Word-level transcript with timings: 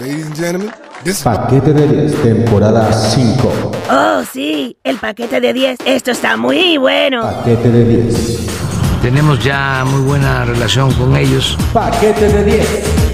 Ladies 0.00 0.24
and 0.26 0.34
gentlemen, 0.34 0.72
this 1.04 1.22
Paquete 1.22 1.74
de 1.74 1.86
10, 1.86 2.22
temporada 2.22 2.90
5. 2.92 3.72
Oh, 3.90 4.22
sí, 4.32 4.74
el 4.84 4.96
paquete 4.96 5.38
de 5.38 5.52
10. 5.52 5.80
Esto 5.84 6.12
está 6.12 6.36
muy 6.38 6.78
bueno. 6.78 7.20
Paquete 7.22 7.70
de 7.70 7.84
10. 7.84 8.46
Tenemos 9.02 9.44
ya 9.44 9.84
muy 9.86 10.00
buena 10.00 10.46
relación 10.46 10.92
con 10.94 11.14
ellos. 11.14 11.58
Paquete 11.74 12.26
de 12.26 12.44
10. 12.44 12.66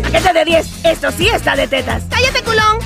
Paquete 0.05 0.33
de 0.33 0.45
10. 0.45 0.85
Esto 0.85 1.11
sí 1.11 1.27
está 1.29 1.57
de 1.57 1.67
tetas. 1.67 2.05
¡Cállate, 2.09 2.43
culón! 2.45 2.79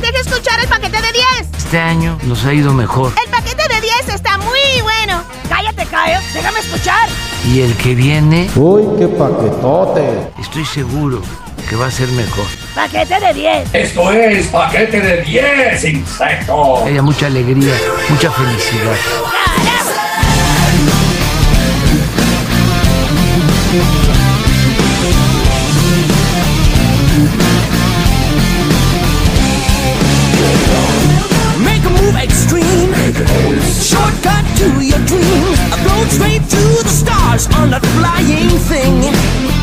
¡Deja 0.00 0.20
escuchar 0.20 0.58
el 0.60 0.68
paquete 0.68 0.96
de 1.02 1.12
10! 1.12 1.24
Este 1.58 1.78
año 1.78 2.18
nos 2.24 2.46
ha 2.46 2.52
ido 2.54 2.72
mejor. 2.72 3.12
¡El 3.22 3.30
paquete 3.30 3.62
de 3.74 3.80
10 3.80 4.14
está 4.14 4.38
muy 4.38 4.82
bueno! 4.82 5.22
Cállate, 5.50 5.84
Caio. 5.86 6.18
Déjame 6.32 6.60
escuchar. 6.60 7.08
Y 7.46 7.60
el 7.60 7.74
que 7.76 7.94
viene, 7.94 8.48
Uy, 8.56 8.84
qué 8.98 9.06
paquetote. 9.08 10.30
estoy 10.40 10.64
seguro 10.64 11.20
que 11.68 11.76
va 11.76 11.86
a 11.86 11.90
ser 11.90 12.08
mejor. 12.08 12.46
Paquete 12.74 13.20
de 13.20 13.34
10. 13.34 13.74
Esto 13.74 14.12
es 14.12 14.46
paquete 14.48 15.00
de 15.00 15.22
10 15.22 15.84
insectos. 15.84 16.82
Que 16.82 16.90
haya 16.90 17.02
mucha 17.02 17.26
alegría, 17.26 17.74
mucha 18.08 18.30
felicidad. 18.30 18.96
Make 31.60 31.84
a 31.84 31.90
move 31.90 32.16
extreme. 32.16 32.92
Shortcut 33.80 34.44
to 34.58 34.84
your 34.84 34.98
dreams. 35.06 35.58
A 35.72 36.10
straight 36.10 36.42
to 36.42 36.82
the 36.82 36.88
stars 36.88 37.46
on 37.58 37.70
that 37.70 37.84
flying 37.96 38.50
thing. 38.68 39.53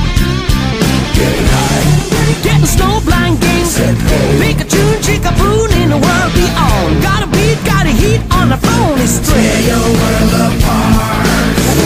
Getting 1.22 1.50
high. 1.54 1.86
Getting 2.42 2.66
snow 2.66 3.00
blind 3.06 3.38
games. 3.40 3.78
Make 4.42 4.60
a 4.60 4.66
tune, 4.66 4.98
chick 5.06 5.24
a 5.30 5.34
boon 5.38 5.70
in 5.82 5.90
the 5.94 6.02
world 6.02 6.32
beyond. 6.34 6.92
Got 7.06 7.22
a 7.26 7.30
beat, 7.30 7.60
got 7.64 7.86
a 7.86 7.94
heat 7.94 8.22
on 8.34 8.50
the 8.50 8.58
phone. 8.58 8.98
It's 8.98 9.22
Tear 9.22 9.60
your 9.70 9.86
world 10.02 10.34
apart. 10.50 11.26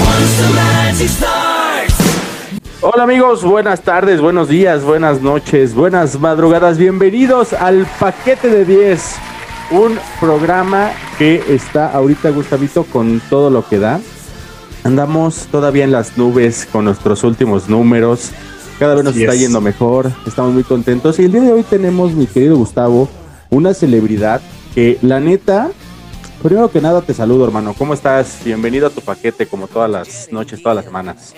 Once 0.07 0.33
the 0.39 0.49
magic 0.55 1.09
starts. 1.09 1.95
Hola 2.81 3.03
amigos, 3.03 3.43
buenas 3.43 3.81
tardes, 3.81 4.21
buenos 4.21 4.47
días, 4.47 4.83
buenas 4.83 5.19
noches, 5.19 5.73
buenas 5.73 6.19
madrugadas. 6.19 6.77
Bienvenidos 6.77 7.51
al 7.53 7.87
Paquete 7.99 8.47
de 8.47 8.63
10, 8.63 9.15
un 9.71 9.97
programa 10.19 10.91
que 11.17 11.43
está 11.49 11.91
ahorita 11.91 12.29
Gustavito 12.29 12.83
con 12.83 13.19
todo 13.29 13.49
lo 13.49 13.67
que 13.67 13.79
da. 13.79 13.99
Andamos 14.83 15.47
todavía 15.51 15.83
en 15.83 15.91
las 15.91 16.15
nubes 16.15 16.67
con 16.71 16.85
nuestros 16.85 17.23
últimos 17.23 17.69
números. 17.69 18.31
Cada 18.79 18.95
vez 18.95 19.05
nos 19.05 19.15
está 19.15 19.33
es. 19.33 19.39
yendo 19.39 19.61
mejor, 19.61 20.11
estamos 20.27 20.53
muy 20.53 20.63
contentos. 20.63 21.17
Y 21.19 21.25
el 21.25 21.31
día 21.31 21.41
de 21.41 21.53
hoy 21.53 21.63
tenemos, 21.63 22.13
mi 22.13 22.27
querido 22.27 22.57
Gustavo, 22.57 23.07
una 23.49 23.73
celebridad 23.73 24.41
que 24.73 24.97
la 25.01 25.21
neta, 25.21 25.71
primero 26.43 26.69
que 26.69 26.81
nada 26.81 27.01
te 27.01 27.13
saludo 27.13 27.45
hermano. 27.45 27.73
¿Cómo 27.77 27.93
estás? 27.93 28.39
Bienvenido 28.43 28.87
a 28.87 28.89
tu 28.89 28.99
paquete 28.99 29.47
como 29.47 29.67
todas 29.67 29.89
las 29.89 30.29
noches, 30.31 30.61
todas 30.61 30.75
las 30.75 30.85
semanas. 30.85 31.33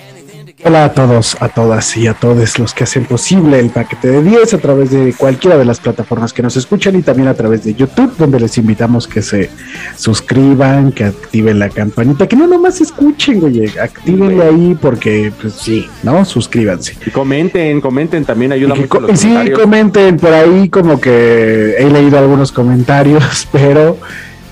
Hola 0.63 0.85
a 0.85 0.93
todos, 0.93 1.37
a 1.39 1.49
todas 1.49 1.95
y 1.97 2.07
a 2.07 2.15
todos 2.15 2.57
los 2.57 2.73
que 2.73 2.83
hacen 2.83 3.05
posible 3.05 3.59
el 3.59 3.69
paquete 3.69 4.09
de 4.09 4.23
10 4.23 4.55
a 4.55 4.57
través 4.57 4.89
de 4.89 5.13
cualquiera 5.13 5.55
de 5.55 5.63
las 5.65 5.79
plataformas 5.79 6.33
que 6.33 6.41
nos 6.41 6.57
escuchan 6.57 6.95
y 6.95 7.03
también 7.03 7.27
a 7.27 7.35
través 7.35 7.63
de 7.63 7.75
YouTube, 7.75 8.17
donde 8.17 8.39
les 8.39 8.57
invitamos 8.57 9.07
que 9.07 9.21
se 9.21 9.51
suscriban, 9.95 10.91
que 10.93 11.03
activen 11.05 11.59
la 11.59 11.69
campanita, 11.69 12.27
que 12.27 12.35
no 12.35 12.47
nomás 12.47 12.81
escuchen, 12.81 13.43
oye, 13.43 13.71
actívenle 13.79 14.43
ahí 14.43 14.75
porque, 14.81 15.31
pues 15.39 15.53
sí, 15.53 15.87
¿no? 16.01 16.25
Suscríbanse. 16.25 16.97
Y 17.05 17.11
comenten, 17.11 17.79
comenten, 17.79 18.25
también 18.25 18.51
ayuda 18.51 18.75
Y 18.75 18.79
mucho 18.79 18.89
co- 18.89 18.99
los 19.01 19.19
sí, 19.19 19.27
comentarios. 19.27 19.59
comenten 19.59 20.17
por 20.17 20.33
ahí 20.33 20.69
como 20.69 20.99
que 20.99 21.75
he 21.77 21.87
leído 21.89 22.17
algunos 22.17 22.51
comentarios, 22.51 23.47
pero 23.51 23.97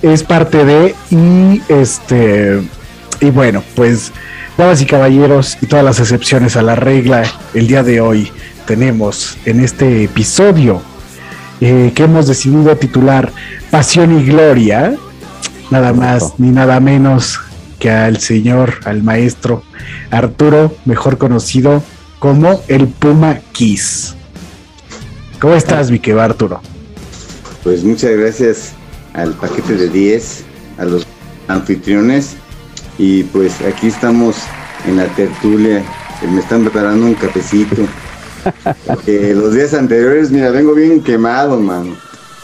es 0.03 0.23
parte 0.23 0.63
de 0.65 0.93
y 1.09 1.61
este 1.67 2.61
y 3.21 3.29
bueno, 3.31 3.63
pues 3.75 4.11
damas 4.57 4.81
y 4.81 4.85
caballeros 4.85 5.57
y 5.61 5.65
todas 5.65 5.83
las 5.83 5.99
excepciones 5.99 6.55
a 6.55 6.61
la 6.61 6.75
regla, 6.75 7.23
el 7.53 7.67
día 7.67 7.83
de 7.83 7.99
hoy 7.99 8.31
tenemos 8.65 9.37
en 9.45 9.59
este 9.59 10.03
episodio 10.03 10.81
eh, 11.59 11.91
que 11.93 12.03
hemos 12.03 12.27
decidido 12.27 12.75
titular 12.77 13.31
Pasión 13.69 14.17
y 14.17 14.25
Gloria, 14.25 14.95
nada 15.71 15.93
más 15.93 16.39
ni 16.39 16.49
nada 16.49 16.79
menos 16.79 17.39
que 17.79 17.89
al 17.89 18.19
señor, 18.19 18.75
al 18.85 19.03
maestro 19.03 19.63
Arturo, 20.09 20.73
mejor 20.85 21.17
conocido 21.17 21.83
como 22.19 22.61
el 22.67 22.87
Puma 22.87 23.39
Kiss. 23.51 24.15
¿Cómo 25.39 25.55
estás, 25.55 25.91
mi 25.91 25.99
querido 25.99 26.21
Arturo? 26.21 26.61
Pues 27.63 27.83
muchas 27.83 28.11
gracias 28.11 28.71
al 29.13 29.33
paquete 29.33 29.75
de 29.75 29.89
10, 29.89 30.43
a 30.77 30.85
los 30.85 31.05
anfitriones 31.47 32.37
y 32.97 33.23
pues 33.23 33.61
aquí 33.61 33.87
estamos 33.87 34.37
en 34.87 34.97
la 34.97 35.05
tertulia, 35.15 35.83
me 36.31 36.39
están 36.39 36.63
preparando 36.63 37.05
un 37.05 37.13
cafecito. 37.15 37.83
Porque 38.85 39.33
los 39.33 39.53
días 39.53 39.73
anteriores, 39.73 40.31
mira, 40.31 40.51
vengo 40.51 40.73
bien 40.73 41.01
quemado, 41.01 41.59
mano. 41.59 41.95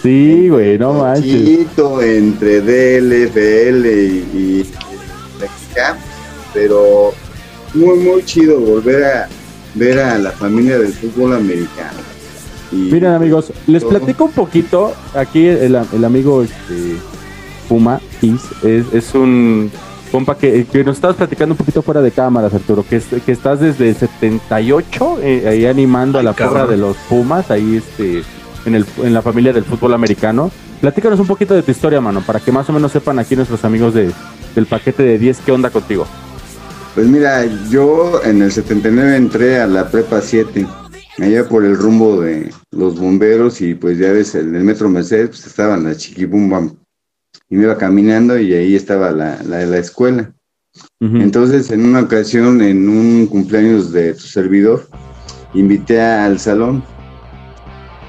Sí, 0.02 0.50
güey, 0.50 0.80
no 0.80 0.94
manches. 0.94 1.68
Entre 2.02 2.62
DLFL 2.62 3.86
y, 3.86 4.26
y 4.34 4.72
pero 6.54 7.14
muy, 7.74 8.00
muy 8.00 8.26
chido 8.26 8.60
volver 8.60 9.04
a 9.04 9.30
ver 9.76 10.00
a 10.00 10.18
la 10.18 10.32
familia 10.32 10.80
del 10.80 10.92
fútbol 10.94 11.34
americano. 11.36 12.00
Y 12.72 12.76
Miren 12.92 13.12
amigos, 13.12 13.54
les 13.68 13.82
todo. 13.82 13.92
platico 13.92 14.26
un 14.26 14.32
poquito. 14.32 14.94
Aquí 15.14 15.46
el, 15.48 15.76
el 15.94 16.06
amigo 16.06 16.42
este, 16.42 16.98
Puma 17.70 18.02
Kiss 18.20 18.42
es, 18.64 18.86
es 18.94 19.14
un 19.14 19.72
compa 20.12 20.38
que, 20.38 20.66
que 20.66 20.84
nos 20.84 20.98
estabas 20.98 21.16
platicando 21.16 21.54
un 21.54 21.58
poquito 21.58 21.82
fuera 21.82 22.02
de 22.02 22.12
cámaras, 22.12 22.54
Arturo, 22.54 22.84
que, 22.88 22.98
es- 22.98 23.08
que 23.26 23.32
estás 23.32 23.60
desde 23.60 23.90
el 23.90 23.96
78 23.96 25.20
eh, 25.22 25.44
ahí 25.48 25.66
animando 25.66 26.20
a 26.20 26.24
la 26.24 26.34
porra 26.34 26.68
de 26.68 26.78
los 26.78 26.98
Pumas, 27.10 27.50
ahí 27.52 27.78
este, 27.78 28.24
en, 28.66 28.76
el, 28.76 28.86
en 29.04 29.14
la 29.14 29.22
familia 29.22 29.54
del 29.54 29.64
fútbol 29.64 29.94
americano. 29.94 30.52
Platícanos 30.82 31.20
un 31.20 31.28
poquito 31.28 31.54
de 31.54 31.62
tu 31.64 31.72
historia, 31.72 32.02
mano, 32.02 32.22
para 32.22 32.40
que 32.40 32.52
más 32.52 32.70
o 32.70 32.74
menos 32.74 32.92
sepan 32.92 33.20
aquí 33.20 33.36
nuestros 33.36 33.64
amigos 33.66 33.94
de, 33.94 34.12
del 34.56 34.66
paquete 34.66 35.04
de 35.04 35.18
10 35.20 35.40
qué 35.46 35.52
onda 35.52 35.70
contigo. 35.70 36.06
Pues 36.96 37.08
mira, 37.08 37.46
yo 37.70 38.22
en 38.24 38.42
el 38.42 38.52
79 38.52 39.16
entré 39.16 39.62
a 39.62 39.68
la 39.68 39.90
prepa 39.90 40.20
7, 40.22 40.68
allá 41.20 41.48
por 41.48 41.64
el 41.64 41.78
rumbo 41.78 42.20
de 42.20 42.52
los 42.72 43.00
bomberos 43.00 43.62
y 43.62 43.76
pues 43.76 43.98
ya 43.98 44.12
ves, 44.12 44.36
en 44.36 44.56
el 44.56 44.64
metro 44.64 44.90
Mercedes 44.90 45.30
pues 45.30 45.46
estaban 45.48 45.84
las 45.86 45.98
chiquibumbam. 46.00 46.74
Y 47.52 47.56
me 47.56 47.66
iba 47.66 47.78
caminando 47.78 48.40
y 48.40 48.54
ahí 48.54 48.76
estaba 48.76 49.12
la, 49.12 49.44
la, 49.44 49.64
la 49.66 49.78
escuela. 49.78 50.34
Entonces, 51.02 51.70
en 51.70 51.86
una 51.86 52.02
ocasión, 52.02 52.62
en 52.62 52.88
un 52.88 53.28
cumpleaños 53.28 53.92
de 53.92 54.14
tu 54.14 54.22
servidor, 54.22 54.88
invité 55.54 56.02
al 56.02 56.40
salón 56.40 56.84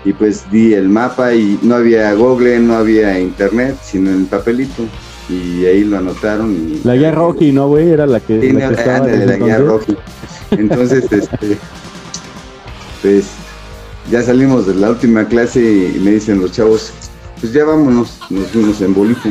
y 0.05 0.13
pues 0.13 0.51
di 0.51 0.75
el 0.75 0.89
mapa 0.89 1.35
y 1.35 1.59
no 1.63 1.77
había 1.77 2.13
Google, 2.15 2.59
no 2.61 2.75
había 2.75 3.19
internet, 3.19 3.77
sino 3.83 4.11
en 4.11 4.27
papelito. 4.27 4.85
Y 5.29 5.65
ahí 5.65 5.85
lo 5.85 5.99
anotaron. 5.99 6.53
Y, 6.53 6.81
la 6.85 6.97
guía 6.97 7.13
Rocky, 7.13 7.53
¿no, 7.53 7.69
güey? 7.69 7.91
Era 7.91 8.07
la 8.07 8.21
que, 8.21 8.41
Sí, 8.41 8.53
la 8.53 8.61
no, 8.61 8.69
que 8.69 8.75
estaba 8.81 8.97
ándale, 8.99 9.23
en 9.23 9.27
la 9.29 9.37
guía. 9.37 9.59
Rocky. 9.59 9.97
Entonces, 10.51 11.05
este, 11.13 11.57
pues 13.01 13.27
ya 14.11 14.23
salimos 14.23 14.67
de 14.67 14.75
la 14.75 14.91
última 14.91 15.27
clase 15.27 15.61
y 15.97 16.01
me 16.01 16.13
dicen 16.13 16.41
los 16.41 16.53
chavos, 16.53 16.93
pues 17.43 17.53
ya 17.53 17.65
vámonos, 17.65 18.21
nos 18.31 18.47
fuimos 18.47 18.81
en 18.81 18.95
bolita. 18.95 19.29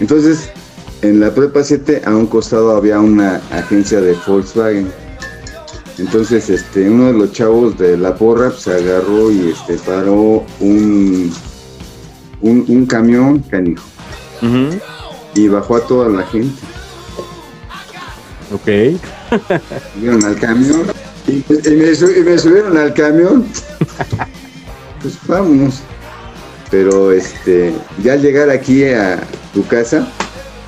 Entonces, 0.00 0.48
en 1.02 1.20
la 1.20 1.32
prepa 1.32 1.62
7 1.62 2.02
a 2.06 2.16
un 2.16 2.26
costado 2.26 2.74
había 2.74 2.98
una 2.98 3.36
agencia 3.52 4.00
de 4.00 4.16
Volkswagen. 4.26 4.90
Entonces, 5.98 6.48
este, 6.48 6.88
uno 6.88 7.08
de 7.08 7.12
los 7.12 7.32
chavos 7.32 7.76
de 7.76 7.98
la 7.98 8.14
porra 8.14 8.50
se 8.50 8.72
agarró 8.72 9.30
y 9.30 9.50
este 9.50 9.76
paró 9.84 10.42
un, 10.58 11.30
un, 12.40 12.64
un 12.66 12.86
camión 12.86 13.40
canijo 13.40 13.84
Ujú. 14.40 14.78
y 15.34 15.48
bajó 15.48 15.76
a 15.76 15.86
toda 15.86 16.08
la 16.08 16.22
gente. 16.28 16.62
Ok. 18.54 18.98
subieron 19.94 20.24
al 20.24 20.36
camión 20.36 20.82
y, 21.26 21.32
y 21.32 21.76
me, 21.76 21.92
y 21.92 22.22
me 22.24 22.38
subieron 22.38 22.76
al 22.78 22.94
camión. 22.94 23.44
Pues 25.00 25.16
vámonos. 25.28 25.80
Pero 26.70 27.12
este, 27.12 27.72
ya 28.02 28.14
al 28.14 28.22
llegar 28.22 28.50
aquí 28.50 28.84
a 28.84 29.20
tu 29.54 29.66
casa, 29.66 30.12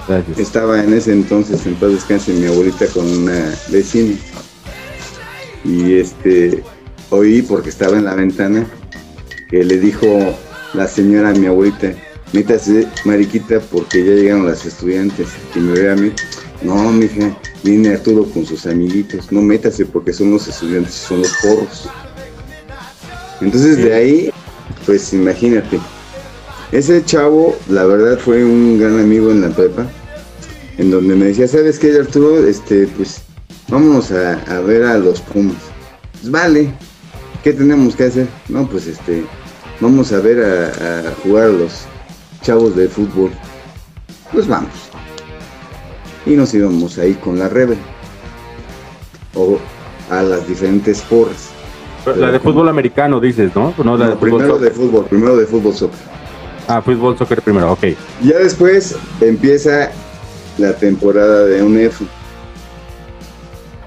Gracias. 0.08 0.38
estaba 0.38 0.82
en 0.82 0.94
ese 0.94 1.12
entonces, 1.12 1.66
en 1.66 1.74
paz 1.74 1.92
descanse, 1.92 2.32
mi 2.32 2.46
abuelita 2.46 2.86
con 2.86 3.06
una 3.06 3.54
vecina. 3.68 4.16
Y 5.64 5.94
este, 5.94 6.62
oí 7.10 7.42
porque 7.42 7.68
estaba 7.68 7.98
en 7.98 8.04
la 8.06 8.14
ventana 8.14 8.66
que 9.50 9.62
le 9.62 9.78
dijo 9.78 10.06
la 10.74 10.86
señora 10.86 11.30
a 11.30 11.34
mi 11.34 11.46
abuelita, 11.46 11.92
métase 12.32 12.86
mariquita 13.04 13.60
porque 13.60 14.04
ya 14.04 14.12
llegaron 14.12 14.46
las 14.46 14.64
estudiantes. 14.64 15.28
Y 15.54 15.58
me 15.58 15.72
ve 15.72 15.90
a 15.90 15.96
mí, 15.96 16.12
no, 16.62 16.92
mija, 16.92 17.36
viene 17.62 17.90
Arturo 17.90 18.24
con 18.24 18.46
sus 18.46 18.66
amiguitos, 18.66 19.30
no 19.30 19.42
métase 19.42 19.84
porque 19.84 20.12
son 20.12 20.30
los 20.32 20.48
estudiantes 20.48 20.96
y 20.96 21.06
son 21.06 21.18
los 21.18 21.32
porros. 21.42 21.88
Entonces 23.40 23.78
de 23.78 23.94
ahí 23.94 24.30
pues 24.86 25.12
imagínate. 25.12 25.78
Ese 26.72 27.04
chavo, 27.04 27.56
la 27.68 27.84
verdad, 27.84 28.18
fue 28.18 28.44
un 28.44 28.78
gran 28.78 28.98
amigo 29.00 29.30
en 29.30 29.40
la 29.40 29.48
prepa, 29.50 29.86
en 30.78 30.90
donde 30.90 31.16
me 31.16 31.26
decía, 31.26 31.48
¿sabes 31.48 31.78
qué, 31.78 31.96
Arturo? 31.98 32.46
Este, 32.46 32.86
pues, 32.96 33.22
vámonos 33.68 34.12
a, 34.12 34.60
ver 34.60 34.84
a 34.84 34.98
los 34.98 35.20
Pumas. 35.20 35.56
Pues 36.12 36.30
vale, 36.30 36.72
¿qué 37.42 37.52
tenemos 37.52 37.96
que 37.96 38.04
hacer? 38.04 38.28
No, 38.48 38.68
pues 38.68 38.86
este, 38.86 39.24
vamos 39.80 40.12
a 40.12 40.20
ver 40.20 40.44
a, 40.44 41.08
a 41.08 41.14
jugar 41.22 41.46
a 41.46 41.52
los 41.52 41.72
chavos 42.42 42.76
de 42.76 42.88
fútbol. 42.88 43.32
Pues 44.32 44.46
vamos. 44.46 44.70
Y 46.24 46.30
nos 46.30 46.54
íbamos 46.54 46.98
ahí 46.98 47.14
con 47.14 47.38
la 47.38 47.48
Rebel. 47.48 47.78
O 49.34 49.58
a 50.10 50.22
las 50.22 50.46
diferentes 50.46 51.00
porras. 51.02 51.50
La 52.16 52.30
de 52.32 52.40
fútbol 52.40 52.68
americano, 52.68 53.20
dices, 53.20 53.54
¿no? 53.54 53.74
No, 53.84 53.96
la 53.96 54.06
de 54.08 54.14
No, 54.14 54.16
fútbol 54.20 54.30
primero 54.38 54.54
soccer. 54.54 54.68
de 54.68 54.74
fútbol, 54.74 55.04
primero 55.06 55.36
de 55.36 55.46
fútbol 55.46 55.74
soccer. 55.74 55.98
Ah, 56.68 56.80
fútbol 56.82 57.18
soccer 57.18 57.42
primero, 57.42 57.72
ok. 57.72 57.84
Ya 58.22 58.38
después 58.38 58.96
empieza 59.20 59.90
la 60.58 60.72
temporada 60.74 61.44
de 61.46 61.62
UNEF. 61.62 62.00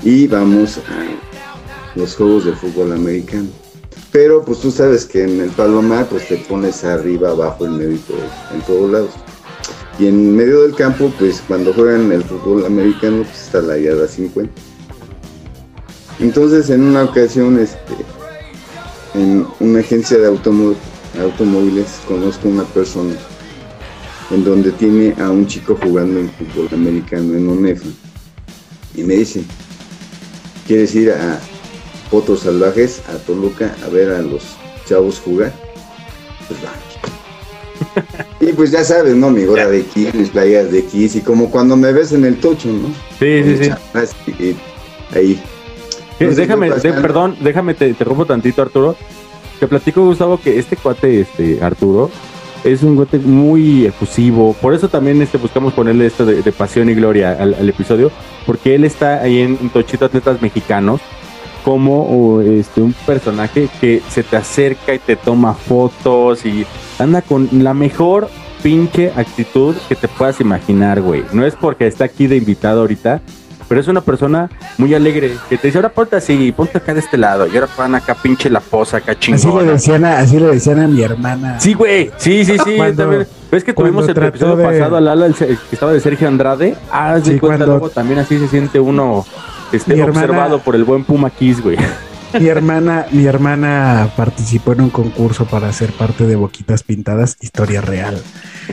Y 0.04 0.28
vamos 0.28 0.80
a 0.80 1.98
los 1.98 2.16
juegos 2.16 2.46
de 2.46 2.54
fútbol 2.54 2.92
americano. 2.92 3.48
Pero 4.12 4.44
pues 4.44 4.60
tú 4.60 4.70
sabes 4.70 5.06
que 5.06 5.24
en 5.24 5.40
el 5.40 5.50
Palomar 5.52 6.06
pues 6.08 6.28
te 6.28 6.38
pones 6.38 6.84
arriba, 6.84 7.30
abajo, 7.30 7.66
en 7.66 7.78
medio 7.78 7.98
en 8.54 8.62
todos 8.68 8.92
lados. 8.92 9.10
Y 10.00 10.08
en 10.08 10.36
medio 10.36 10.62
del 10.64 10.76
campo 10.76 11.12
pues 11.18 11.42
cuando 11.48 11.74
juegan 11.74 12.12
el 12.12 12.24
fútbol 12.24 12.66
americano 12.66 13.24
pues 13.24 13.44
está 13.44 13.62
la 13.62 13.78
yarda 13.78 14.08
50. 14.08 14.52
Entonces 16.20 16.70
en 16.70 16.82
una 16.84 17.04
ocasión 17.04 17.60
este 17.60 17.78
en 19.16 19.46
una 19.60 19.80
agencia 19.80 20.18
de 20.18 20.28
automó- 20.28 20.76
automóviles 21.22 22.00
conozco 22.08 22.48
una 22.48 22.64
persona 22.64 23.14
en 24.32 24.44
donde 24.44 24.72
tiene 24.72 25.14
a 25.22 25.30
un 25.30 25.46
chico 25.46 25.78
jugando 25.82 26.20
en 26.20 26.30
fútbol 26.32 26.68
americano 26.72 27.36
en 27.36 27.48
UNEFA. 27.48 27.86
Y 28.96 29.04
me 29.04 29.16
dice, 29.16 29.44
¿quieres 30.68 30.96
ir 30.96 31.12
a 31.12 31.40
Potros 32.10 32.42
Salvajes, 32.42 33.02
a 33.10 33.18
Toluca, 33.18 33.76
a 33.86 33.90
ver 33.90 34.12
a 34.12 34.22
los 34.22 34.44
chavos 34.88 35.20
jugar? 35.20 35.54
Pues 36.48 36.60
vamos. 36.64 38.18
y 38.40 38.54
pues 38.54 38.72
ya 38.72 38.84
sabes, 38.84 39.16
¿no? 39.16 39.30
Mi 39.30 39.46
gorra 39.46 39.68
de 39.68 39.84
Kiss, 39.84 40.14
mis 40.16 40.30
playas 40.30 40.72
de 40.72 40.84
Kiss, 40.86 41.16
y 41.16 41.22
como 41.22 41.52
cuando 41.52 41.76
me 41.76 41.92
ves 41.92 42.12
en 42.14 42.26
el 42.26 42.38
tocho, 42.40 42.70
¿no? 42.70 42.88
Sí, 43.20 43.42
Con 43.44 43.58
sí, 43.58 43.72
sí. 44.26 44.36
y 45.12 45.16
ahí. 45.18 45.44
Déjame, 46.30 46.70
pues, 46.70 46.84
de- 46.84 46.90
Pascal. 46.90 47.02
perdón, 47.02 47.36
déjame 47.42 47.74
te 47.74 47.88
interrumpo 47.90 48.26
tantito, 48.26 48.62
Arturo. 48.62 48.96
Te 49.60 49.68
platico, 49.68 50.04
Gustavo, 50.06 50.40
que 50.40 50.60
este 50.60 50.76
cuate, 50.76 51.22
este 51.22 51.60
Arturo, 51.64 52.10
es 52.64 52.84
un 52.84 52.96
cuate 52.96 53.20
muy 53.20 53.86
efusivo. 53.86 54.54
Por 54.62 54.74
eso 54.74 54.90
también 54.90 55.22
este, 55.22 55.38
buscamos 55.38 55.74
ponerle 55.74 56.06
esto 56.06 56.26
de, 56.26 56.42
de 56.42 56.52
pasión 56.52 56.90
y 56.90 56.94
gloria 56.96 57.34
al, 57.40 57.54
al 57.54 57.70
episodio, 57.70 58.12
porque 58.46 58.76
él 58.76 58.84
está 58.84 59.22
ahí 59.22 59.40
en, 59.40 59.70
Tochito 59.70 60.06
Atletas 60.06 60.42
Mexicanos 60.42 61.02
como 61.64 62.42
este, 62.42 62.82
un 62.82 62.94
personaje 63.06 63.70
que 63.80 64.02
se 64.10 64.24
te 64.24 64.36
acerca 64.36 64.94
y 64.94 65.00
te 65.00 65.16
toma 65.16 65.54
fotos 65.54 66.46
y 66.46 66.66
anda 67.00 67.22
con 67.22 67.48
la 67.52 67.74
mejor 67.74 68.30
pinche 68.62 69.12
actitud 69.16 69.76
que 69.88 69.96
te 69.96 70.08
puedas 70.10 70.42
imaginar, 70.42 71.02
güey. 71.02 71.24
No 71.32 71.46
es 71.46 71.56
porque 71.56 71.88
está 71.88 72.06
aquí 72.06 72.28
de 72.28 72.36
invitado 72.38 72.82
ahorita, 72.82 73.22
pero 73.68 73.82
es 73.82 73.88
una 73.88 74.02
persona 74.02 74.50
muy 74.78 74.94
alegre 74.94 75.36
que 75.50 75.58
te 75.58 75.68
dice, 75.68 75.78
ahora 75.78 75.90
ponte 75.90 76.16
así, 76.16 76.52
ponte 76.52 76.78
acá 76.78 76.94
de 76.94 77.00
este 77.00 77.18
lado, 77.18 77.48
y 77.48 77.56
ahora 77.56 77.68
pon 77.68 77.96
acá 77.96 78.16
pinche 78.16 78.50
la 78.50 78.60
posa, 78.60 78.98
acá 78.98 79.14
Así 79.14 79.32
le, 79.32 79.38
chingona. 79.38 79.72
decían 79.74 80.06
a, 80.06 80.20
así 80.20 80.40
le 80.40 80.48
decían 80.48 80.80
a 80.80 80.88
mi 80.88 81.02
hermana. 81.02 81.60
Sí, 81.60 81.74
güey, 81.74 82.12
sí, 82.18 82.46
sí, 82.46 82.58
sí. 82.64 82.76
Cuando-. 82.78 83.26
¿Ves 83.52 83.64
que 83.64 83.74
tuvimos 83.74 84.08
el 84.10 84.18
episodio 84.24 84.56
de- 84.56 84.64
pasado 84.66 84.98
al 84.98 85.08
ala, 85.08 85.30
que 85.32 85.58
estaba 85.72 85.94
de 85.94 86.00
Sergio 86.00 86.28
Andrade? 86.28 86.76
Ah, 86.92 87.16
de 87.16 87.22
Sí, 87.34 87.40
cuenta, 87.40 87.58
cuando- 87.66 87.66
luego 87.68 87.90
también 87.90 88.20
así 88.20 88.40
se 88.40 88.48
siente 88.48 88.80
uno 88.80 89.26
este, 89.72 89.94
hermana- 89.94 90.12
observado 90.22 90.60
por 90.60 90.76
el 90.76 90.84
buen 90.84 91.04
Puma 91.04 91.30
Kiss, 91.30 91.62
güey. 91.62 91.78
Mi 92.40 92.48
hermana, 92.48 93.06
mi 93.12 93.26
hermana 93.28 94.10
participó 94.18 94.72
en 94.74 94.82
un 94.82 94.90
concurso 94.90 95.46
para 95.46 95.72
ser 95.72 95.92
parte 95.92 96.26
de 96.26 96.36
Boquitas 96.36 96.82
Pintadas, 96.82 97.38
historia 97.42 97.80
real. 97.82 98.20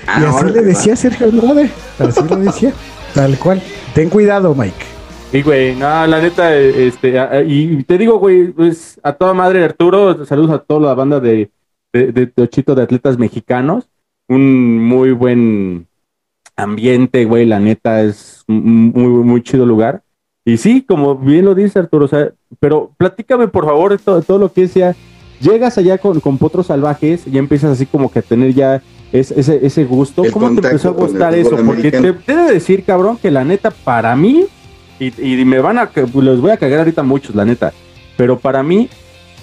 Ah, 0.06 0.20
y 0.20 0.25
así 0.25 0.44
le 0.46 0.60
va. 0.60 0.66
decía 0.66 0.96
Sergio 0.96 1.28
Andrade, 1.28 1.70
así 1.98 2.20
le 2.28 2.37
decía, 2.37 2.72
tal 3.14 3.38
cual. 3.38 3.62
Ten 3.94 4.08
cuidado, 4.08 4.54
Mike. 4.54 4.84
Y, 5.32 5.42
güey, 5.42 5.76
no, 5.76 6.06
la 6.06 6.20
neta, 6.20 6.56
este, 6.56 7.14
y 7.46 7.84
te 7.84 7.98
digo, 7.98 8.19
güey, 8.19 8.48
pues 8.48 8.98
a 9.02 9.12
toda 9.12 9.32
madre 9.32 9.62
Arturo, 9.62 10.25
saludos 10.25 10.50
a 10.50 10.58
toda 10.58 10.81
la 10.88 10.94
banda 10.94 11.20
de, 11.20 11.50
de, 11.92 12.10
de 12.10 12.26
Tochito 12.26 12.75
de 12.75 12.82
atletas 12.82 13.16
mexicanos, 13.16 13.88
un 14.28 14.78
muy 14.78 15.12
buen 15.12 15.87
ambiente, 16.56 17.25
güey, 17.25 17.46
la 17.46 17.60
neta, 17.60 18.02
es 18.02 18.44
un 18.48 18.90
muy, 18.93 19.25
muy 19.25 19.43
chido 19.43 19.66
lugar. 19.66 20.02
Y 20.44 20.56
sí, 20.56 20.82
como 20.82 21.16
bien 21.16 21.44
lo 21.44 21.54
dice 21.54 21.78
Arturo, 21.78 22.06
o 22.06 22.08
sea, 22.08 22.32
pero 22.58 22.93
platícame 22.96 23.48
por 23.48 23.66
favor 23.66 23.93
de 23.93 23.98
todo, 23.98 24.22
todo 24.22 24.38
lo 24.38 24.52
que 24.52 24.64
es 24.64 24.75
ya, 24.75 24.96
llegas 25.40 25.78
allá 25.78 25.98
con, 25.98 26.19
con 26.20 26.38
potros 26.38 26.66
salvajes 26.66 27.26
y 27.26 27.38
empiezas 27.38 27.72
así 27.72 27.86
como 27.86 28.10
que 28.10 28.19
a 28.19 28.22
tener 28.22 28.52
ya 28.54 28.82
es- 29.12 29.30
ese, 29.32 29.64
ese 29.66 29.84
gusto. 29.84 30.24
El 30.24 30.32
¿Cómo 30.32 30.48
te 30.60 30.66
empezó 30.66 30.88
a 30.88 30.92
gustar 30.92 31.34
eso? 31.34 31.56
Porque 31.64 31.90
te, 31.90 32.12
te 32.12 32.32
he 32.32 32.36
de 32.36 32.52
decir, 32.54 32.84
cabrón, 32.84 33.16
que 33.18 33.30
la 33.30 33.44
neta, 33.44 33.70
para 33.70 34.14
mí, 34.16 34.46
y, 34.98 35.40
y 35.40 35.44
me 35.44 35.58
van 35.60 35.78
a, 35.78 35.90
los 36.14 36.40
voy 36.40 36.50
a 36.50 36.56
cagar 36.56 36.80
ahorita 36.80 37.02
muchos, 37.02 37.34
la 37.34 37.44
neta, 37.44 37.72
pero 38.16 38.38
para 38.38 38.62
mí 38.62 38.88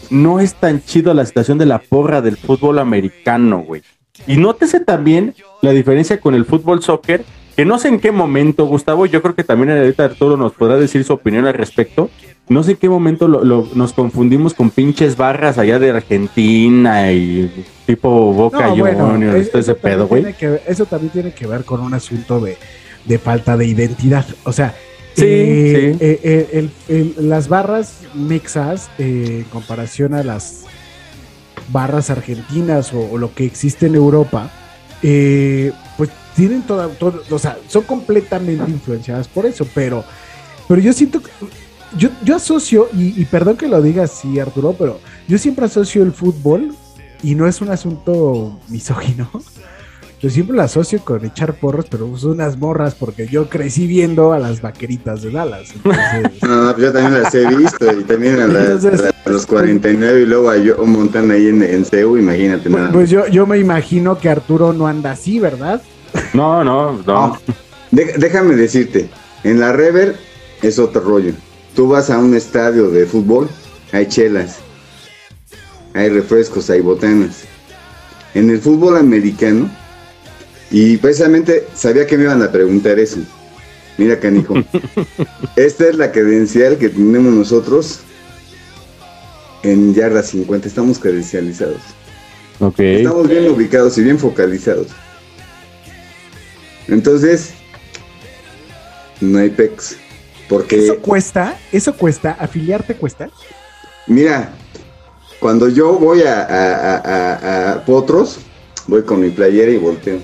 no 0.09 0.39
es 0.39 0.53
tan 0.53 0.81
chido 0.83 1.13
la 1.13 1.25
situación 1.25 1.57
de 1.57 1.65
la 1.65 1.79
porra 1.79 2.21
del 2.21 2.37
fútbol 2.37 2.79
americano, 2.79 3.59
güey. 3.59 3.81
Y 4.25 4.37
nótese 4.37 4.79
también 4.79 5.35
la 5.61 5.71
diferencia 5.71 6.19
con 6.19 6.33
el 6.33 6.45
fútbol 6.45 6.81
soccer, 6.81 7.23
que 7.55 7.65
no 7.65 7.77
sé 7.79 7.87
en 7.89 7.99
qué 7.99 8.11
momento, 8.11 8.65
Gustavo, 8.65 9.05
yo 9.05 9.21
creo 9.21 9.35
que 9.35 9.43
también 9.43 9.71
ahorita 9.77 10.05
Arturo 10.05 10.37
nos 10.37 10.53
podrá 10.53 10.77
decir 10.77 11.03
su 11.03 11.13
opinión 11.13 11.45
al 11.45 11.53
respecto. 11.55 12.09
No 12.49 12.63
sé 12.63 12.71
en 12.71 12.77
qué 12.77 12.88
momento 12.88 13.27
lo- 13.27 13.44
lo- 13.44 13.67
nos 13.75 13.91
confundimos 13.91 14.53
con 14.53 14.69
pinches 14.69 15.17
barras 15.17 15.57
allá 15.57 15.79
de 15.79 15.89
Argentina 15.91 17.11
y 17.11 17.65
tipo 17.85 18.31
Boca 18.33 18.67
No, 18.67 18.75
bueno, 18.77 19.09
Juniors, 19.11 19.35
es- 19.41 19.51
todo 19.51 19.61
ese 19.61 19.75
pedo, 19.75 20.07
güey. 20.07 20.25
Eso 20.65 20.85
también 20.85 21.11
tiene 21.11 21.33
que 21.33 21.45
ver 21.45 21.65
con 21.65 21.81
un 21.81 21.94
asunto 21.94 22.39
de, 22.39 22.57
de 23.05 23.19
falta 23.19 23.57
de 23.57 23.65
identidad. 23.65 24.25
O 24.45 24.53
sea, 24.53 24.73
Sí, 25.13 25.23
eh, 25.25 25.95
sí. 25.99 26.05
eh, 26.05 26.19
eh, 26.23 26.49
el- 26.53 26.71
el- 27.17 27.27
las 27.29 27.49
barras 27.49 28.01
mixas, 28.13 28.89
eh, 29.00 29.39
en 29.43 29.50
comparación 29.51 30.13
a 30.13 30.23
las 30.23 30.63
barras 31.69 32.10
argentinas 32.12 32.93
o, 32.93 33.00
o 33.12 33.17
lo 33.17 33.33
que 33.33 33.43
existe 33.45 33.88
en 33.88 33.95
Europa, 33.95 34.50
eh, 35.03 35.72
pues 35.98 36.12
tienen 36.36 36.62
toda, 36.62 36.88
todo, 36.89 37.24
o 37.31 37.39
sea, 37.39 37.57
son 37.67 37.83
completamente 37.83 38.69
influenciadas 38.69 39.27
por 39.27 39.45
eso, 39.48 39.67
pero, 39.74 40.03
pero 40.67 40.79
yo 40.79 40.93
siento 40.93 41.22
que, 41.22 41.29
yo, 41.98 42.10
yo 42.24 42.36
asocio, 42.36 42.89
y, 42.94 43.20
y 43.22 43.25
perdón 43.25 43.58
que 43.58 43.67
lo 43.67 43.82
diga 43.82 44.03
así, 44.03 44.39
Arturo, 44.39 44.75
pero 44.77 45.00
yo 45.27 45.38
siempre 45.38 45.65
asocio 45.65 46.03
el 46.03 46.12
fútbol, 46.12 46.74
y 47.24 47.36
no 47.36 47.48
es 47.48 47.62
un 47.62 47.70
asunto 47.70 48.60
misógino, 48.70 49.29
yo 50.22 50.29
siempre 50.29 50.56
lo 50.58 50.63
asocio 50.63 51.00
con 51.03 51.24
echar 51.25 51.53
porros, 51.53 51.86
pero 51.89 52.15
son 52.17 52.32
unas 52.32 52.58
morras, 52.58 52.96
porque 52.96 53.27
yo 53.27 53.50
crecí 53.50 53.88
viendo 53.88 54.34
a 54.34 54.39
las 54.39 54.62
vaqueritas 54.62 55.22
de 55.22 55.32
Dallas. 55.32 55.70
Entonces, 55.75 56.32
No, 56.44 56.74
pues 56.74 56.77
yo 56.88 56.91
también 56.94 57.22
las 57.24 57.34
he 57.36 57.46
visto 57.56 58.00
y 58.00 58.03
también 58.03 58.39
a, 58.41 58.48
las- 58.48 58.84
Entonces- 58.84 59.13
a 59.25 59.29
los 59.29 59.46
49 59.46 60.22
y 60.22 60.25
luego 60.25 60.50
a 60.50 60.56
Joe 60.56 60.86
Montana 60.88 61.34
ahí 61.36 61.48
en, 61.48 61.62
en 61.63 61.86
CEU, 61.86 62.17
imagínate 62.17 62.70
nada. 62.70 62.91
pues, 62.91 62.94
pues 62.94 63.10
yo, 63.10 63.27
yo 63.27 63.46
me 63.46 63.58
imagino 63.60 64.17
que 64.17 64.29
Arturo 64.29 64.74
no 64.74 64.88
anda 64.88 65.12
así, 65.12 65.39
¿verdad? 65.39 65.82
No, 66.34 66.63
no, 66.63 66.94
no. 66.94 67.03
No. 67.06 67.38
De- 67.91 68.15
déjame 68.17 68.56
decirte, 68.56 69.10
en 69.44 69.60
la 69.60 69.72
Rever 69.72 70.15
es 70.62 70.79
otro 70.79 71.01
rollo. 71.01 71.34
Tú 71.77 71.88
vas 71.88 72.10
a 72.10 72.17
un 72.17 72.34
estadio 72.34 72.89
de 72.89 73.05
fútbol, 73.05 73.48
hay 73.91 74.07
chelas, 74.07 74.57
hay 75.93 76.10
refrescos, 76.10 76.72
hay 76.72 76.81
botanas. 76.81 77.43
En 78.34 78.50
el 78.50 78.60
fútbol 78.60 78.98
americano, 78.98 79.69
y 80.72 80.98
precisamente 80.98 81.67
sabía 81.75 82.07
que 82.07 82.17
me 82.17 82.24
iban 82.24 82.41
a 82.41 82.51
preguntar 82.51 82.98
eso. 82.98 83.19
Mira, 84.00 84.19
canijo, 84.19 84.55
esta 85.55 85.88
es 85.88 85.96
la 85.98 86.12
credencial 86.12 86.79
que 86.79 86.89
tenemos 86.89 87.31
nosotros 87.31 88.00
en 89.62 89.93
yarda 89.93 90.24
50. 90.24 90.67
Estamos 90.67 90.98
credencializados. 90.98 91.84
Ok. 92.60 92.79
Estamos 92.79 93.29
bien 93.29 93.51
ubicados 93.51 93.96
y 94.00 94.03
bien 94.03 94.17
focalizados. 94.17 94.88
Entonces, 96.88 97.51
no 99.22 99.38
hay 99.38 99.51
PEX. 99.51 99.98
Porque, 100.50 100.77
Eso 100.84 100.98
cuesta, 101.00 101.58
eso 101.72 101.94
cuesta, 101.96 102.38
afiliarte 102.39 102.96
cuesta. 102.96 103.30
mira, 104.08 104.54
cuando 105.39 105.68
yo 105.70 105.94
voy 105.94 106.22
a, 106.24 106.42
a- 106.42 106.75
a- 106.75 106.98
a- 106.98 107.72
a 107.74 107.86
Potros, 107.86 108.39
voy 108.88 109.04
con 109.04 109.20
mi 109.22 109.30
playera 109.30 109.72
y 109.72 109.77
volteo. 109.77 110.20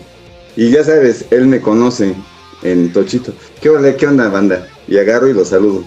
Y 0.56 0.70
ya 0.70 0.84
sabes, 0.84 1.26
él 1.32 1.48
me 1.48 1.60
conoce 1.60 2.16
en 2.62 2.94
Tochito. 2.94 3.34
¿Qué 3.62 3.70
onda, 3.70 3.96
qué 3.98 4.08
onda, 4.08 4.30
banda? 4.30 4.68
Y 4.88 4.98
agarro 4.98 5.28
y 5.28 5.34
lo 5.34 5.44
saludo. 5.46 5.84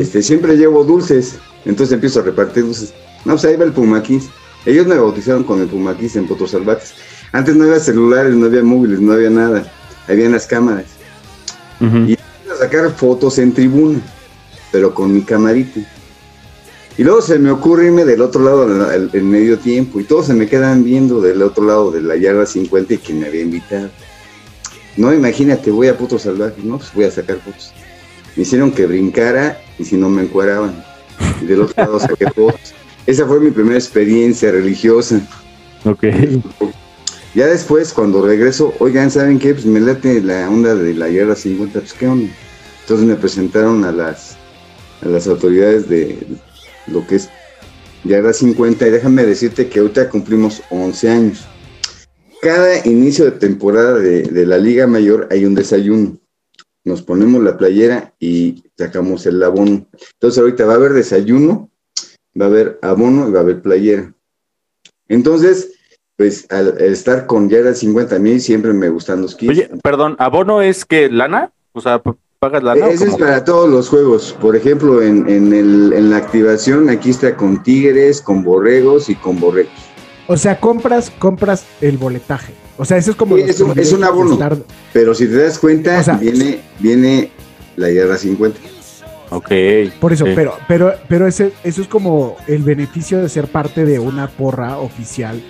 Este, 0.00 0.22
siempre 0.22 0.56
llevo 0.56 0.84
dulces. 0.84 1.36
Entonces 1.64 1.94
empiezo 1.94 2.20
a 2.20 2.22
repartir 2.22 2.64
dulces. 2.64 2.94
No, 3.24 3.32
pues 3.32 3.44
ahí 3.46 3.56
va 3.56 3.64
el 3.64 3.72
Pumaquis. 3.72 4.28
Ellos 4.64 4.86
me 4.86 4.96
bautizaron 4.96 5.42
con 5.44 5.60
el 5.60 5.66
Pumaquis 5.66 6.16
en 6.16 6.26
Potros 6.28 6.52
Salvajes. 6.52 6.94
Antes 7.32 7.56
no 7.56 7.64
había 7.64 7.80
celulares, 7.80 8.34
no 8.34 8.46
había 8.46 8.62
móviles, 8.62 9.00
no 9.00 9.12
había 9.12 9.30
nada. 9.30 9.70
Habían 10.08 10.32
las 10.32 10.46
cámaras. 10.46 10.86
Y 11.80 12.12
iba 12.12 12.22
a 12.56 12.64
sacar 12.64 12.90
fotos 12.92 13.38
en 13.38 13.52
tribuna, 13.52 14.00
pero 14.72 14.94
con 14.94 15.12
mi 15.12 15.22
camarita. 15.22 15.80
Y 16.98 17.04
luego 17.04 17.20
se 17.20 17.38
me 17.38 17.50
ocurre 17.50 17.86
irme 17.86 18.04
del 18.04 18.22
otro 18.22 18.42
lado 18.42 18.92
en, 18.92 19.30
medio 19.30 19.58
tiempo 19.58 20.00
y 20.00 20.04
todos 20.04 20.26
se 20.26 20.34
me 20.34 20.46
quedan 20.46 20.82
viendo 20.82 21.20
del 21.20 21.42
otro 21.42 21.64
lado 21.64 21.90
de 21.90 22.00
la 22.00 22.16
yarda 22.16 22.46
50 22.46 22.94
y 22.94 22.98
que 22.98 23.12
me 23.12 23.26
había 23.26 23.42
invitado. 23.42 23.90
No, 24.96 25.12
imagínate, 25.12 25.70
voy 25.70 25.88
a 25.88 25.98
puto 25.98 26.18
salvaje, 26.18 26.54
no, 26.62 26.78
pues 26.78 26.92
voy 26.94 27.04
a 27.04 27.10
sacar 27.10 27.38
fotos. 27.40 27.72
Me 28.34 28.44
hicieron 28.44 28.72
que 28.72 28.86
brincara 28.86 29.60
y 29.78 29.84
si 29.84 29.96
no 29.96 30.08
me 30.08 30.22
encuadraban. 30.22 30.82
Y 31.42 31.44
del 31.44 31.62
otro 31.62 31.84
lado 31.84 32.00
saqué 32.00 32.30
fotos. 32.34 32.74
Esa 33.06 33.26
fue 33.26 33.40
mi 33.40 33.50
primera 33.50 33.78
experiencia 33.78 34.50
religiosa. 34.50 35.20
Ok. 35.84 36.04
Ya 37.34 37.46
después, 37.46 37.92
cuando 37.92 38.26
regreso, 38.26 38.72
oigan, 38.78 39.10
¿saben 39.10 39.38
qué? 39.38 39.52
Pues 39.52 39.66
me 39.66 39.80
late 39.80 40.22
la 40.22 40.48
onda 40.48 40.74
de 40.74 40.94
la 40.94 41.10
yarda 41.10 41.36
50, 41.36 41.80
pues 41.80 41.92
qué 41.92 42.08
onda. 42.08 42.32
Entonces 42.86 43.04
me 43.08 43.16
presentaron 43.16 43.84
a 43.84 43.90
las, 43.90 44.36
a 45.02 45.08
las 45.08 45.26
autoridades 45.26 45.88
de 45.88 46.24
lo 46.86 47.04
que 47.04 47.16
es 47.16 47.28
yarda 48.04 48.32
50 48.32 48.86
y 48.86 48.90
déjame 48.90 49.24
decirte 49.24 49.68
que 49.68 49.80
ahorita 49.80 50.08
cumplimos 50.08 50.62
11 50.70 51.10
años. 51.10 51.48
Cada 52.40 52.86
inicio 52.86 53.24
de 53.24 53.32
temporada 53.32 53.94
de, 53.94 54.22
de 54.22 54.46
la 54.46 54.58
Liga 54.58 54.86
Mayor 54.86 55.26
hay 55.32 55.44
un 55.44 55.56
desayuno. 55.56 56.16
Nos 56.84 57.02
ponemos 57.02 57.42
la 57.42 57.58
playera 57.58 58.14
y 58.20 58.62
sacamos 58.78 59.26
el 59.26 59.42
abono. 59.42 59.84
Entonces 60.12 60.38
ahorita 60.38 60.64
va 60.64 60.74
a 60.74 60.76
haber 60.76 60.92
desayuno, 60.92 61.68
va 62.40 62.44
a 62.44 62.48
haber 62.48 62.78
abono 62.82 63.28
y 63.28 63.32
va 63.32 63.40
a 63.40 63.42
haber 63.42 63.62
playera. 63.62 64.14
Entonces, 65.08 65.72
pues 66.14 66.46
al, 66.52 66.80
estar 66.80 67.26
con 67.26 67.48
Yarda 67.48 67.74
50 67.74 68.14
a 68.14 68.18
mí 68.20 68.38
siempre 68.38 68.72
me 68.72 68.90
gustan 68.90 69.22
los 69.22 69.34
kits. 69.34 69.50
Oye, 69.50 69.70
perdón, 69.82 70.14
¿abono 70.20 70.62
es 70.62 70.84
que 70.84 71.10
lana? 71.10 71.50
O 71.72 71.80
sea, 71.80 72.00
¿pagas 72.48 72.62
lana? 72.62 72.86
o 72.86 72.88
Ese 72.90 73.04
es 73.08 73.16
para 73.16 73.44
todos 73.44 73.68
los 73.68 73.88
juegos. 73.88 74.36
Por 74.40 74.56
ejemplo, 74.56 75.02
en, 75.02 75.28
en, 75.28 75.52
el, 75.52 75.92
en 75.92 76.10
la 76.10 76.16
activación, 76.18 76.88
aquí 76.90 77.10
está 77.10 77.36
con 77.36 77.62
tigres, 77.62 78.20
con 78.20 78.42
borregos 78.42 79.08
y 79.08 79.14
con 79.14 79.38
borregos. 79.40 79.72
O 80.28 80.36
sea, 80.36 80.58
compras, 80.58 81.10
compras 81.18 81.64
el 81.80 81.98
boletaje. 81.98 82.52
O 82.78 82.84
sea, 82.84 82.96
eso 82.96 83.10
es 83.12 83.16
como. 83.16 83.36
Sí, 83.36 83.42
es 83.46 83.60
un- 83.60 83.78
es 83.78 83.92
un 83.92 84.04
abono. 84.04 84.32
estar- 84.34 84.58
Pero 84.92 85.14
si 85.14 85.26
te 85.26 85.36
das 85.36 85.58
cuenta, 85.58 85.98
O 86.00 86.02
sea, 86.02 86.14
viene, 86.14 86.60
viene 86.78 87.30
la 87.76 87.90
yarda 87.90 88.18
50. 88.18 88.58
Ok. 89.30 89.48
Por 90.00 90.12
eso, 90.12 90.24
sí. 90.24 90.32
pero, 90.36 90.54
pero, 90.68 90.92
pero 91.08 91.26
ese, 91.26 91.52
eso 91.64 91.82
es 91.82 91.88
como 91.88 92.36
el 92.46 92.62
beneficio 92.62 93.18
de 93.18 93.28
ser 93.28 93.48
parte 93.48 93.84
de 93.84 93.98
una 93.98 94.28
porra 94.28 94.78
oficial. 94.78 95.42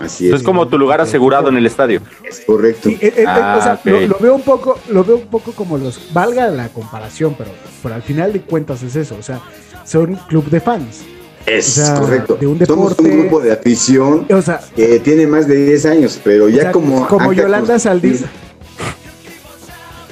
Así 0.00 0.28
es. 0.28 0.34
es 0.36 0.42
como 0.42 0.66
tu 0.68 0.76
lugar 0.78 1.00
asegurado 1.00 1.48
en 1.48 1.56
el 1.56 1.66
estadio. 1.66 2.00
Es 2.24 2.40
correcto. 2.40 2.88
Sí, 2.88 2.98
eh, 3.00 3.14
eh, 3.18 3.24
Ah, 3.26 3.56
o 3.58 3.62
sea, 3.62 3.74
ok. 3.74 3.84
lo, 3.84 4.00
lo 4.08 4.16
veo 4.20 4.34
un 4.34 4.42
poco, 4.42 4.78
lo 4.88 5.04
veo 5.04 5.16
un 5.16 5.26
poco 5.28 5.52
como 5.52 5.78
los, 5.78 6.12
valga 6.12 6.48
la 6.48 6.68
comparación, 6.68 7.34
pero, 7.38 7.50
pero 7.82 7.94
al 7.94 8.02
final 8.02 8.32
de 8.32 8.40
cuentas 8.40 8.82
es 8.82 8.96
eso, 8.96 9.16
o 9.18 9.22
sea, 9.22 9.40
son 9.84 10.16
club 10.28 10.50
de 10.50 10.60
fans. 10.60 11.02
Es 11.46 11.78
o 11.78 11.84
sea, 11.84 11.94
correcto. 12.00 12.36
de 12.40 12.46
un 12.46 12.58
Somos 12.66 12.96
deporte- 12.96 13.02
un 13.12 13.20
grupo 13.20 13.40
de 13.40 13.52
afición 13.52 14.26
O 14.30 14.40
sea, 14.40 14.60
que 14.74 14.98
tiene 15.00 15.26
más 15.26 15.46
de 15.46 15.56
10 15.66 15.84
años, 15.86 16.18
pero 16.24 16.46
o 16.46 16.48
ya 16.48 16.62
sea, 16.62 16.72
como. 16.72 17.06
como 17.06 17.30
acá 17.30 17.42
Yolanda 17.42 17.78
Saldívar, 17.78 18.30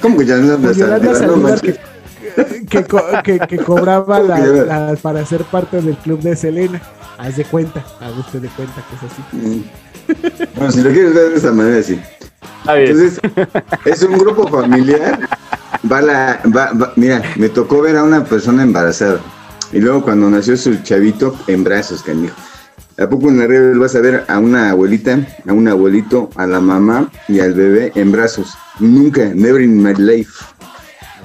¿Cómo 0.01 0.17
que 0.17 0.25
Yolanda 0.25 0.55
como 0.57 0.71
Yolanda 0.71 1.15
Saldívar? 1.15 1.61
Que, 1.61 1.75
que, 2.69 2.83
co- 2.85 3.03
que- 3.23 3.39
que 3.39 3.57
cobraba 3.57 4.21
para 5.01 5.25
ser 5.25 5.43
parte 5.43 5.81
del 5.81 5.95
club 5.97 6.19
de 6.21 6.35
Selena. 6.35 6.81
Haz 7.17 7.37
de 7.37 7.45
cuenta, 7.45 7.83
haz 8.01 8.17
usted 8.17 8.41
de 8.41 8.47
cuenta 8.49 8.83
que 8.89 8.95
es 8.95 9.11
así. 9.11 9.23
Mm. 9.31 10.55
Bueno, 10.55 10.71
si 10.71 10.81
lo 10.81 10.91
quieres 10.91 11.13
ver 11.13 11.29
de 11.31 11.35
esa 11.37 11.51
manera, 11.51 11.81
sí. 11.83 11.99
Está 12.59 12.73
bien. 12.75 12.91
Entonces, 12.91 13.19
es 13.85 14.03
un 14.03 14.17
grupo 14.17 14.47
familiar. 14.47 15.19
Va 15.91 16.01
la, 16.01 16.41
va, 16.55 16.71
va- 16.73 16.93
mira, 16.95 17.21
me 17.35 17.49
tocó 17.49 17.81
ver 17.81 17.97
a 17.97 18.03
una 18.03 18.23
persona 18.23 18.63
embarazada. 18.63 19.19
Y 19.71 19.79
luego 19.79 20.01
cuando 20.03 20.29
nació 20.29 20.55
su 20.57 20.75
chavito, 20.83 21.35
en 21.47 21.63
brazos, 21.63 22.03
canijo. 22.03 22.35
¿A 22.97 23.09
poco 23.09 23.29
en 23.29 23.39
la 23.39 23.47
red 23.47 23.75
vas 23.77 23.95
a 23.95 24.01
ver 24.01 24.23
a 24.27 24.37
una 24.37 24.69
abuelita, 24.69 25.17
a 25.47 25.51
un 25.53 25.67
abuelito, 25.67 26.29
a 26.35 26.45
la 26.45 26.59
mamá 26.59 27.11
y 27.27 27.39
al 27.39 27.53
bebé 27.53 27.91
en 27.95 28.11
brazos? 28.11 28.53
Nunca, 28.79 29.31
never 29.33 29.61
in 29.61 29.81
my 29.81 29.93
life. 29.95 30.31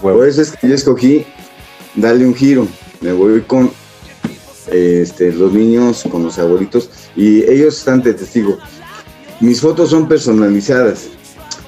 Huevo. 0.03 0.19
Por 0.21 0.29
eso 0.29 0.43
es 0.43 0.53
que 0.53 0.69
yo 0.69 0.75
escogí 0.75 1.27
darle 1.95 2.27
un 2.27 2.35
giro. 2.35 2.67
Me 3.01 3.13
voy 3.13 3.43
con 3.43 3.71
este, 4.73 5.33
los 5.33 5.53
niños, 5.53 6.05
con 6.11 6.25
los 6.25 6.39
abuelitos, 6.39 6.91
y 7.17 7.43
ellos 7.51 7.79
están 7.79 8.03
de 8.03 8.15
testigo. 8.15 8.59
Mis 9.41 9.61
fotos 9.61 9.91
son 9.91 10.09
personalizadas. 10.09 11.09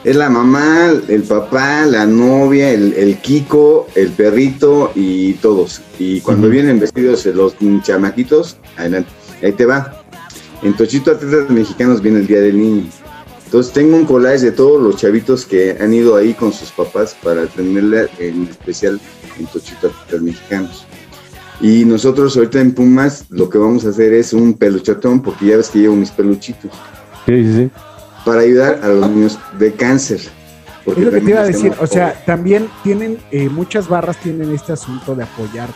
Es 0.02 0.16
la 0.16 0.30
mamá, 0.30 0.92
el 1.08 1.22
papá, 1.24 1.84
la 1.84 2.06
novia, 2.06 2.70
el, 2.70 2.94
el 2.94 3.18
Kiko, 3.18 3.86
el 3.94 4.10
perrito 4.10 4.92
y 4.94 5.34
todos. 5.34 5.82
Y 5.98 6.20
cuando 6.22 6.48
vienen 6.48 6.80
vestidos 6.80 7.26
los 7.26 7.54
chamaquitos, 7.82 8.56
adelante. 8.78 9.10
Ahí 9.42 9.52
te 9.52 9.66
va. 9.66 10.02
En 10.62 10.74
Tochito 10.74 11.10
Atletas 11.10 11.50
Mexicanos 11.50 12.00
viene 12.02 12.20
el 12.20 12.26
Día 12.26 12.40
del 12.40 12.58
Niño. 12.58 12.84
Entonces 13.44 13.72
tengo 13.72 13.96
un 13.96 14.04
collage 14.04 14.44
de 14.44 14.52
todos 14.52 14.80
los 14.80 14.96
chavitos 14.96 15.44
que 15.44 15.76
han 15.80 15.92
ido 15.92 16.16
ahí 16.16 16.34
con 16.34 16.52
sus 16.52 16.70
papás 16.70 17.16
para 17.22 17.46
tenerla 17.46 18.06
en 18.18 18.46
especial 18.48 19.00
en 19.38 19.46
Tochito 19.46 19.88
Atletas 19.88 20.22
Mexicanos. 20.22 20.86
Y 21.60 21.84
nosotros 21.84 22.36
ahorita 22.36 22.60
en 22.60 22.72
Pumas 22.72 23.26
lo 23.28 23.48
que 23.50 23.58
vamos 23.58 23.84
a 23.84 23.90
hacer 23.90 24.14
es 24.14 24.32
un 24.32 24.54
peluchatón, 24.54 25.20
porque 25.20 25.46
ya 25.46 25.56
ves 25.56 25.68
que 25.68 25.80
llevo 25.80 25.96
mis 25.96 26.10
peluchitos, 26.10 26.70
Sí, 27.26 27.44
sí, 27.44 27.54
sí. 27.54 27.70
para 28.24 28.40
ayudar 28.40 28.80
a 28.82 28.88
los 28.88 29.10
niños 29.10 29.38
de 29.58 29.72
cáncer. 29.72 30.20
Porque 30.84 31.00
Es 31.00 31.06
lo 31.06 31.12
que 31.12 31.20
te 31.20 31.30
iba 31.30 31.40
a 31.40 31.46
decir, 31.46 31.72
o 31.78 31.86
sea, 31.86 32.14
también 32.24 32.68
tienen, 32.82 33.18
eh, 33.30 33.48
muchas 33.50 33.88
barras 33.88 34.16
tienen 34.16 34.54
este 34.54 34.72
asunto 34.72 35.14
de 35.14 35.24
apoyar. 35.24 35.68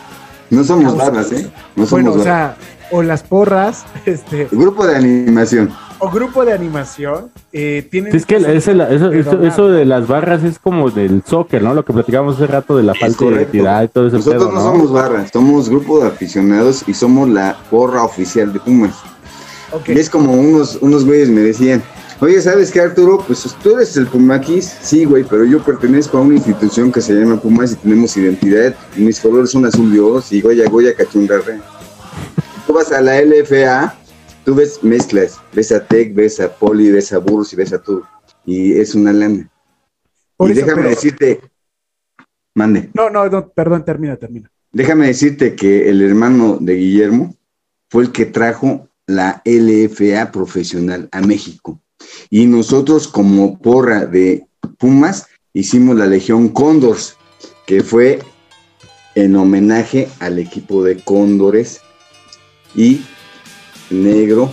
No 0.49 0.63
somos 0.63 0.97
barras, 0.97 1.31
¿eh? 1.31 1.51
No 1.75 1.85
somos 1.85 1.91
Bueno, 1.91 2.13
o 2.13 2.23
sea, 2.23 2.57
o 2.91 3.03
las 3.03 3.23
porras, 3.23 3.85
este, 4.05 4.47
Grupo 4.51 4.85
de 4.87 4.95
animación. 4.95 5.69
O 5.99 6.09
grupo 6.09 6.45
de 6.45 6.53
animación, 6.53 7.31
eh, 7.53 7.87
tienen... 7.89 8.11
Sí, 8.11 8.17
es 8.17 8.25
que 8.25 8.35
eso, 8.35 8.73
de 8.73 8.95
eso, 8.95 9.09
donar. 9.09 9.45
eso 9.45 9.69
de 9.69 9.85
las 9.85 10.07
barras 10.07 10.43
es 10.43 10.59
como 10.59 10.91
del 10.91 11.23
soccer, 11.25 11.61
¿no? 11.63 11.73
Lo 11.73 11.85
que 11.85 11.93
platicamos 11.93 12.35
hace 12.35 12.47
rato 12.47 12.75
de 12.77 12.83
la 12.83 12.93
Es 12.93 12.99
falta 12.99 13.25
de 13.25 13.31
identidad 13.31 13.83
y 13.83 13.87
todo 13.87 14.07
ese 14.07 14.17
Nosotros 14.17 14.43
pedo, 14.43 14.51
no 14.51 14.59
¿no? 14.59 14.71
somos 14.71 14.91
barras, 14.91 15.29
somos 15.31 15.69
grupo 15.69 15.99
de 15.99 16.07
aficionados 16.07 16.83
y 16.87 16.93
somos 16.93 17.29
la 17.29 17.57
porra 17.69 18.03
oficial 18.03 18.51
de 18.51 18.59
Pumas. 18.59 18.95
Y 19.87 19.99
es 19.99 20.09
como 20.09 20.33
unos, 20.33 20.77
unos 20.81 21.05
güeyes 21.05 21.29
me 21.29 21.41
decían, 21.41 21.83
oye, 22.19 22.39
¿sabes 22.41 22.71
qué, 22.71 22.81
Arturo? 22.81 23.23
Pues 23.25 23.55
tú 23.61 23.75
eres 23.75 23.97
el 23.97 24.07
Pumaquis. 24.07 24.77
Sí, 24.81 25.05
güey, 25.05 25.23
pero 25.23 25.43
yo 25.43 25.61
pertenezco 25.61 26.17
a 26.17 26.21
una 26.21 26.35
institución 26.35 26.91
que 26.91 27.01
se 27.01 27.13
llama 27.13 27.37
Pumas 27.37 27.73
y 27.73 27.75
tenemos 27.75 28.15
identidad. 28.15 28.73
Y 28.95 29.01
mis 29.01 29.19
colores 29.19 29.51
son 29.51 29.65
azul 29.65 29.91
de 29.91 29.99
ojos 29.99 30.31
y 30.31 30.41
Goya 30.41 30.69
Goya 30.69 30.95
Cachundarre. 30.95 31.59
Tú 32.65 32.73
vas 32.73 32.91
a 32.91 33.01
la 33.01 33.21
LFA, 33.21 33.95
tú 34.45 34.55
ves 34.55 34.83
mezclas, 34.83 35.41
ves 35.51 35.71
a 35.71 35.85
Tech, 35.85 36.13
ves 36.13 36.39
a 36.39 36.55
Poli, 36.55 36.91
ves 36.91 37.11
a 37.11 37.17
Burros 37.17 37.51
y 37.51 37.55
ves 37.57 37.73
a 37.73 37.81
todo. 37.81 38.03
Y 38.45 38.73
es 38.73 38.95
una 38.95 39.11
lana. 39.11 39.49
Por 40.37 40.49
y 40.49 40.53
eso, 40.53 40.61
déjame 40.61 40.83
pero- 40.83 40.89
decirte, 40.95 41.41
mande. 42.53 42.89
No, 42.93 43.09
no, 43.09 43.27
no, 43.27 43.49
perdón, 43.49 43.83
termina, 43.83 44.15
termina. 44.15 44.49
Déjame 44.71 45.07
decirte 45.07 45.55
que 45.55 45.89
el 45.89 46.01
hermano 46.01 46.57
de 46.61 46.75
Guillermo 46.75 47.35
fue 47.89 48.03
el 48.03 48.11
que 48.11 48.25
trajo 48.25 48.87
la 49.07 49.41
LFA 49.45 50.31
profesional 50.31 51.09
a 51.11 51.21
México. 51.21 51.81
Y 52.29 52.45
nosotros 52.45 53.07
como 53.07 53.57
porra 53.59 54.05
de 54.05 54.45
Pumas 54.77 55.27
hicimos 55.53 55.95
la 55.95 56.05
Legión 56.07 56.49
Cóndors, 56.49 57.17
que 57.65 57.81
fue 57.83 58.19
en 59.15 59.35
homenaje 59.35 60.09
al 60.19 60.39
equipo 60.39 60.83
de 60.83 60.97
Cóndores 60.99 61.79
y 62.75 63.01
negro 63.89 64.51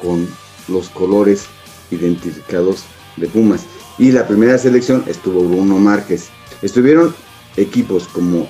con 0.00 0.28
los 0.68 0.88
colores 0.88 1.44
identificados 1.90 2.84
de 3.16 3.28
Pumas. 3.28 3.62
Y 3.98 4.12
la 4.12 4.26
primera 4.26 4.58
selección 4.58 5.04
estuvo 5.06 5.42
Bruno 5.44 5.78
Márquez. 5.78 6.28
Estuvieron 6.62 7.14
equipos 7.56 8.08
como 8.08 8.48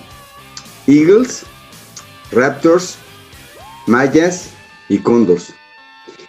Eagles, 0.87 1.45
Raptors, 2.31 2.97
Mayas 3.87 4.51
y 4.89 4.99
Condors. 4.99 5.53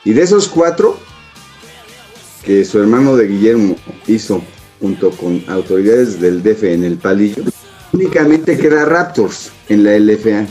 Y 0.04 0.14
de 0.14 0.24
esos 0.24 0.48
cuatro 0.48 0.98
que 2.44 2.66
su 2.66 2.80
hermano 2.80 3.16
de 3.16 3.28
Guillermo 3.28 3.76
hizo 4.08 4.42
junto 4.82 5.12
con 5.12 5.44
autoridades 5.48 6.20
del 6.20 6.44
DF 6.44 6.64
en 6.64 6.84
el 6.84 6.98
palillo, 6.98 7.44
únicamente 7.94 8.58
queda 8.58 8.84
Raptors 8.84 9.52
en 9.70 9.84
la 9.84 9.98
LFA. 9.98 10.46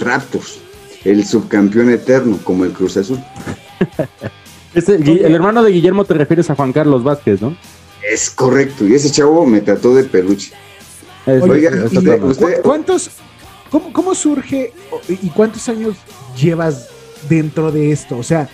Raptors, 0.00 0.60
el 1.04 1.24
subcampeón 1.26 1.90
eterno 1.90 2.38
como 2.44 2.64
el 2.64 2.72
Cruz 2.72 2.96
Azul. 2.96 3.18
El 4.74 5.34
hermano 5.34 5.62
de 5.62 5.72
Guillermo 5.72 6.04
te 6.04 6.14
refieres 6.14 6.50
a 6.50 6.54
Juan 6.54 6.72
Carlos 6.72 7.02
Vázquez, 7.02 7.40
¿no? 7.40 7.56
Es 8.08 8.30
correcto, 8.30 8.86
y 8.86 8.94
ese 8.94 9.10
chavo 9.10 9.44
me 9.46 9.60
trató 9.60 9.94
de 9.94 10.04
peluche. 10.04 10.52
Es- 11.26 11.42
Oiga, 11.42 11.70
es 11.70 11.76
y 11.76 11.78
otro 11.78 11.98
usted- 11.98 12.14
tema. 12.14 12.26
usted- 12.26 12.56
¿cu- 12.56 12.62
¿Cuántos, 12.62 13.10
cómo, 13.70 13.92
cómo 13.92 14.14
surge 14.14 14.72
y 15.08 15.30
cuántos 15.30 15.68
años 15.68 15.96
llevas 16.40 16.88
dentro 17.28 17.72
de 17.72 17.90
esto? 17.92 18.18
O 18.18 18.22
sea, 18.22 18.48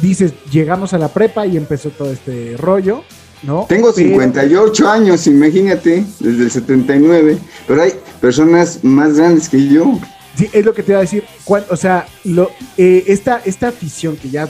dices, 0.00 0.32
llegamos 0.50 0.94
a 0.94 0.98
la 0.98 1.08
prepa 1.12 1.46
y 1.46 1.56
empezó 1.56 1.90
todo 1.90 2.10
este 2.12 2.56
rollo, 2.58 3.02
¿no? 3.42 3.66
Tengo 3.68 3.92
Pero- 3.94 4.08
58 4.08 4.88
años, 4.88 5.26
imagínate, 5.26 6.04
desde 6.18 6.44
el 6.44 6.50
79. 6.50 7.38
Pero 7.68 7.82
hay 7.82 7.92
personas 8.20 8.82
más 8.82 9.16
grandes 9.16 9.48
que 9.48 9.68
yo. 9.68 9.98
Sí, 10.36 10.50
es 10.52 10.64
lo 10.64 10.74
que 10.74 10.82
te 10.82 10.92
iba 10.92 10.98
a 10.98 11.02
decir. 11.02 11.24
o 11.46 11.76
sea, 11.76 12.06
lo, 12.24 12.50
eh, 12.76 13.04
esta, 13.06 13.40
esta 13.44 13.68
afición 13.68 14.16
que 14.16 14.28
ya, 14.28 14.48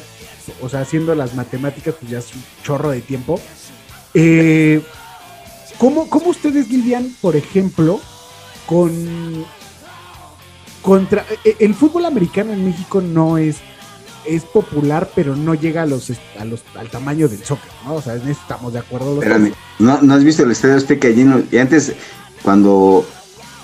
o 0.60 0.68
sea, 0.68 0.80
haciendo 0.80 1.14
las 1.14 1.34
matemáticas, 1.34 1.94
pues 1.98 2.10
ya 2.10 2.18
es 2.18 2.34
un 2.34 2.42
chorro 2.62 2.90
de 2.90 3.00
tiempo. 3.00 3.40
Eh, 4.14 4.82
¿cómo, 5.78 6.08
¿Cómo 6.08 6.30
ustedes 6.30 6.68
lidian, 6.70 7.14
por 7.20 7.36
ejemplo, 7.36 8.00
con 8.66 9.46
contra 10.82 11.24
eh, 11.44 11.56
el 11.58 11.74
fútbol 11.74 12.04
americano 12.04 12.52
en 12.52 12.64
México 12.64 13.00
no 13.00 13.38
es 13.38 13.56
es 14.24 14.44
popular, 14.44 15.10
pero 15.14 15.36
no 15.36 15.54
llega 15.54 15.82
a 15.82 15.86
los, 15.86 16.10
a 16.38 16.44
los 16.44 16.62
al 16.76 16.90
tamaño 16.90 17.28
del 17.28 17.44
soccer, 17.44 17.70
¿no? 17.84 17.94
O 17.94 18.02
sea, 18.02 18.14
en 18.14 18.22
eso 18.22 18.40
estamos 18.40 18.72
de 18.72 18.80
acuerdo. 18.80 19.14
los 19.14 19.24
Espérame. 19.24 19.52
¿no, 19.78 20.02
¿no 20.02 20.14
has 20.14 20.24
visto 20.24 20.42
el 20.42 20.50
Estadio 20.50 20.76
Azteca 20.76 21.08
lleno? 21.08 21.42
Y 21.50 21.58
antes, 21.58 21.92
cuando 22.42 23.06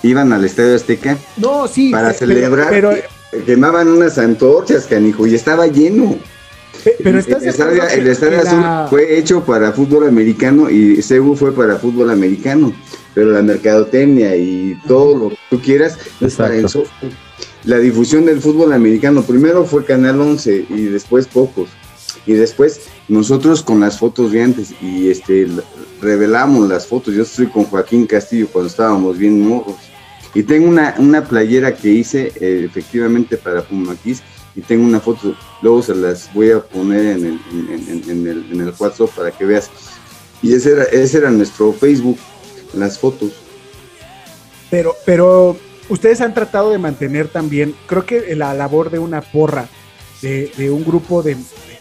iban 0.02 0.32
al 0.32 0.44
Estadio 0.44 0.75
Azteca, 0.76 1.16
No, 1.37 1.66
sí. 1.68 1.90
para 1.90 2.12
celebrar, 2.12 2.71
Pero, 2.71 2.92
quemaban 3.47 3.88
unas 3.88 4.18
antorchas, 4.18 4.87
canijo, 4.87 5.26
y 5.26 5.35
estaba 5.35 5.66
lleno. 5.66 6.16
pe- 6.85 6.97
pero 7.02 7.18
estás 7.18 7.42
el 7.42 7.49
estadio, 7.50 7.82
el 7.88 8.06
Estadio 8.09 8.42
la- 8.42 8.80
Azul 8.85 8.90
fue 8.90 9.16
hecho 9.18 9.44
para 9.44 9.73
fútbol 9.73 10.09
americano 10.09 10.68
y 10.68 11.00
CEU 11.02 11.37
fue 11.37 11.52
para 11.54 11.76
fútbol 11.76 12.11
americano, 12.11 12.73
pero 13.14 13.30
la 13.30 13.42
mercadotecnia 13.42 14.35
y 14.37 14.76
todo 14.88 15.16
lo 15.16 15.28
que 15.30 15.37
tú 15.50 15.61
quieras 15.61 15.97
es 16.21 16.35
para 16.35 16.54
el 16.54 16.64
Exacto. 16.64 16.88
soccer. 17.00 17.11
La 17.64 17.78
difusión 17.78 18.25
del 18.25 18.40
fútbol 18.40 18.73
americano 18.73 19.23
primero 19.23 19.64
fue 19.64 19.85
Canal 19.85 20.21
11 20.21 20.66
y 20.68 20.85
después 20.87 21.28
pocos. 21.28 21.68
Y 22.26 22.32
después 22.35 22.80
nosotros 23.09 23.62
con 23.62 23.78
las 23.80 23.99
fotos 23.99 24.32
de 24.32 24.42
antes 24.42 24.73
y 24.80 25.11
este 25.11 25.47
revelamos 26.00 26.68
las 26.68 26.87
fotos. 26.87 27.14
Yo 27.14 27.23
estoy 27.23 27.47
con 27.47 27.64
Joaquín 27.64 28.06
Castillo 28.06 28.49
cuando 28.52 28.68
estábamos 28.68 29.16
bien 29.18 29.40
morros. 29.40 29.76
Y 30.34 30.42
tengo 30.44 30.68
una, 30.68 30.94
una 30.98 31.24
playera 31.24 31.74
que 31.76 31.88
hice 31.90 32.32
eh, 32.40 32.64
efectivamente 32.64 33.36
para 33.36 33.62
Pumaquis 33.62 34.22
y 34.54 34.60
tengo 34.62 34.84
una 34.84 35.00
foto. 35.00 35.34
Luego 35.60 35.82
se 35.82 35.94
las 35.94 36.32
voy 36.32 36.50
a 36.50 36.60
poner 36.60 37.16
en 37.18 37.26
el, 37.26 37.40
en, 37.50 37.88
en- 37.88 38.10
en 38.10 38.26
el, 38.26 38.46
en 38.52 38.60
el 38.62 38.74
WhatsApp 38.78 39.10
para 39.10 39.30
que 39.30 39.44
veas. 39.44 39.70
Y 40.40 40.54
ese 40.54 40.72
era, 40.72 40.84
ese 40.84 41.18
era 41.18 41.30
nuestro 41.30 41.72
Facebook, 41.72 42.18
las 42.74 42.98
fotos. 42.98 43.32
Pero, 44.70 44.94
pero 45.04 45.56
ustedes 45.88 46.20
han 46.22 46.32
tratado 46.34 46.70
de 46.70 46.78
mantener 46.78 47.28
también, 47.28 47.74
creo 47.86 48.06
que 48.06 48.34
la 48.34 48.54
labor 48.54 48.90
de 48.90 48.98
una 48.98 49.20
porra, 49.20 49.68
de, 50.22 50.50
de 50.56 50.70
un 50.70 50.82
grupo 50.84 51.22
de, 51.22 51.36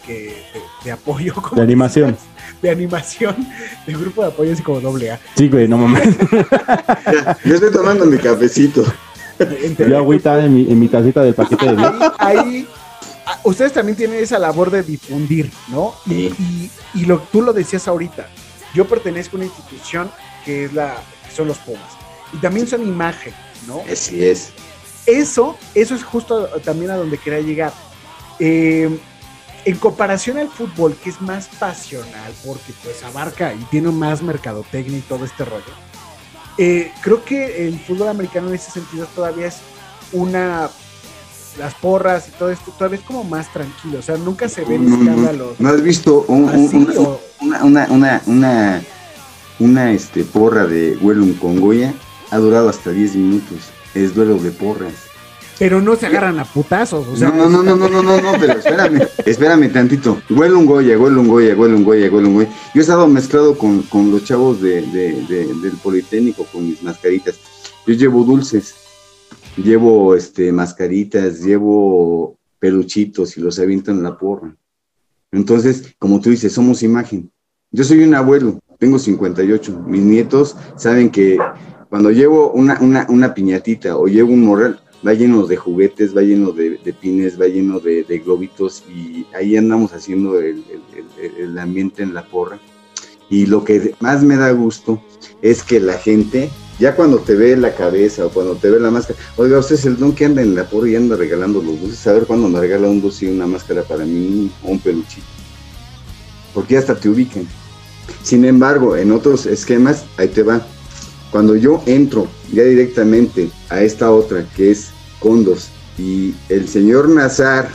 de- 0.06 0.36
de 0.84 0.90
apoyo. 0.92 1.34
como 1.42 1.56
De 1.56 1.62
animación. 1.62 2.16
De 2.62 2.70
animación, 2.70 3.34
de 3.86 3.96
un 3.96 4.00
grupo 4.02 4.22
de 4.22 4.28
apoyo 4.28 4.52
así 4.52 4.62
como 4.62 4.80
doble 4.80 5.10
A. 5.10 5.20
Sí, 5.36 5.48
güey, 5.48 5.66
no 5.66 5.78
mames. 5.78 6.16
Yo 7.44 7.54
estoy 7.56 7.72
tomando 7.72 8.06
mi 8.06 8.16
cafecito. 8.18 8.84
Entre- 9.38 9.90
Yo 9.90 9.96
agüita 9.98 10.44
en 10.44 10.54
mi, 10.54 10.70
en 10.70 10.78
mi 10.78 10.86
tacita 10.88 11.22
del 11.22 11.34
paquete 11.34 11.66
de 11.66 11.76
10. 11.76 11.88
ahí, 12.18 12.38
ahí, 12.38 12.68
ah, 13.26 13.40
ustedes 13.42 13.72
también 13.72 13.96
tienen 13.96 14.22
esa 14.22 14.38
labor 14.38 14.70
de 14.70 14.82
difundir, 14.84 15.50
¿no? 15.68 15.94
Y, 16.06 16.12
y- 16.26 16.70
y 16.94 17.04
lo, 17.06 17.18
tú 17.32 17.42
lo 17.42 17.52
decías 17.52 17.88
ahorita, 17.88 18.28
yo 18.74 18.86
pertenezco 18.86 19.36
a 19.36 19.40
una 19.40 19.46
institución 19.46 20.10
que 20.44 20.66
es 20.66 20.72
la, 20.72 20.94
que 21.28 21.34
son 21.34 21.48
los 21.48 21.58
Pumas, 21.58 21.80
y 22.32 22.36
también 22.36 22.68
son 22.68 22.82
imagen, 22.82 23.34
¿no? 23.66 23.82
Así 23.90 24.24
es. 24.24 24.50
Eso, 25.06 25.58
eso 25.74 25.96
es 25.96 26.04
justo 26.04 26.46
también 26.64 26.92
a 26.92 26.96
donde 26.96 27.18
quería 27.18 27.40
llegar. 27.40 27.72
Eh, 28.38 28.88
en 29.64 29.76
comparación 29.76 30.38
al 30.38 30.48
fútbol, 30.48 30.96
que 31.02 31.10
es 31.10 31.20
más 31.20 31.48
pasional, 31.58 32.32
porque 32.44 32.72
pues 32.82 33.02
abarca 33.04 33.54
y 33.54 33.58
tiene 33.70 33.90
más 33.90 34.22
mercadotecnia 34.22 34.98
y 34.98 35.02
todo 35.02 35.24
este 35.24 35.44
rollo, 35.44 35.62
eh, 36.58 36.92
creo 37.00 37.24
que 37.24 37.66
el 37.68 37.78
fútbol 37.80 38.08
americano 38.08 38.48
en 38.48 38.54
ese 38.54 38.70
sentido 38.70 39.06
todavía 39.14 39.46
es 39.48 39.56
una... 40.12 40.68
Las 41.58 41.74
porras 41.74 42.28
y 42.28 42.30
todo 42.38 42.50
esto 42.50 42.72
todavía 42.78 42.98
es 42.98 43.04
como 43.04 43.24
más 43.24 43.52
tranquilo, 43.52 43.98
o 43.98 44.02
sea, 44.02 44.16
nunca 44.16 44.48
se 44.48 44.64
ven 44.64 44.88
No, 44.88 44.96
no, 44.96 45.02
escándalos. 45.02 45.60
¿No 45.60 45.68
has 45.68 45.82
visto 45.82 46.24
un- 46.26 46.48
un- 46.48 47.20
una, 47.42 47.62
una, 47.62 47.62
una, 47.62 47.86
una, 47.90 48.22
una, 48.26 48.82
una, 49.58 49.92
este, 49.92 50.24
porra 50.24 50.64
de 50.66 50.96
Huelum 50.96 51.34
con 51.34 51.60
Goya? 51.60 51.92
Ha 52.30 52.38
durado 52.38 52.70
hasta 52.70 52.88
10 52.90 53.16
minutos. 53.16 53.58
Es 53.94 54.14
duelo 54.14 54.36
de 54.36 54.50
porras. 54.50 54.94
Pero 55.62 55.80
no 55.80 55.94
se 55.94 56.06
agarran 56.06 56.40
a 56.40 56.44
putazos, 56.44 57.06
o 57.06 57.14
sea, 57.16 57.28
no, 57.30 57.48
no, 57.48 57.62
no, 57.62 57.76
no, 57.76 57.88
no, 57.88 58.02
no, 58.02 58.20
no, 58.20 58.32
pero 58.40 58.54
espérame, 58.54 59.00
espérame 59.24 59.72
tantito. 59.72 60.20
Huelum 60.28 60.66
Goya, 60.66 60.98
Huelum 60.98 61.28
Goya, 61.28 61.54
Huelum 61.54 61.84
Goya, 61.84 62.10
Huelum 62.10 62.34
Goya. 62.34 62.48
Yo 62.74 62.80
he 62.80 62.82
estado 62.82 63.06
mezclado 63.06 63.56
con, 63.56 63.82
con 63.82 64.10
los 64.10 64.24
chavos 64.24 64.60
de, 64.60 64.82
de- 64.82 65.22
de- 65.28 65.54
del 65.62 65.76
Politécnico 65.80 66.44
con 66.52 66.66
mis 66.66 66.82
mascaritas. 66.82 67.36
Yo 67.86 67.94
llevo 67.94 68.24
dulces, 68.24 68.74
llevo 69.56 70.16
este, 70.16 70.50
mascaritas, 70.50 71.38
llevo 71.44 72.36
peluchitos 72.58 73.36
y 73.36 73.40
los 73.40 73.56
aviento 73.60 73.92
en 73.92 74.02
la 74.02 74.18
porra. 74.18 74.56
Entonces, 75.30 75.94
como 76.00 76.20
tú 76.20 76.30
dices, 76.30 76.52
somos 76.52 76.82
imagen. 76.82 77.30
Yo 77.70 77.84
soy 77.84 78.02
un 78.02 78.16
abuelo, 78.16 78.58
tengo 78.80 78.98
58. 78.98 79.84
Mis 79.86 80.02
nietos 80.02 80.56
saben 80.74 81.08
que 81.08 81.38
cuando 81.88 82.10
llevo 82.10 82.50
una, 82.50 82.78
una, 82.80 83.06
una 83.08 83.32
piñatita 83.32 83.96
o 83.96 84.06
llevo 84.06 84.32
un 84.32 84.44
morral, 84.44 84.80
va 85.06 85.14
lleno 85.14 85.46
de 85.46 85.56
juguetes, 85.56 86.16
va 86.16 86.22
lleno 86.22 86.52
de, 86.52 86.94
pines, 87.00 87.40
va 87.40 87.46
lleno 87.46 87.80
de, 87.80 88.22
globitos 88.24 88.84
y 88.88 89.26
ahí 89.34 89.56
andamos 89.56 89.92
haciendo 89.92 90.38
el 90.38 91.58
ambiente 91.58 92.02
en 92.02 92.14
la 92.14 92.24
porra. 92.24 92.58
Y 93.32 93.46
lo 93.46 93.64
que 93.64 93.94
más 94.00 94.22
me 94.22 94.36
da 94.36 94.50
gusto 94.52 95.02
es 95.40 95.62
que 95.62 95.80
la 95.80 95.94
gente, 95.94 96.50
ya 96.78 96.94
cuando 96.94 97.18
te 97.18 97.34
ve 97.34 97.56
la 97.56 97.74
cabeza 97.74 98.26
o 98.26 98.28
cuando 98.28 98.56
te 98.56 98.68
ve 98.68 98.78
la 98.78 98.90
máscara, 98.90 99.18
oiga, 99.38 99.58
usted 99.58 99.76
es 99.76 99.86
el 99.86 99.96
don 99.96 100.14
que 100.14 100.26
anda 100.26 100.42
en 100.42 100.54
la 100.54 100.68
porra 100.68 100.90
y 100.90 100.96
anda 100.96 101.16
regalando 101.16 101.62
los 101.62 101.80
dulces, 101.80 102.06
a 102.06 102.12
ver 102.12 102.26
cuándo 102.26 102.50
me 102.50 102.60
regala 102.60 102.88
un 102.88 103.00
dulce 103.00 103.24
y 103.24 103.30
una 103.30 103.46
máscara 103.46 103.84
para 103.84 104.04
mí 104.04 104.50
o 104.62 104.68
un 104.68 104.78
peluchito. 104.78 105.26
Porque 106.52 106.76
hasta 106.76 106.94
te 106.94 107.08
ubican. 107.08 107.48
Sin 108.22 108.44
embargo, 108.44 108.98
en 108.98 109.10
otros 109.12 109.46
esquemas, 109.46 110.04
ahí 110.18 110.28
te 110.28 110.42
va. 110.42 110.66
Cuando 111.30 111.56
yo 111.56 111.82
entro 111.86 112.28
ya 112.52 112.62
directamente 112.64 113.50
a 113.70 113.82
esta 113.82 114.10
otra 114.12 114.46
que 114.56 114.70
es 114.70 114.90
Condos 115.20 115.68
y 115.98 116.34
el 116.48 116.68
señor 116.68 117.08
Nazar, 117.08 117.68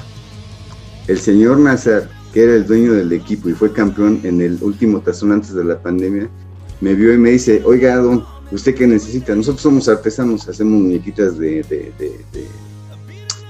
el 1.08 1.20
señor 1.20 1.60
Nazar, 1.60 2.10
que 2.34 2.44
era 2.44 2.56
el 2.56 2.66
dueño 2.68 2.94
del 2.94 3.12
equipo 3.14 3.50
y 3.50 3.54
fue 3.54 3.72
campeón 3.72 4.20
en 4.24 4.42
el 4.42 4.58
último 4.62 5.00
tazón 5.02 5.32
antes 5.32 5.54
de 5.54 5.64
la 5.64 5.82
pandemia, 5.82 6.30
me 6.82 6.94
vio 6.94 7.14
y 7.14 7.18
me 7.18 7.32
dice, 7.32 7.62
oiga, 7.66 7.96
don, 7.98 8.24
¿usted 8.52 8.76
qué 8.76 8.86
necesita? 8.86 9.34
Nosotros 9.36 9.62
somos 9.62 9.88
artesanos, 9.90 10.48
hacemos 10.48 10.80
muñequitas 10.82 11.38
de, 11.38 11.64
de, 11.64 11.92
de- 11.98 12.26
de- 12.34 12.68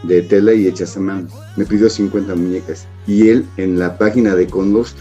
de 0.04 0.22
tela 0.22 0.54
y 0.54 0.68
hechas 0.68 0.96
a 0.96 1.00
mano. 1.00 1.28
Me 1.58 1.66
pidió 1.66 1.90
50 1.90 2.36
muñecas. 2.36 2.86
Y 3.08 3.30
él 3.30 3.46
en 3.58 3.80
la 3.80 3.98
página 3.98 4.36
de 4.36 4.46
Condos 4.48 4.96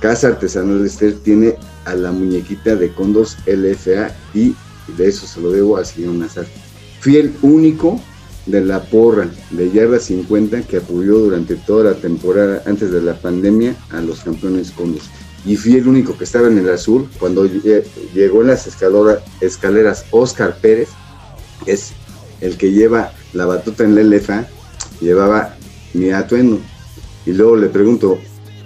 Casa 0.00 0.28
Artesanal 0.28 0.84
Esther 0.84 1.14
tiene 1.24 1.54
a 1.86 1.94
la 1.94 2.12
muñequita 2.12 2.76
de 2.76 2.92
Condos 2.92 3.36
LFA 3.46 4.14
y 4.34 4.54
de 4.96 5.08
eso 5.08 5.26
se 5.26 5.40
lo 5.40 5.50
debo 5.50 5.76
al 5.76 5.86
señor 5.86 6.14
Nazar. 6.14 6.46
Fui 7.00 7.16
el 7.16 7.32
único 7.42 8.00
de 8.46 8.64
la 8.64 8.82
porra 8.82 9.28
de 9.50 9.70
Yarda 9.70 9.98
50 10.00 10.62
que 10.62 10.78
apoyó 10.78 11.18
durante 11.18 11.54
toda 11.56 11.92
la 11.92 11.96
temporada 11.96 12.62
antes 12.66 12.90
de 12.90 13.02
la 13.02 13.14
pandemia 13.14 13.76
a 13.90 14.00
los 14.00 14.20
campeones 14.20 14.70
Condos. 14.70 15.02
Y 15.44 15.56
fui 15.56 15.74
el 15.74 15.86
único 15.86 16.16
que 16.16 16.24
estaba 16.24 16.48
en 16.48 16.58
el 16.58 16.68
azul 16.68 17.08
cuando 17.20 17.46
lle- 17.46 17.84
llegó 18.14 18.40
en 18.42 18.48
las 18.48 18.66
escaleras 19.40 20.04
Oscar 20.10 20.56
Pérez, 20.60 20.88
es 21.66 21.90
el 22.40 22.56
que 22.56 22.72
lleva 22.72 23.12
la 23.32 23.46
batuta 23.46 23.84
en 23.84 23.94
la 23.94 24.02
LFA, 24.02 24.48
llevaba 25.00 25.56
mi 25.94 26.10
atuendo. 26.10 26.58
Y 27.26 27.32
luego 27.32 27.56
le 27.56 27.68
pregunto, 27.68 28.18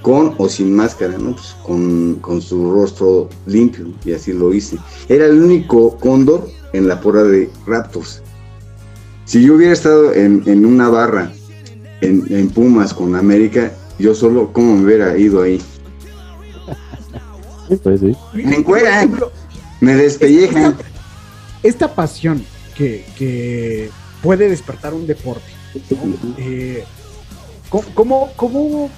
¿con 0.03 0.35
o 0.39 0.49
sin 0.49 0.75
máscara? 0.75 1.17
¿no? 1.17 1.33
Pues 1.33 1.57
con, 1.65 2.17
con 2.17 2.43
su 2.43 2.73
rostro 2.73 3.29
limpio, 3.47 3.87
y 4.05 4.13
así 4.13 4.33
lo 4.33 4.53
hice. 4.53 4.77
Era 5.09 5.27
el 5.27 5.41
único 5.41 5.97
cóndor 5.99 6.49
en 6.73 6.89
la 6.89 7.01
porra 7.01 7.23
de 7.25 7.51
Raptors. 7.67 8.23
Si 9.25 9.43
yo 9.43 9.55
hubiera 9.55 9.73
estado 9.73 10.13
en, 10.13 10.43
en 10.47 10.67
una 10.67 10.89
barra 10.89 11.33
en, 12.01 12.25
en 12.29 12.51
Pumas 12.51 12.93
con 12.93 13.15
América, 13.15 13.73
yo 13.99 14.15
solo, 14.15 14.53
¿cómo 14.53 14.77
me 14.77 14.85
hubiera 14.85 15.17
ido 15.17 15.43
ahí? 15.43 15.63
Pues 17.83 18.01
sí. 18.01 18.15
Me 18.35 18.57
encueran, 18.57 19.19
me 19.81 19.95
despellejan. 19.95 20.77
esta 21.63 21.95
pasión 21.95 22.45
que, 22.77 23.05
que 23.17 23.91
puede 24.23 24.49
despertar 24.49 24.93
un 24.93 25.07
deporte, 25.07 25.47
¿no? 25.91 26.35
Eh, 26.39 26.85
¿cómo, 27.95 28.33
cómo, 28.37 28.91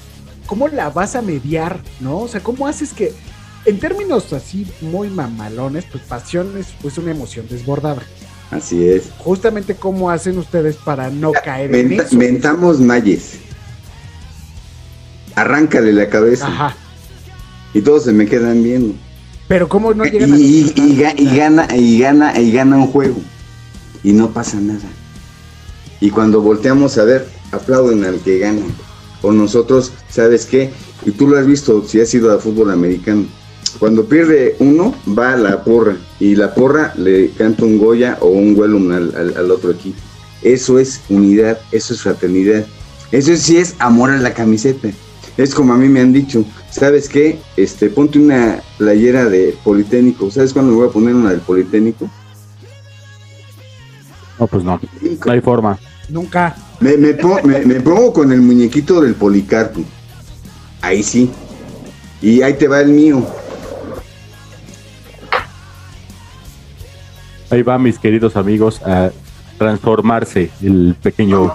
cómo, 0.46 0.68
la 0.68 0.90
vas 0.90 1.14
a 1.16 1.22
mediar, 1.22 1.80
no? 2.00 2.18
O 2.18 2.28
sea, 2.28 2.40
¿cómo 2.42 2.66
haces 2.66 2.92
que, 2.92 3.12
en 3.64 3.78
términos 3.78 4.32
así 4.32 4.66
muy 4.80 5.08
mamalones, 5.08 5.84
pues 5.90 6.04
pasión 6.04 6.56
es 6.58 6.66
pues, 6.82 6.98
una 6.98 7.10
emoción 7.12 7.46
desbordada, 7.48 8.02
Así 8.50 8.86
es. 8.86 9.04
Justamente 9.18 9.74
cómo 9.74 10.10
hacen 10.10 10.38
ustedes 10.38 10.76
para 10.76 11.10
no 11.10 11.32
caer 11.32 11.74
en 11.74 11.92
eso. 11.94 12.14
mentamos 12.14 12.78
mayes. 12.78 13.38
Arráncale 15.34 15.92
la 15.92 16.08
cabeza. 16.08 16.46
Ajá. 16.46 16.76
Y 17.72 17.80
todos 17.80 18.04
se 18.04 18.12
me 18.12 18.26
quedan 18.26 18.62
viendo. 18.62 18.94
Pero 19.48 19.68
cómo 19.68 19.92
no 19.92 20.04
y, 20.06 20.10
llegan 20.10 20.32
a 20.32 20.36
y- 20.38 20.72
y 20.76 20.96
ga- 20.96 21.14
y 21.18 21.36
gana, 21.36 21.66
y 21.74 21.98
gana, 21.98 22.38
y 22.40 22.52
gana 22.52 22.76
un 22.76 22.86
juego. 22.86 23.16
Y 24.04 24.12
no 24.12 24.30
pasa 24.30 24.58
nada. 24.60 24.84
Y 26.00 26.10
cuando 26.10 26.40
volteamos 26.40 26.96
a 26.98 27.04
ver, 27.04 27.26
aplauden 27.50 28.04
al 28.04 28.20
que 28.20 28.38
gana. 28.38 28.60
O 29.24 29.32
nosotros, 29.32 29.92
¿sabes 30.08 30.44
qué? 30.46 30.70
Y 31.06 31.10
tú 31.12 31.26
lo 31.28 31.38
has 31.38 31.46
visto 31.46 31.82
si 31.86 32.00
has 32.00 32.12
ido 32.14 32.30
a 32.32 32.38
fútbol 32.38 32.70
americano. 32.70 33.24
Cuando 33.78 34.04
pierde 34.04 34.54
uno, 34.60 34.94
va 35.18 35.32
a 35.32 35.36
la 35.36 35.64
porra. 35.64 35.96
Y 36.20 36.36
la 36.36 36.54
porra 36.54 36.92
le 36.96 37.30
canta 37.30 37.64
un 37.64 37.78
Goya 37.78 38.18
o 38.20 38.28
un 38.28 38.54
Wellum 38.58 38.92
al, 38.92 39.14
al- 39.16 39.36
al 39.36 39.50
otro 39.50 39.70
equipo. 39.72 39.98
Eso 40.42 40.78
es 40.78 41.00
unidad, 41.08 41.58
eso 41.72 41.94
es 41.94 42.02
fraternidad. 42.02 42.66
Eso 43.10 43.34
sí 43.36 43.56
es 43.56 43.74
amor 43.78 44.10
a 44.10 44.18
la 44.18 44.34
camiseta. 44.34 44.90
Es 45.36 45.54
como 45.54 45.72
a 45.72 45.76
mí 45.76 45.88
me 45.88 46.00
han 46.00 46.12
dicho, 46.12 46.44
¿sabes 46.70 47.08
qué? 47.08 47.38
Este, 47.56 47.88
ponte 47.88 48.18
una 48.18 48.62
playera 48.78 49.24
de 49.24 49.56
Politécnico. 49.64 50.30
¿Sabes 50.30 50.52
cuándo 50.52 50.70
me 50.72 50.78
voy 50.78 50.88
a 50.88 50.92
poner 50.92 51.14
una 51.14 51.30
del 51.30 51.40
Politécnico? 51.40 52.08
No, 54.38 54.46
pues 54.46 54.64
no. 54.64 54.80
No 55.26 55.32
hay 55.32 55.40
forma. 55.40 55.78
Nunca. 56.08 56.54
Me, 56.84 56.98
me 56.98 57.14
po- 57.14 57.40
me- 57.42 57.64
me 57.64 57.80
pongo 57.80 58.12
con 58.12 58.30
el 58.30 58.42
muñequito 58.42 59.00
del 59.00 59.14
Policarpo. 59.14 59.80
Ahí 60.82 61.02
sí. 61.02 61.30
Y 62.20 62.42
ahí 62.42 62.52
te 62.52 62.68
va 62.68 62.82
el 62.82 62.88
mío. 62.88 63.26
Ahí 67.48 67.62
va, 67.62 67.78
mis 67.78 67.98
queridos 67.98 68.36
amigos, 68.36 68.82
a 68.82 69.10
transformarse 69.56 70.50
el 70.62 70.94
pequeño. 71.02 71.54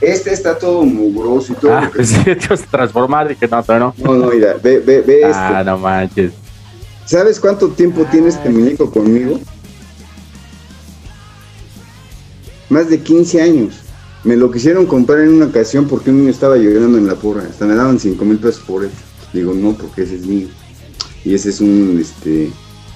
Este 0.00 0.32
está 0.32 0.58
todo 0.58 0.82
mugroso 0.82 1.52
y 1.52 1.56
todo. 1.56 1.74
Ah, 1.76 1.88
pues 1.94 2.08
sí, 2.24 2.24
transformar, 2.72 3.28
dije, 3.28 3.46
no, 3.46 3.62
pero 3.62 3.78
no. 3.78 3.94
No, 3.98 4.14
no, 4.14 4.30
mira, 4.32 4.54
ve, 4.60 4.80
ve, 4.80 5.00
ve 5.00 5.20
Ah, 5.32 5.58
esto. 5.60 5.70
no 5.70 5.78
manches. 5.78 6.32
¿Sabes 7.06 7.38
cuánto 7.38 7.68
tiempo 7.68 8.04
tiene 8.10 8.30
este 8.30 8.50
muñeco 8.50 8.90
conmigo? 8.90 9.38
Más 12.70 12.88
de 12.88 13.00
15 13.00 13.42
años. 13.42 13.74
Me 14.24 14.36
lo 14.36 14.50
quisieron 14.50 14.86
comprar 14.86 15.20
en 15.20 15.34
una 15.34 15.46
ocasión 15.46 15.86
porque 15.86 16.10
un 16.10 16.20
niño 16.20 16.30
estaba 16.30 16.56
llorando 16.56 16.96
en 16.96 17.06
la 17.06 17.14
porra. 17.14 17.42
Hasta 17.42 17.66
me 17.66 17.74
daban 17.74 18.00
5 18.00 18.24
mil 18.24 18.38
pesos 18.38 18.62
por 18.66 18.84
él. 18.84 18.90
Digo, 19.34 19.52
no, 19.52 19.76
porque 19.76 20.02
ese 20.02 20.16
es 20.16 20.26
mío. 20.26 20.48
Y 21.24 21.34
ese 21.34 21.50
es 21.50 21.60
un 21.60 21.98
este 22.00 22.50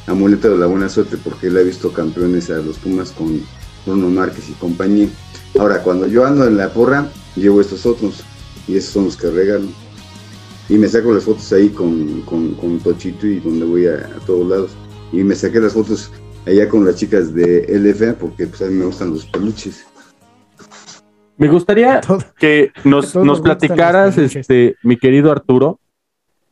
amuleto 0.06 0.50
de 0.50 0.56
la 0.56 0.66
buena 0.66 0.88
suerte 0.88 1.18
porque 1.22 1.48
él 1.48 1.58
ha 1.58 1.62
visto 1.62 1.92
campeones 1.92 2.48
a 2.48 2.56
los 2.56 2.78
Pumas 2.78 3.12
con 3.12 3.42
Bruno 3.84 4.08
Márquez 4.08 4.48
y 4.48 4.52
compañía. 4.52 5.08
Ahora, 5.58 5.82
cuando 5.82 6.06
yo 6.06 6.24
ando 6.24 6.46
en 6.46 6.56
la 6.56 6.72
porra, 6.72 7.10
llevo 7.36 7.60
estos 7.60 7.84
otros. 7.84 8.22
Y 8.66 8.76
esos 8.76 8.92
son 8.92 9.04
los 9.04 9.16
que 9.16 9.30
regalo. 9.30 9.66
Y 10.70 10.76
me 10.76 10.88
saco 10.88 11.12
las 11.12 11.24
fotos 11.24 11.52
ahí 11.52 11.68
con, 11.70 12.22
con, 12.22 12.54
con 12.54 12.78
Tochito 12.78 13.26
y 13.26 13.40
donde 13.40 13.64
voy 13.64 13.86
a, 13.86 13.94
a 13.94 14.26
todos 14.26 14.48
lados. 14.48 14.70
Y 15.12 15.24
me 15.24 15.34
saqué 15.34 15.60
las 15.60 15.72
fotos 15.72 16.10
allá 16.48 16.68
con 16.68 16.84
las 16.84 16.96
chicas 16.96 17.34
de 17.34 17.66
LFA 17.68 18.14
porque 18.18 18.46
pues 18.46 18.62
a 18.62 18.66
mí 18.66 18.74
me 18.74 18.86
gustan 18.86 19.10
los 19.10 19.26
peluches. 19.26 19.86
Me 21.36 21.48
gustaría 21.48 22.00
que 22.38 22.72
nos, 22.84 23.14
nos 23.14 23.40
platicaras, 23.40 24.18
este, 24.18 24.76
mi 24.82 24.96
querido 24.96 25.30
Arturo, 25.30 25.78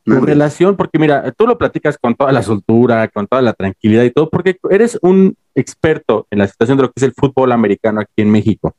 tu 0.05 0.21
relación, 0.21 0.77
porque 0.77 1.01
mira, 1.01 1.33
tú 1.33 1.49
lo 1.49 1.59
platicas 1.59 1.99
con 1.99 2.15
toda 2.15 2.31
la 2.31 2.43
soltura, 2.43 3.09
con 3.09 3.27
toda 3.27 3.43
la 3.43 3.55
tranquilidad 3.55 4.05
y 4.05 4.13
todo, 4.13 4.31
porque 4.31 4.57
eres 4.71 4.97
un 5.03 5.37
experto 5.57 6.29
en 6.31 6.39
la 6.39 6.47
situación 6.47 6.79
de 6.79 6.85
lo 6.85 6.89
que 6.91 6.95
es 6.99 7.03
el 7.03 7.13
fútbol 7.13 7.51
americano 7.51 8.01
aquí 8.01 8.23
en 8.23 8.31
México. 8.31 8.77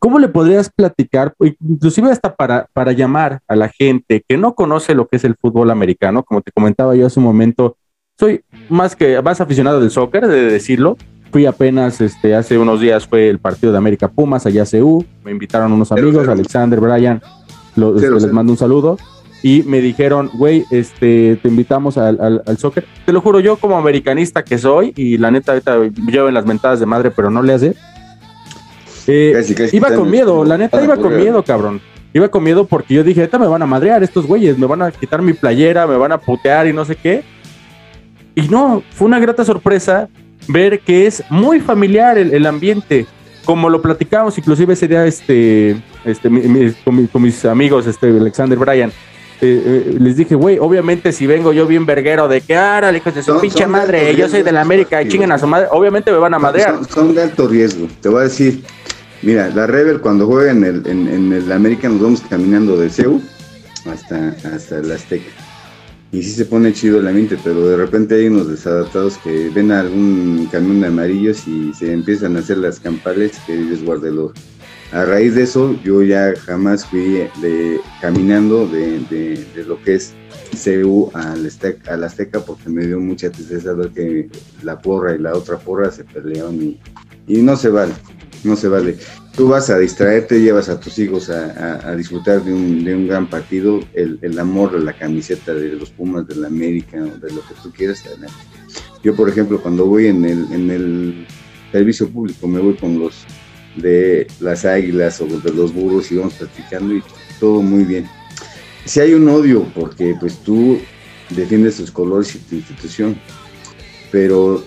¿Cómo 0.00 0.18
le 0.18 0.26
podrías 0.26 0.68
platicar, 0.68 1.32
inclusive 1.38 2.10
hasta 2.10 2.34
para, 2.34 2.66
para 2.72 2.90
llamar 2.90 3.40
a 3.46 3.54
la 3.54 3.68
gente 3.68 4.24
que 4.26 4.36
no 4.36 4.56
conoce 4.56 4.96
lo 4.96 5.06
que 5.06 5.16
es 5.16 5.22
el 5.22 5.36
fútbol 5.36 5.70
americano? 5.70 6.24
Como 6.24 6.42
te 6.42 6.50
comentaba 6.50 6.96
yo 6.96 7.06
hace 7.06 7.20
un 7.20 7.26
momento, 7.26 7.76
soy 8.22 8.44
más 8.68 8.94
que 8.94 9.20
más 9.20 9.40
aficionado 9.40 9.80
del 9.80 9.90
soccer, 9.90 10.28
de 10.28 10.44
decirlo. 10.44 10.96
Fui 11.32 11.44
apenas, 11.44 12.00
este, 12.00 12.36
hace 12.36 12.56
unos 12.56 12.80
días 12.80 13.04
fue 13.08 13.28
el 13.28 13.40
partido 13.40 13.72
de 13.72 13.78
América 13.78 14.06
Pumas 14.06 14.46
allá 14.46 14.62
a 14.62 14.66
CU, 14.66 15.04
me 15.24 15.32
invitaron 15.32 15.72
unos 15.72 15.90
amigos, 15.90 16.14
cero. 16.20 16.30
Alexander, 16.32 16.78
Brian, 16.78 17.20
Cero, 17.74 18.14
les 18.20 18.32
mando 18.32 18.52
un 18.52 18.58
saludo 18.58 18.96
y 19.42 19.64
me 19.64 19.80
dijeron, 19.80 20.30
güey, 20.34 20.64
este, 20.70 21.36
te 21.42 21.48
invitamos 21.48 21.98
al, 21.98 22.20
al, 22.20 22.42
al 22.46 22.58
soccer. 22.58 22.84
Te 23.04 23.12
lo 23.12 23.20
juro, 23.22 23.40
yo 23.40 23.56
como 23.56 23.76
americanista 23.76 24.44
que 24.44 24.56
soy, 24.56 24.92
y 24.94 25.18
la 25.18 25.32
neta 25.32 25.50
ahorita 25.52 25.78
llevo 26.06 26.28
en 26.28 26.34
las 26.34 26.46
mentadas 26.46 26.78
de 26.78 26.86
madre, 26.86 27.10
pero 27.10 27.28
no 27.28 27.42
le 27.42 27.54
hace. 27.54 27.74
eh, 29.08 29.32
Casi, 29.34 29.54
casi 29.56 29.76
iba 29.78 29.92
con 29.92 30.08
miedo, 30.08 30.44
la 30.44 30.58
neta 30.58 30.80
iba 30.84 30.96
con 30.96 31.16
miedo, 31.16 31.42
cabrón. 31.42 31.80
Iba 32.12 32.28
con 32.28 32.44
miedo 32.44 32.66
porque 32.66 32.94
yo 32.94 33.02
dije, 33.02 33.20
ahorita 33.22 33.38
me 33.38 33.48
van 33.48 33.62
a 33.62 33.66
madrear 33.66 34.02
estos 34.04 34.26
güeyes, 34.28 34.58
me 34.58 34.66
van 34.66 34.82
a 34.82 34.92
quitar 34.92 35.22
mi 35.22 35.32
playera, 35.32 35.86
me 35.88 35.96
van 35.96 36.12
a 36.12 36.18
putear 36.18 36.68
y 36.68 36.72
no 36.72 36.84
sé 36.84 36.94
qué. 36.94 37.24
Y 38.34 38.42
no, 38.48 38.82
fue 38.94 39.06
una 39.06 39.18
grata 39.18 39.44
sorpresa 39.44 40.08
ver 40.48 40.80
que 40.80 41.06
es 41.06 41.22
muy 41.30 41.60
familiar 41.60 42.18
el, 42.18 42.32
el 42.32 42.46
ambiente. 42.46 43.06
Como 43.44 43.68
lo 43.68 43.82
platicábamos 43.82 44.38
inclusive 44.38 44.72
ese 44.74 44.86
día 44.88 45.04
este, 45.04 45.76
este, 46.04 46.30
mi- 46.30 46.42
mi- 46.42 46.72
con, 46.84 46.96
mi- 46.96 47.06
con 47.08 47.22
mis 47.22 47.44
amigos, 47.44 47.86
este, 47.88 48.06
Alexander 48.08 48.56
Bryan, 48.58 48.90
eh, 49.40 49.62
eh, 49.66 49.96
les 49.98 50.16
dije, 50.16 50.36
güey, 50.36 50.58
obviamente 50.60 51.10
si 51.10 51.26
vengo 51.26 51.52
yo 51.52 51.66
bien 51.66 51.84
verguero 51.84 52.28
de 52.28 52.40
que, 52.40 52.54
ahora, 52.56 52.96
hijos 52.96 53.12
de 53.14 53.22
su 53.24 53.32
Son- 53.32 53.40
pinche 53.40 53.64
son 53.64 53.72
madre, 53.72 53.98
alto 54.10 54.12
yo 54.12 54.24
soy 54.26 54.34
riesgo 54.34 54.44
de 54.44 54.52
la 54.52 54.60
América 54.60 55.02
y 55.02 55.08
chinguen 55.08 55.32
a 55.32 55.38
su 55.38 55.48
madre, 55.48 55.66
obviamente 55.72 56.12
me 56.12 56.18
van 56.18 56.34
a 56.34 56.38
madrear. 56.38 56.74
Son, 56.76 56.88
son 56.88 57.14
de 57.16 57.22
alto 57.22 57.48
riesgo. 57.48 57.88
Te 58.00 58.08
voy 58.08 58.20
a 58.20 58.24
decir, 58.24 58.62
mira, 59.22 59.48
la 59.48 59.66
Rebel 59.66 60.00
cuando 60.00 60.26
juega 60.28 60.52
en 60.52 60.62
el, 60.62 60.86
en, 60.86 61.08
en 61.08 61.32
el 61.32 61.50
América 61.50 61.88
nos 61.88 62.00
vamos 62.00 62.22
caminando 62.30 62.76
de 62.76 62.88
CEU 62.90 63.20
hasta, 63.92 64.36
hasta 64.54 64.78
el 64.78 64.92
Azteca. 64.92 65.30
Y 66.12 66.22
sí 66.22 66.30
se 66.32 66.44
pone 66.44 66.74
chido 66.74 67.00
el 67.00 67.08
ambiente, 67.08 67.38
pero 67.42 67.66
de 67.66 67.76
repente 67.76 68.16
hay 68.16 68.26
unos 68.28 68.46
desadaptados 68.46 69.16
que 69.18 69.48
ven 69.48 69.72
a 69.72 69.80
algún 69.80 70.46
camión 70.52 70.82
de 70.82 70.88
amarillos 70.88 71.48
y 71.48 71.72
se 71.72 71.90
empiezan 71.90 72.36
a 72.36 72.40
hacer 72.40 72.58
las 72.58 72.78
campales 72.78 73.32
que 73.46 73.54
el 73.54 74.18
oro. 74.18 74.34
A 74.92 75.06
raíz 75.06 75.34
de 75.34 75.44
eso, 75.44 75.74
yo 75.82 76.02
ya 76.02 76.34
jamás 76.36 76.84
fui 76.84 77.26
de, 77.40 77.80
caminando 78.02 78.66
de, 78.68 78.98
de- 79.08 79.64
lo 79.66 79.80
que 79.82 79.94
es 79.94 80.12
CU 80.62 81.10
al 81.14 81.46
Azteca, 81.46 81.94
al 81.94 82.04
Azteca 82.04 82.40
porque 82.40 82.68
me 82.68 82.86
dio 82.86 83.00
mucha 83.00 83.30
tristeza 83.30 83.72
ver 83.72 83.88
que 83.88 84.28
la 84.62 84.78
porra 84.78 85.14
y 85.14 85.18
la 85.18 85.34
otra 85.34 85.56
porra 85.58 85.90
se 85.90 86.04
peleaban 86.04 86.60
y, 86.62 86.78
y 87.26 87.38
no 87.38 87.56
se 87.56 87.68
vale, 87.68 87.92
no 88.44 88.56
se 88.56 88.68
vale. 88.68 88.96
Tú 89.36 89.48
vas 89.48 89.70
a 89.70 89.78
distraerte, 89.78 90.40
llevas 90.40 90.68
a 90.68 90.78
tus 90.78 90.98
hijos 90.98 91.30
a, 91.30 91.46
a- 91.52 91.90
a 91.90 91.96
disfrutar 91.96 92.44
de 92.44 92.52
un, 92.52 92.84
de 92.84 92.94
un 92.94 93.08
gran 93.08 93.28
partido, 93.30 93.80
el, 93.94 94.18
el 94.22 94.38
amor 94.38 94.72
de 94.72 94.80
la 94.84 94.92
camiseta 94.92 95.54
de 95.54 95.72
los 95.72 95.90
Pumas, 95.90 96.26
de 96.28 96.36
la 96.36 96.48
América, 96.48 96.98
de 97.00 97.30
lo 97.30 97.40
que 97.40 97.54
tú 97.62 97.72
quieras. 97.72 98.04
adelante. 98.06 98.34
Yo, 99.02 99.16
por 99.16 99.28
ejemplo, 99.28 99.60
cuando 99.62 99.86
voy 99.86 100.06
en 100.08 100.24
el, 100.24 100.52
en 100.52 100.70
el 100.70 101.26
servicio 101.72 102.08
público, 102.10 102.46
me 102.46 102.60
voy 102.60 102.74
con 102.76 102.98
los 102.98 103.24
de 103.76 104.26
las 104.40 104.66
águilas 104.66 105.18
o 105.22 105.26
de 105.26 105.50
los 105.50 105.72
burros 105.72 106.12
y 106.12 106.16
vamos 106.16 106.34
platicando 106.34 106.94
y 106.94 107.02
todo 107.40 107.62
muy 107.62 107.84
bien. 107.84 108.06
Si 108.84 109.00
hay 109.00 109.14
un 109.14 109.26
odio 109.28 109.64
porque 109.74 110.14
pues 110.20 110.36
tú 110.44 110.78
defiendes 111.30 111.76
tus 111.78 111.90
colores 111.90 112.34
y 112.34 112.38
tu 112.40 112.56
institución, 112.56 113.16
pero 114.10 114.62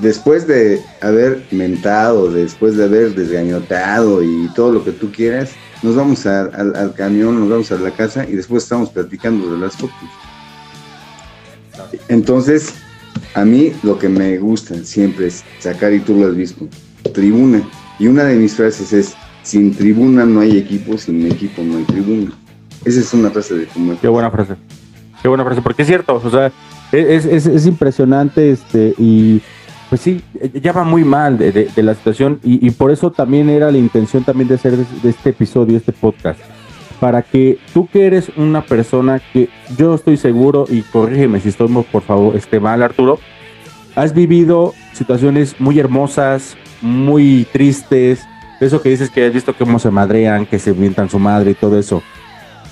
después 0.00 0.46
de 0.46 0.82
haber 1.00 1.44
mentado, 1.50 2.30
después 2.30 2.76
de 2.76 2.84
haber 2.84 3.14
desgañotado 3.14 4.22
y 4.22 4.48
todo 4.54 4.72
lo 4.72 4.84
que 4.84 4.92
tú 4.92 5.10
quieras, 5.12 5.50
nos 5.82 5.96
vamos 5.96 6.26
al, 6.26 6.94
camión, 6.94 7.40
nos 7.40 7.48
vamos 7.48 7.72
a 7.72 7.76
la 7.76 7.90
casa 7.90 8.26
y 8.28 8.32
después 8.32 8.64
estamos 8.64 8.90
platicando 8.90 9.52
de 9.52 9.58
las 9.58 9.76
fotos. 9.76 9.96
Entonces, 12.08 12.74
a 13.34 13.44
mí 13.44 13.72
lo 13.82 13.98
que 13.98 14.08
me 14.08 14.38
gusta 14.38 14.74
siempre 14.84 15.26
es 15.28 15.44
sacar, 15.58 15.92
y 15.92 16.00
tú 16.00 16.14
lo 16.14 16.28
has 16.28 16.36
visto, 16.36 16.68
tribuna. 17.14 17.62
Y 17.98 18.06
una 18.06 18.24
de 18.24 18.36
mis 18.36 18.54
frases 18.54 18.92
es, 18.92 19.14
sin 19.42 19.74
tribuna 19.74 20.24
no 20.24 20.40
hay 20.40 20.58
equipo, 20.58 20.98
sin 20.98 21.26
equipo 21.30 21.62
no 21.62 21.78
hay 21.78 21.84
tribuna. 21.84 22.32
Esa 22.84 23.00
es 23.00 23.12
una 23.14 23.30
frase 23.30 23.54
de 23.54 23.66
como 23.66 23.98
Qué 24.00 24.08
buena 24.08 24.30
frase. 24.30 24.56
Qué 25.22 25.28
buena 25.28 25.44
frase, 25.44 25.60
porque 25.60 25.82
es 25.82 25.88
cierto, 25.88 26.20
o 26.22 26.30
sea, 26.30 26.52
es, 26.92 27.26
es 27.26 27.66
impresionante 27.66 28.50
este 28.50 28.94
y 28.98 29.42
pues 29.90 30.02
sí, 30.02 30.22
ya 30.54 30.72
va 30.72 30.84
muy 30.84 31.02
mal 31.02 31.36
de, 31.36 31.70
la 31.76 31.94
situación 31.96 32.38
y, 32.44 32.70
por 32.70 32.92
eso 32.92 33.10
también 33.10 33.50
era 33.50 33.72
la 33.72 33.78
intención 33.78 34.22
también 34.22 34.48
de 34.48 34.54
hacer 34.54 34.76
de 34.76 35.10
este 35.10 35.30
episodio, 35.30 35.76
este 35.76 35.90
podcast, 35.90 36.38
para 37.00 37.22
que 37.22 37.58
tú 37.74 37.88
que 37.88 38.06
eres 38.06 38.30
una 38.36 38.62
persona 38.62 39.20
que 39.32 39.48
yo 39.76 39.94
estoy 39.94 40.16
seguro 40.16 40.64
y 40.68 40.82
corrígeme 40.82 41.40
si 41.40 41.48
estoy 41.48 41.68
por 41.90 42.02
favor 42.02 42.36
este 42.36 42.60
mal 42.60 42.84
Arturo, 42.84 43.18
has 43.96 44.14
vivido 44.14 44.74
situaciones 44.92 45.56
muy 45.58 45.80
hermosas, 45.80 46.56
muy 46.80 47.48
tristes, 47.52 48.20
eso 48.60 48.80
que 48.80 48.90
dices 48.90 49.10
que 49.10 49.26
has 49.26 49.34
visto 49.34 49.54
cómo 49.58 49.80
se 49.80 49.90
madrean, 49.90 50.46
que 50.46 50.60
se 50.60 50.72
mientan 50.72 51.10
su 51.10 51.18
madre 51.18 51.50
y 51.50 51.54
todo 51.54 51.78
eso. 51.80 52.00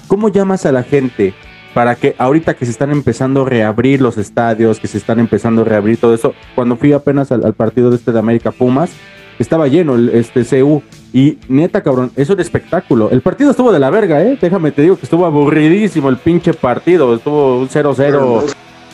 ¿Cómo 0.06 0.28
llamas 0.28 0.66
a 0.66 0.72
la 0.72 0.84
gente 0.84 1.34
para 1.78 1.94
que 1.94 2.16
ahorita 2.18 2.54
que 2.54 2.64
se 2.64 2.72
están 2.72 2.90
empezando 2.90 3.42
a 3.42 3.48
reabrir 3.48 4.00
los 4.00 4.18
estadios, 4.18 4.80
que 4.80 4.88
se 4.88 4.98
están 4.98 5.20
empezando 5.20 5.62
a 5.62 5.64
reabrir 5.64 5.96
todo 5.96 6.12
eso, 6.12 6.34
cuando 6.56 6.74
fui 6.74 6.92
apenas 6.92 7.30
al, 7.30 7.54
partido 7.54 7.90
de 7.90 7.94
este 7.94 8.10
de 8.10 8.18
América 8.18 8.50
Pumas, 8.50 8.90
estaba 9.38 9.68
lleno 9.68 9.94
el, 9.94 10.08
este 10.08 10.44
CU 10.44 10.82
y 11.12 11.38
neta 11.48 11.80
cabrón, 11.84 12.10
es 12.16 12.28
un 12.30 12.40
espectáculo. 12.40 13.10
El 13.12 13.20
partido 13.20 13.52
estuvo 13.52 13.70
de 13.70 13.78
la 13.78 13.90
verga, 13.90 14.20
eh, 14.24 14.36
déjame 14.40 14.72
te 14.72 14.82
digo 14.82 14.96
que 14.96 15.04
estuvo 15.04 15.24
aburridísimo 15.24 16.08
el 16.08 16.16
pinche 16.16 16.52
partido, 16.52 17.14
estuvo 17.14 17.60
un 17.60 17.68
0-0 17.68 18.42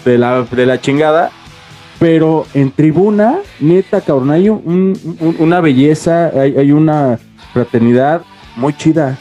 de 0.04 0.18
la, 0.18 0.42
de 0.42 0.66
la 0.66 0.78
chingada. 0.78 1.30
Pero 1.98 2.44
en 2.52 2.70
tribuna, 2.70 3.38
neta, 3.60 4.02
cabrón, 4.02 4.30
hay 4.30 4.50
un- 4.50 4.92
una 5.38 5.62
belleza, 5.62 6.26
hay, 6.38 6.54
hay 6.58 6.70
una 6.70 7.18
fraternidad 7.54 8.20
muy 8.56 8.76
chida. 8.76 9.16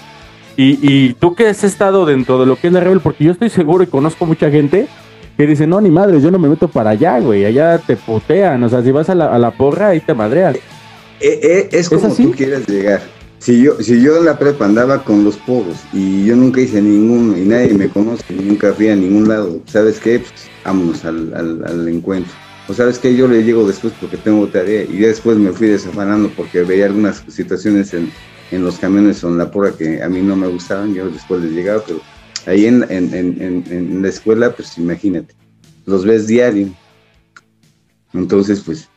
Y, 0.55 0.77
y 0.81 1.13
tú 1.13 1.33
que 1.35 1.47
has 1.47 1.63
estado 1.63 2.05
dentro 2.05 2.39
de 2.39 2.45
lo 2.45 2.57
que 2.57 2.67
es 2.67 2.73
la 2.73 2.79
Rebel, 2.79 2.99
porque 2.99 3.23
yo 3.23 3.31
estoy 3.31 3.49
seguro 3.49 3.83
y 3.83 3.87
conozco 3.87 4.25
mucha 4.25 4.51
gente 4.51 4.87
que 5.35 5.47
dice, 5.47 5.65
no, 5.65 5.81
ni 5.81 5.89
madre, 5.89 6.21
yo 6.21 6.29
no 6.29 6.37
me 6.37 6.47
meto 6.47 6.67
para 6.67 6.91
allá, 6.91 7.19
güey, 7.19 7.43
allá 7.45 7.79
te 7.79 7.95
putean, 7.95 8.63
o 8.63 8.69
sea, 8.69 8.83
si 8.83 8.91
vas 8.91 9.09
a 9.09 9.15
la, 9.15 9.33
a 9.33 9.39
la 9.39 9.49
porra, 9.51 9.89
ahí 9.89 9.99
te 9.99 10.13
madrean. 10.13 10.55
Eh, 10.55 11.39
eh, 11.41 11.69
es 11.71 11.89
como 11.89 12.07
así? 12.07 12.25
tú 12.25 12.31
quieras 12.33 12.67
llegar. 12.67 13.01
Si 13.39 13.61
yo, 13.61 13.73
si 13.81 13.99
yo 14.01 14.17
en 14.17 14.25
la 14.25 14.37
prepa 14.37 14.65
andaba 14.65 15.03
con 15.03 15.23
los 15.23 15.35
pogos 15.37 15.75
y 15.91 16.23
yo 16.25 16.35
nunca 16.35 16.61
hice 16.61 16.81
ninguno 16.81 17.37
y 17.37 17.41
nadie 17.41 17.73
me 17.73 17.89
conoce, 17.89 18.23
y 18.29 18.35
nunca 18.35 18.71
fui 18.73 18.89
a 18.89 18.95
ningún 18.95 19.27
lado, 19.27 19.59
¿sabes 19.65 19.99
qué? 19.99 20.19
Pues 20.19 20.49
vámonos 20.63 21.03
al, 21.03 21.33
al- 21.33 21.63
al 21.65 21.87
encuentro. 21.89 22.31
O 22.69 22.73
sabes 22.73 22.99
qué, 22.99 23.13
yo 23.15 23.27
le 23.27 23.43
llego 23.43 23.67
después 23.67 23.91
porque 23.99 24.15
tengo 24.17 24.47
tarea 24.47 24.83
y 24.83 24.97
después 24.97 25.37
me 25.37 25.51
fui 25.51 25.67
desafanando 25.67 26.29
porque 26.37 26.61
veía 26.63 26.85
algunas 26.85 27.23
situaciones 27.27 27.93
en, 27.93 28.09
en 28.53 28.63
los 28.63 28.77
camiones 28.77 29.23
en 29.23 29.37
la 29.37 29.49
porra 29.51 29.71
que 29.71 30.01
a 30.01 30.09
mí 30.09 30.21
no 30.21 30.35
me 30.35 30.47
gustaban, 30.47 30.93
yo 30.93 31.09
después 31.09 31.41
les 31.41 31.51
llegaba, 31.51 31.83
pero 31.85 31.99
ahí 32.45 32.65
en, 32.65 32.83
en, 32.89 33.13
en, 33.13 33.63
en- 33.69 34.01
la 34.01 34.09
escuela, 34.09 34.55
pues 34.55 34.77
imagínate, 34.77 35.33
los 35.85 36.05
ves 36.05 36.27
diario. 36.27 36.67
Entonces, 38.13 38.61
pues 38.61 38.87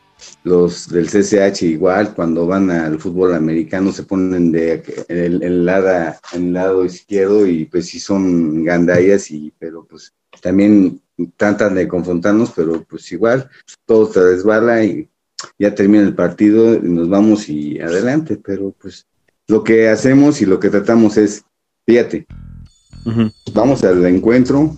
los 0.43 0.89
del 0.89 1.09
CCH 1.09 1.61
igual, 1.63 2.13
cuando 2.13 2.47
van 2.47 2.69
al 2.71 2.99
fútbol 2.99 3.33
americano 3.33 3.91
se 3.91 4.03
ponen 4.03 4.51
de 4.51 4.83
el, 5.07 5.41
el 5.43 5.65
lado, 5.65 6.15
el 6.33 6.53
lado 6.53 6.85
izquierdo 6.85 7.47
y 7.47 7.65
pues 7.65 7.87
sí 7.87 7.99
son 7.99 8.63
gandallas, 8.63 9.29
y, 9.31 9.53
pero 9.59 9.85
pues 9.85 10.13
también 10.41 11.01
tratan 11.35 11.75
de 11.75 11.87
confrontarnos, 11.87 12.51
pero 12.55 12.83
pues 12.83 13.11
igual 13.11 13.49
todo 13.85 14.11
se 14.11 14.21
resbala 14.21 14.83
y 14.83 15.09
ya 15.59 15.73
termina 15.73 16.03
el 16.03 16.15
partido 16.15 16.79
nos 16.81 17.09
vamos 17.09 17.47
y 17.49 17.79
adelante, 17.79 18.39
pero 18.43 18.71
pues 18.79 19.05
lo 19.47 19.63
que 19.63 19.89
hacemos 19.89 20.41
y 20.41 20.45
lo 20.45 20.59
que 20.59 20.69
tratamos 20.69 21.17
es, 21.17 21.43
fíjate, 21.85 22.27
vamos 23.53 23.83
al 23.83 24.05
encuentro, 24.05 24.75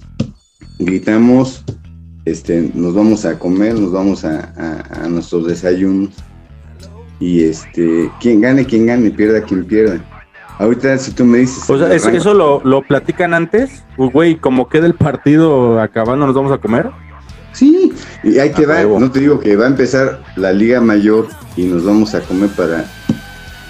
gritamos, 0.77 1.63
este, 2.25 2.71
nos 2.75 2.93
vamos 2.93 3.25
a 3.25 3.39
comer, 3.39 3.73
nos 3.79 3.91
vamos 3.91 4.23
a, 4.25 4.53
a, 4.55 5.05
a 5.05 5.09
nuestros 5.09 5.47
desayunos 5.47 6.11
y 7.19 7.43
este, 7.43 8.11
quien 8.21 8.41
gane, 8.41 8.65
quien 8.65 8.85
gane, 8.85 9.09
pierda 9.11 9.41
quien 9.41 9.65
pierda. 9.65 10.05
Ahorita 10.59 10.97
si 10.97 11.11
tú 11.11 11.23
me 11.25 11.39
dices, 11.39 11.67
O 11.69 11.77
sea, 11.77 11.93
¿eso, 11.93 12.09
eso 12.09 12.33
lo, 12.33 12.61
lo 12.63 12.81
platican 12.81 13.33
antes? 13.33 13.83
Güey, 13.97 14.35
como 14.35 14.67
queda 14.69 14.85
el 14.85 14.93
partido 14.93 15.79
acabando, 15.79 16.25
nos 16.27 16.35
vamos 16.35 16.51
a 16.51 16.57
comer. 16.57 16.89
Sí, 17.53 17.91
y 18.23 18.37
ahí 18.37 18.51
te 18.51 18.65
A 18.65 18.67
va, 18.67 18.75
huevo. 18.75 18.99
no 18.99 19.09
te 19.09 19.21
digo 19.21 19.39
que 19.39 19.55
va 19.55 19.65
a 19.65 19.69
empezar 19.69 20.21
la 20.35 20.51
Liga 20.51 20.79
Mayor 20.79 21.27
y 21.55 21.63
nos 21.65 21.83
vamos 21.85 22.13
a 22.13 22.21
comer 22.21 22.49
para 22.51 22.85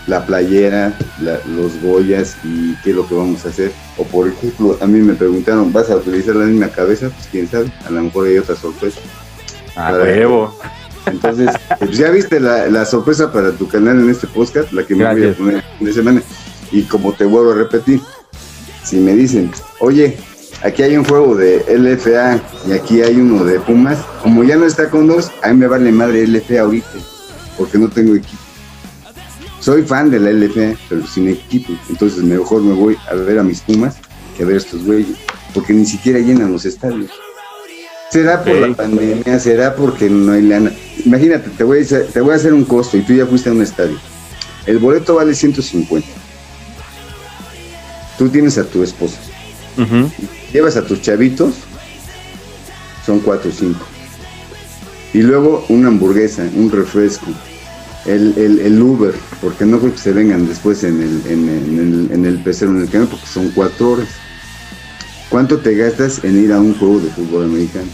la 0.07 0.25
playera, 0.25 0.93
la- 1.21 1.39
los 1.47 1.81
Goyas 1.81 2.35
y 2.43 2.75
qué 2.83 2.91
es 2.91 2.95
lo 2.95 3.07
que 3.07 3.15
vamos 3.15 3.45
a 3.45 3.49
hacer. 3.49 3.71
O 3.97 4.03
por 4.03 4.27
ejemplo, 4.27 4.77
a 4.81 4.87
mí 4.87 4.99
me 5.01 5.13
preguntaron, 5.13 5.71
¿vas 5.71 5.89
a 5.89 5.95
utilizar 5.97 6.35
la 6.35 6.45
misma 6.45 6.69
cabeza? 6.69 7.09
Pues 7.09 7.27
quién 7.31 7.47
sabe, 7.49 7.71
a 7.85 7.89
lo 7.91 8.01
mejor 8.03 8.27
hay 8.27 8.37
otra 8.37 8.55
sorpresa. 8.55 8.99
A 9.75 9.91
Para- 9.91 10.03
huevo. 10.03 10.57
Entonces, 11.05 11.49
pues 11.79 11.97
ya 11.97 12.11
viste 12.11 12.39
la, 12.39 12.67
la 12.67 12.85
sorpresa 12.85 13.31
para 13.31 13.51
tu 13.53 13.67
canal 13.67 13.99
en 13.99 14.09
este 14.09 14.27
podcast, 14.27 14.71
la 14.73 14.85
que 14.85 14.95
me 14.95 15.05
voy 15.11 15.23
a 15.27 15.33
poner 15.33 15.63
de 15.79 15.93
semana. 15.93 16.21
Y 16.71 16.83
como 16.83 17.13
te 17.13 17.25
vuelvo 17.25 17.51
a 17.51 17.55
repetir, 17.55 17.99
si 18.83 18.97
me 18.97 19.15
dicen, 19.15 19.49
oye, 19.79 20.17
aquí 20.61 20.83
hay 20.83 20.97
un 20.97 21.05
juego 21.05 21.35
de 21.35 21.63
LFA 21.67 22.39
y 22.67 22.73
aquí 22.73 23.01
hay 23.01 23.15
uno 23.15 23.43
de 23.43 23.59
Pumas, 23.59 23.97
como 24.21 24.43
ya 24.43 24.55
no 24.57 24.65
está 24.65 24.89
con 24.89 25.07
dos, 25.07 25.31
a 25.41 25.47
mí 25.49 25.55
me 25.55 25.67
vale 25.67 25.91
madre 25.91 26.27
LFA 26.27 26.61
ahorita, 26.61 26.87
porque 27.57 27.77
no 27.79 27.89
tengo 27.89 28.13
equipo. 28.13 28.37
Soy 29.59 29.83
fan 29.83 30.09
de 30.09 30.19
la 30.19 30.31
LFA, 30.31 30.77
pero 30.87 31.05
sin 31.05 31.27
equipo. 31.29 31.73
Entonces 31.89 32.23
mejor 32.23 32.61
me 32.61 32.73
voy 32.73 32.97
a 33.09 33.15
ver 33.15 33.39
a 33.39 33.43
mis 33.43 33.61
Pumas 33.61 33.95
que 34.37 34.43
a 34.43 34.45
ver 34.45 34.55
a 34.55 34.59
estos 34.59 34.83
güeyes, 34.85 35.17
porque 35.53 35.73
ni 35.73 35.85
siquiera 35.85 36.19
llenan 36.19 36.51
los 36.53 36.65
estadios. 36.65 37.11
¿Será 38.11 38.43
por 38.43 38.55
la 38.55 38.73
pandemia? 38.75 39.39
¿Será 39.39 39.75
porque 39.75 40.09
no 40.09 40.31
hay 40.31 40.41
lana? 40.43 40.71
Imagínate, 41.05 41.49
te 41.49 41.63
voy, 41.63 41.79
a 41.79 41.81
hacer, 41.81 42.07
te 42.07 42.21
voy 42.21 42.31
a 42.33 42.35
hacer 42.37 42.53
un 42.53 42.63
costo 42.63 42.97
y 42.97 43.01
tú 43.01 43.13
ya 43.13 43.25
fuiste 43.27 43.49
a 43.49 43.51
un 43.51 43.61
estadio. 43.61 43.97
El 44.65 44.79
boleto 44.79 45.15
vale 45.15 45.35
150. 45.35 46.07
Tú 48.17 48.29
tienes 48.29 48.57
a 48.57 48.63
tu 48.65 48.83
esposa. 48.83 49.17
Llevas 50.51 50.75
a 50.75 50.85
tus 50.85 51.01
chavitos, 51.01 51.53
son 53.05 53.19
4 53.19 53.49
o 53.49 53.53
5. 53.53 53.79
Y 55.13 55.21
luego 55.21 55.65
una 55.69 55.87
hamburguesa, 55.87 56.43
un 56.55 56.71
refresco, 56.71 57.27
el, 58.05 58.33
el- 58.37 58.59
el 58.59 58.81
Uber, 58.81 59.13
porque 59.41 59.65
no 59.65 59.79
creo 59.79 59.91
que 59.93 59.97
se 59.97 60.11
vengan 60.11 60.47
después 60.47 60.83
en 60.83 61.01
el, 61.01 61.21
en, 61.31 61.49
en 61.49 61.79
el, 61.79 62.11
en 62.11 62.25
el 62.25 62.39
pecero, 62.39 62.71
en 62.71 62.81
el 62.81 62.89
camión, 62.89 63.07
porque 63.09 63.25
son 63.27 63.49
4 63.55 63.89
horas. 63.91 64.07
¿Cuánto 65.29 65.57
te 65.59 65.75
gastas 65.75 66.23
en 66.23 66.43
ir 66.43 66.51
a 66.51 66.59
un 66.59 66.75
juego 66.77 66.99
de 66.99 67.09
fútbol 67.11 67.45
americano? 67.45 67.87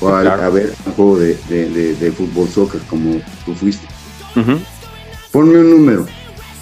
O 0.00 0.08
a, 0.08 0.22
Claro. 0.22 0.42
a 0.42 0.48
ver 0.50 0.74
un 0.86 0.92
juego 0.94 1.18
de, 1.18 1.38
de- 1.48 1.70
de- 1.70 1.94
de 1.94 2.12
fútbol 2.12 2.48
soccer 2.48 2.80
como 2.90 3.20
tú 3.46 3.54
fuiste. 3.54 3.86
Ujú. 4.36 4.58
Ponme 5.30 5.58
un 5.58 5.70
número. 5.70 6.06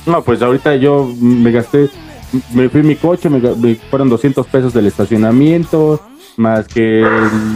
No, 0.07 0.23
pues 0.23 0.43
ahorita 0.43 0.77
yo 0.77 1.13
me 1.19 1.51
gasté, 1.51 1.89
me 2.53 2.69
fui 2.69 2.81
en 2.81 2.87
mi 2.89 2.97
coche, 2.97 3.29
me, 3.31 3.41
me 3.41 3.75
fueron 3.75 4.09
200 4.11 4.47
pesos 4.47 4.73
del 4.75 4.87
estacionamiento, 4.87 6.01
más 6.37 6.67
que 6.69 7.05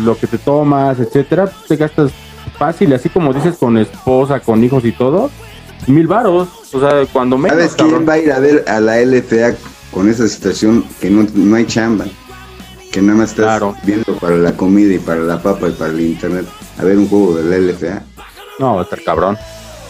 lo 0.02 0.16
que 0.18 0.26
te 0.26 0.38
tomas, 0.38 0.98
etcétera, 0.98 1.50
te 1.68 1.76
gastas 1.76 2.10
fácil, 2.58 2.92
así 2.92 3.08
como 3.08 3.32
dices, 3.32 3.56
con 3.56 3.76
esposa, 3.78 4.40
con 4.40 4.62
hijos 4.64 4.84
y 4.84 4.92
todo, 4.92 5.30
mil 5.86 6.06
varos, 6.06 6.48
o 6.72 6.80
sea, 6.80 7.04
cuando 7.12 7.36
menos, 7.38 7.56
¿Sabes 7.58 7.74
cabrón. 7.74 7.90
quién 7.96 8.08
va 8.08 8.12
a 8.14 8.18
ir 8.18 8.32
a 8.32 8.38
ver 8.38 8.64
a 8.66 8.80
la 8.80 9.00
LFA 9.00 9.54
con 9.90 10.08
esa 10.08 10.26
situación 10.28 10.84
que 11.00 11.10
no, 11.10 11.26
no 11.34 11.56
hay 11.56 11.66
chamba? 11.66 12.06
Que 12.90 13.02
nada 13.02 13.18
más 13.18 13.30
estás 13.30 13.44
Claro. 13.46 13.74
viendo 13.84 14.16
para 14.18 14.36
la 14.36 14.56
comida 14.56 14.94
y 14.94 14.98
para 14.98 15.20
la 15.20 15.42
papa 15.42 15.68
y 15.68 15.72
para 15.72 15.90
el 15.92 16.00
internet 16.00 16.46
a 16.78 16.84
ver 16.84 16.96
un 16.98 17.08
juego 17.08 17.36
de 17.36 17.44
la 17.44 17.58
LFA. 17.72 18.02
No, 18.58 18.74
va 18.76 18.80
a 18.80 18.84
estar 18.84 19.02
cabrón. 19.02 19.36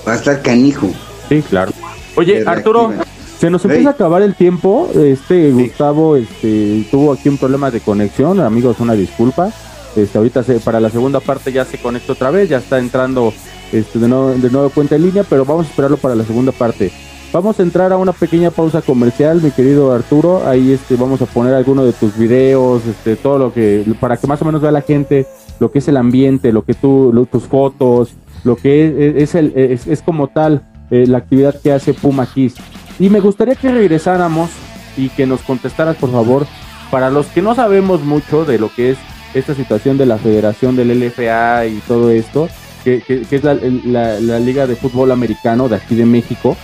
Va 0.06 0.12
a 0.12 0.16
estar 0.16 0.40
canijo. 0.42 0.90
Sí, 1.28 1.42
claro. 1.48 1.72
Oye, 2.16 2.42
Arturo, 2.46 2.88
reactiva. 2.88 3.04
se 3.38 3.50
nos 3.50 3.64
empieza 3.64 3.88
a 3.90 3.92
acabar 3.92 4.22
el 4.22 4.34
tiempo. 4.34 4.90
Este 4.94 5.50
Gustavo 5.52 6.16
este, 6.16 6.86
tuvo 6.90 7.12
aquí 7.12 7.28
un 7.28 7.36
problema 7.38 7.70
de 7.70 7.80
conexión. 7.80 8.40
Amigos, 8.40 8.80
una 8.80 8.94
disculpa. 8.94 9.50
Este, 9.96 10.18
ahorita 10.18 10.42
para 10.64 10.80
la 10.80 10.90
segunda 10.90 11.20
parte 11.20 11.52
ya 11.52 11.64
se 11.64 11.78
conecta 11.78 12.12
otra 12.12 12.30
vez, 12.30 12.48
ya 12.48 12.58
está 12.58 12.78
entrando 12.78 13.32
este, 13.72 13.98
de, 13.98 14.08
nuevo, 14.08 14.32
de 14.32 14.50
nuevo 14.50 14.70
cuenta 14.70 14.96
en 14.96 15.02
línea, 15.02 15.24
pero 15.28 15.44
vamos 15.44 15.66
a 15.66 15.70
esperarlo 15.70 15.96
para 15.96 16.14
la 16.14 16.24
segunda 16.24 16.52
parte. 16.52 16.90
Vamos 17.32 17.58
a 17.58 17.62
entrar 17.62 17.92
a 17.92 17.96
una 17.96 18.12
pequeña 18.12 18.50
pausa 18.52 18.80
comercial, 18.80 19.42
mi 19.42 19.50
querido 19.50 19.92
Arturo. 19.92 20.46
Ahí 20.46 20.70
este, 20.70 20.94
vamos 20.94 21.20
a 21.20 21.26
poner 21.26 21.52
alguno 21.54 21.84
de 21.84 21.92
tus 21.92 22.16
videos, 22.16 22.86
este, 22.86 23.16
todo 23.16 23.38
lo 23.38 23.52
que, 23.52 23.84
para 23.98 24.16
que 24.16 24.28
más 24.28 24.40
o 24.42 24.44
menos 24.44 24.60
vea 24.60 24.70
la 24.70 24.82
gente 24.82 25.26
lo 25.58 25.70
que 25.70 25.78
es 25.78 25.88
el 25.88 25.96
ambiente, 25.96 26.52
lo 26.52 26.64
que 26.64 26.74
tú, 26.74 27.26
tus 27.30 27.44
fotos, 27.44 28.10
lo 28.44 28.56
que 28.56 29.14
es, 29.16 29.34
es, 29.34 29.86
es 29.86 30.02
como 30.02 30.28
tal 30.28 30.62
eh, 30.90 31.06
la 31.06 31.18
actividad 31.18 31.60
que 31.60 31.72
hace 31.72 31.94
Puma 31.94 32.26
Kiss. 32.26 32.54
Y 32.98 33.08
me 33.08 33.20
gustaría 33.20 33.54
que 33.54 33.72
regresáramos 33.72 34.50
y 34.96 35.08
que 35.08 35.26
nos 35.26 35.40
contestaras, 35.42 35.96
por 35.96 36.12
favor, 36.12 36.46
para 36.90 37.10
los 37.10 37.26
que 37.26 37.42
no 37.42 37.54
sabemos 37.54 38.02
mucho 38.02 38.44
de 38.44 38.58
lo 38.58 38.72
que 38.72 38.90
es 38.90 38.98
esta 39.34 39.54
situación 39.54 39.98
de 39.98 40.06
la 40.06 40.16
federación 40.18 40.76
del 40.76 40.90
LFA 41.00 41.66
y 41.66 41.80
todo 41.88 42.10
esto, 42.10 42.48
que, 42.84 43.00
que- 43.00 43.22
que 43.22 43.36
es 43.36 43.44
la, 43.44 43.54
la- 43.54 44.20
la 44.20 44.38
Liga 44.40 44.66
de 44.66 44.76
Fútbol 44.76 45.10
Americano 45.12 45.68
de 45.68 45.76
aquí 45.76 45.94
de 45.94 46.06
México, 46.06 46.56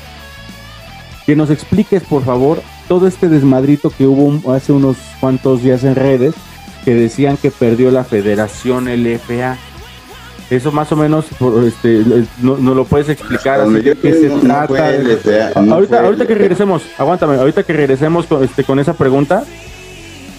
que 1.27 1.37
nos 1.37 1.51
expliques, 1.51 2.03
por 2.03 2.25
favor, 2.25 2.63
todo 2.89 3.07
este 3.07 3.29
desmadrito 3.29 3.91
que 3.91 4.07
hubo 4.07 4.53
hace 4.53 4.73
unos 4.73 4.97
cuantos 5.21 5.63
días 5.63 5.85
en 5.85 5.95
redes, 5.95 6.35
que 6.85 6.95
decían 6.95 7.37
que 7.37 7.51
perdió 7.51 7.91
la 7.91 8.05
federación 8.05 8.87
LFA. 8.87 9.57
Eso 10.51 10.73
más 10.73 10.91
o 10.91 10.97
menos, 10.97 11.27
este, 11.67 12.03
no, 12.43 12.57
no 12.57 12.75
lo 12.75 12.85
puedes 12.85 13.09
explicar, 13.09 13.61
así 13.61 13.71
de 13.75 13.97
qué 13.97 14.13
se 14.15 14.29
no. 14.29 14.37
LFA, 14.99 15.53
ahorita, 15.75 16.01
ahorita 16.01 16.27
que 16.27 16.35
regresemos, 16.35 16.83
aguántame, 16.99 17.37
ahorita 17.37 17.63
que 17.63 17.73
regresemos 17.73 18.27
con, 18.27 18.43
este, 18.43 18.65
con 18.65 18.81
esa 18.81 18.95
pregunta, 18.95 19.45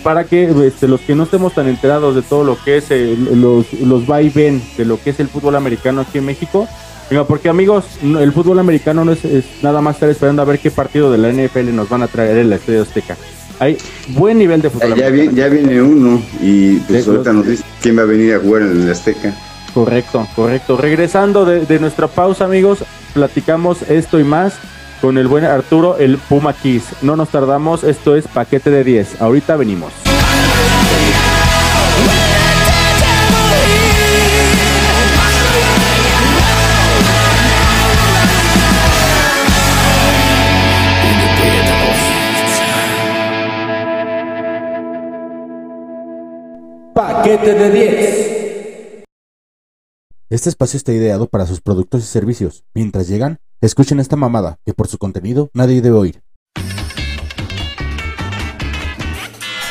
para 0.04 0.24
que 0.26 0.50
este, 0.68 0.88
los 0.88 1.02
que 1.02 1.16
no 1.16 1.24
estemos 1.24 1.54
tan 1.54 1.68
enterados 1.68 2.16
de 2.16 2.22
todo 2.22 2.44
lo 2.44 2.58
que 2.64 2.78
es 2.78 2.86
eh, 2.92 3.16
los, 3.18 3.72
los 3.74 4.10
va 4.10 4.22
y 4.22 4.30
ven 4.30 4.62
de 4.78 4.86
lo 4.86 5.00
que 5.02 5.12
es 5.12 5.20
el 5.20 5.28
fútbol 5.28 5.56
americano 5.56 6.02
aquí 6.02 6.18
en 6.18 6.26
México, 6.26 6.68
venga, 7.10 7.26
porque 7.26 7.50
amigos, 7.50 7.86
no- 8.02 8.20
el 8.20 8.32
fútbol 8.34 8.60
americano 8.60 9.06
no 9.06 9.12
es, 9.12 9.24
es 9.26 9.46
nada 9.62 9.82
más 9.82 9.96
estar 9.96 10.10
esperando 10.10 10.42
a 10.42 10.46
ver 10.46 10.60
qué 10.60 10.72
partido 10.72 11.12
de 11.12 11.18
la 11.18 11.30
NFL 11.32 11.74
nos 11.76 11.88
van 11.90 12.04
a 12.04 12.08
traer 12.08 12.38
en 12.38 12.50
la 12.50 12.56
Estadio 12.58 12.82
Azteca. 12.82 13.16
Hay 13.60 13.78
buen 14.10 14.40
nivel 14.40 14.62
de 14.62 14.72
fútbol. 14.72 14.96
Ya, 14.96 15.08
americano. 15.08 15.38
ya 15.38 15.48
viene 15.50 15.82
uno 15.84 16.20
y 16.42 16.78
pues 16.78 17.04
Sí, 17.04 17.10
ahorita 17.12 17.32
nos 17.34 17.46
dice 17.46 17.64
quién 17.82 17.98
va 17.98 18.02
a 18.02 18.06
venir 18.06 18.34
a 18.34 18.40
jugar 18.40 18.64
en 18.64 18.82
el 18.82 18.90
Azteca. 18.92 19.36
Correcto, 19.74 20.28
correcto. 20.36 20.78
Regresando 20.78 21.46
de, 21.46 21.66
de 21.66 21.80
nuestra 21.80 22.08
pausa, 22.08 22.46
amigos, 22.46 22.80
platicamos 23.14 23.84
esto 23.84 24.20
y 24.20 24.24
más 24.24 24.54
con 25.02 25.18
el 25.18 25.28
buen 25.28 25.44
Arturo, 25.44 25.98
el 25.98 26.18
Puma 26.18 26.54
Kiss. 26.54 26.84
No 27.02 27.16
nos 27.16 27.30
tardamos, 27.30 27.84
esto 27.84 28.16
es 28.16 28.28
paquete 28.28 28.70
de 28.70 28.84
10. 28.84 29.22
Ahorita 29.22 29.56
venimos. 29.56 29.92
Paquete 46.94 47.54
de 47.56 47.72
10. 47.72 49.06
Este 50.30 50.50
espacio 50.50 50.78
está 50.78 50.94
ideado 50.94 51.28
para 51.28 51.46
sus 51.46 51.60
productos 51.60 52.04
y 52.04 52.06
servicios. 52.06 52.64
Mientras 52.74 53.08
llegan, 53.08 53.40
escuchen 53.62 54.00
esta 54.00 54.16
mamada, 54.16 54.60
que 54.66 54.74
por 54.74 54.88
su 54.88 54.98
contenido 54.98 55.50
nadie 55.54 55.82
debe 55.82 55.98
oír. 55.98 56.22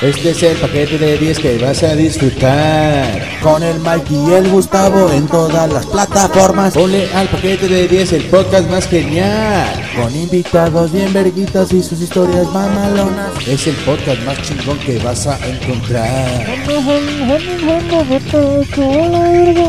Este 0.02 0.30
es 0.30 0.42
el 0.42 0.56
paquete 0.56 0.96
de 0.96 1.18
10 1.18 1.38
que 1.40 1.58
vas 1.58 1.82
a 1.82 1.94
disfrutar. 1.94 3.20
Con 3.42 3.62
el 3.62 3.78
Mike 3.80 4.14
y 4.14 4.32
el 4.32 4.48
Gustavo 4.48 5.10
en 5.12 5.26
todas 5.26 5.70
las 5.70 5.84
plataformas. 5.84 6.72
Ponle 6.72 7.06
al 7.12 7.28
paquete 7.28 7.68
de 7.68 7.86
10 7.86 8.14
el 8.14 8.24
podcast 8.30 8.70
más 8.70 8.88
genial. 8.88 9.68
Con 9.94 10.16
invitados 10.16 10.90
bien 10.90 11.12
verguitas 11.12 11.70
y 11.74 11.82
sus 11.82 12.00
historias 12.00 12.46
mamalonas. 12.46 13.46
Es 13.46 13.66
el 13.66 13.76
podcast 13.76 14.22
más 14.24 14.40
chingón 14.40 14.78
que 14.78 14.98
vas 15.00 15.26
a 15.26 15.38
encontrar. 15.46 16.46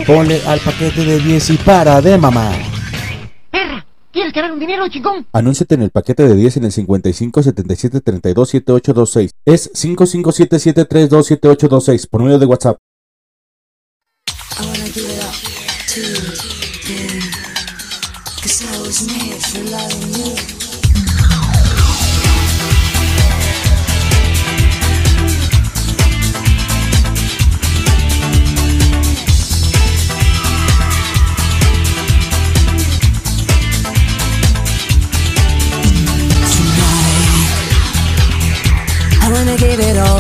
Ponle 0.08 0.42
al 0.48 0.60
paquete 0.62 1.04
de 1.04 1.20
10 1.20 1.50
y 1.50 1.58
para 1.58 2.00
de 2.00 2.18
mamar. 2.18 2.81
¿Quieres 4.22 4.34
ganar 4.34 4.52
un 4.52 4.60
dinero, 4.60 4.88
chingón? 4.88 5.26
Anúnciate 5.34 5.74
en 5.76 5.82
el 5.82 5.90
paquete 5.90 6.28
de 6.28 6.36
10 6.36 6.58
en 6.58 6.66
el 6.66 6.72
55 6.72 7.42
77 7.44 8.02
32 8.02 8.50
7826. 8.50 9.32
Es 9.46 9.72
5577327826 9.74 12.08
por 12.10 12.24
medio 12.24 12.38
de 12.38 12.46
WhatsApp. 12.46 12.78
I 18.94 20.41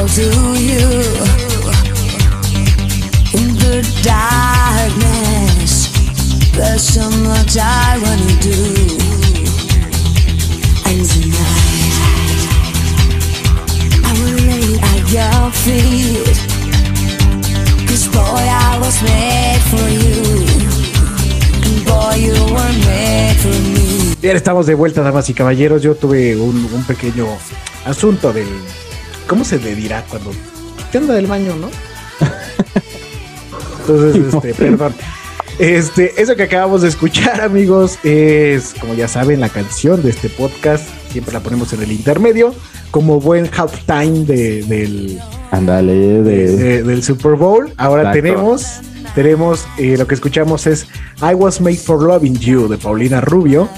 all 0.01 0.07
to 0.07 0.21
you. 0.57 0.87
In 3.37 3.49
the 3.61 3.81
darkness, 4.03 5.73
I 7.57 7.99
wanna 8.03 8.33
do. 8.41 8.59
At 14.89 15.03
your 15.13 15.41
boy, 18.11 18.45
I 18.49 18.79
was 18.81 18.97
made 19.03 19.61
for 19.71 19.89
you. 19.89 20.11
Estamos 24.21 24.65
de 24.65 24.75
vuelta, 24.75 25.01
damas 25.01 25.29
y 25.29 25.33
caballeros. 25.33 25.81
Yo 25.83 25.95
tuve 25.95 26.35
un, 26.37 26.69
un 26.73 26.83
pequeño 26.85 27.27
asunto 27.85 28.31
del. 28.31 28.47
¿Cómo 29.31 29.45
se 29.45 29.57
le 29.59 29.73
dirá 29.75 30.03
cuando. 30.09 30.31
¿Qué 30.91 30.97
anda 30.97 31.13
del 31.13 31.25
baño, 31.25 31.55
no? 31.55 31.69
Entonces, 33.79 34.33
este, 34.33 34.53
perdón. 34.53 34.93
Este, 35.57 36.21
eso 36.21 36.35
que 36.35 36.43
acabamos 36.43 36.81
de 36.81 36.89
escuchar, 36.89 37.39
amigos, 37.39 37.97
es, 38.03 38.73
como 38.77 38.93
ya 38.93 39.07
saben, 39.07 39.39
la 39.39 39.47
canción 39.47 40.03
de 40.03 40.09
este 40.09 40.27
podcast. 40.27 40.83
Siempre 41.13 41.31
la 41.33 41.39
ponemos 41.39 41.71
en 41.71 41.81
el 41.81 41.93
intermedio, 41.93 42.53
como 42.91 43.21
buen 43.21 43.49
halftime 43.57 44.25
de, 44.25 44.63
del, 44.63 45.17
Ándale, 45.51 45.93
de, 45.93 46.55
de- 46.57 46.83
del 46.83 47.01
Super 47.01 47.35
Bowl. 47.35 47.71
Ahora 47.77 48.01
Exacto. 48.01 48.21
tenemos, 48.21 48.65
tenemos 49.15 49.65
eh, 49.77 49.95
lo 49.97 50.07
que 50.07 50.15
escuchamos 50.15 50.67
es 50.67 50.87
I 51.21 51.35
Was 51.35 51.61
Made 51.61 51.77
for 51.77 52.03
Loving 52.03 52.37
You 52.37 52.67
de 52.67 52.77
Paulina 52.77 53.21
Rubio. 53.21 53.69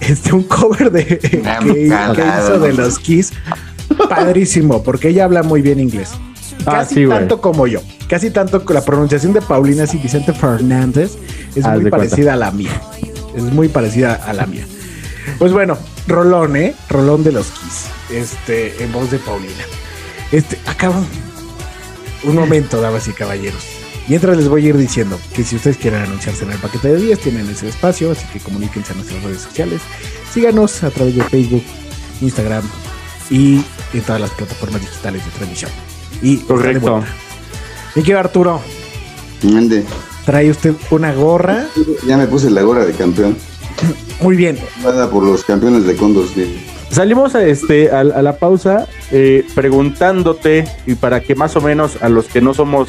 Este, 0.00 0.32
un 0.32 0.42
cover 0.44 0.90
de 0.90 1.06
que, 1.06 1.18
que 1.20 1.38
hizo 1.40 2.58
de 2.58 2.72
los 2.72 2.98
Kiss. 2.98 3.32
Padrísimo, 4.08 4.82
porque 4.82 5.08
ella 5.08 5.24
habla 5.24 5.42
muy 5.42 5.62
bien 5.62 5.80
inglés. 5.80 6.10
Ah, 6.66 6.78
Casi 6.80 6.94
sí, 6.96 7.06
tanto 7.08 7.40
como 7.40 7.66
yo. 7.66 7.80
Casi 8.08 8.30
tanto 8.30 8.64
con 8.64 8.74
la 8.74 8.84
pronunciación 8.84 9.32
de 9.32 9.40
Paulina 9.40 9.84
y 9.90 9.96
Vicente 9.96 10.32
Fernández 10.32 11.12
es 11.54 11.64
Haz 11.64 11.72
muy 11.74 11.90
cuenta. 11.90 11.96
parecida 11.96 12.32
a 12.34 12.36
la 12.36 12.50
mía. 12.50 12.80
Es 13.34 13.42
muy 13.44 13.68
parecida 13.68 14.14
a 14.14 14.32
la 14.32 14.46
mía. 14.46 14.66
Pues 15.38 15.52
bueno, 15.52 15.78
Rolón, 16.06 16.56
¿eh? 16.56 16.74
Rolón 16.88 17.24
de 17.24 17.32
los 17.32 17.46
Kiss. 17.46 17.86
Este, 18.10 18.82
en 18.84 18.92
voz 18.92 19.10
de 19.10 19.18
Paulina. 19.18 19.64
Este, 20.30 20.58
acabo. 20.66 21.02
Un 22.24 22.34
momento, 22.36 22.80
damas 22.80 23.08
y 23.08 23.12
caballeros. 23.12 23.64
Mientras 24.08 24.36
les 24.36 24.48
voy 24.48 24.66
a 24.66 24.68
ir 24.70 24.76
diciendo 24.76 25.18
que 25.34 25.44
si 25.44 25.56
ustedes 25.56 25.76
quieren 25.76 26.02
anunciarse 26.02 26.44
en 26.44 26.52
el 26.52 26.58
paquete 26.58 26.88
de 26.88 27.00
10, 27.00 27.18
tienen 27.20 27.48
ese 27.48 27.68
espacio, 27.68 28.10
así 28.12 28.26
que 28.32 28.40
comuníquense 28.40 28.92
a 28.92 28.96
nuestras 28.96 29.22
redes 29.22 29.40
sociales. 29.42 29.80
Síganos 30.32 30.82
a 30.82 30.90
través 30.90 31.16
de 31.16 31.22
Facebook, 31.24 31.62
Instagram 32.20 32.62
y 33.30 33.64
en 33.92 34.00
todas 34.02 34.20
las 34.20 34.30
plataformas 34.30 34.80
digitales 34.80 35.24
de 35.24 35.30
transmisión. 35.32 35.70
Y 36.20 36.38
Correcto. 36.38 37.02
Mi 37.94 38.02
querido 38.02 38.20
Arturo, 38.20 38.60
Mande. 39.42 39.84
trae 40.24 40.50
usted 40.50 40.74
una 40.90 41.12
gorra. 41.12 41.66
Ya 42.06 42.16
me 42.16 42.26
puse 42.26 42.50
la 42.50 42.62
gorra 42.62 42.84
de 42.84 42.92
campeón. 42.92 43.36
Muy 44.20 44.36
bien. 44.36 44.58
Nada 44.82 45.10
por 45.10 45.24
los 45.24 45.44
campeones 45.44 45.84
de 45.84 45.96
Condos. 45.96 46.30
Salimos 46.90 47.34
a, 47.34 47.44
este, 47.44 47.90
a, 47.90 48.00
a 48.00 48.22
la 48.22 48.36
pausa 48.36 48.86
eh, 49.10 49.44
preguntándote, 49.54 50.64
y 50.86 50.94
para 50.94 51.20
que 51.20 51.34
más 51.34 51.56
o 51.56 51.60
menos 51.60 51.98
a 52.02 52.08
los 52.08 52.26
que 52.26 52.40
no 52.40 52.54
somos 52.54 52.88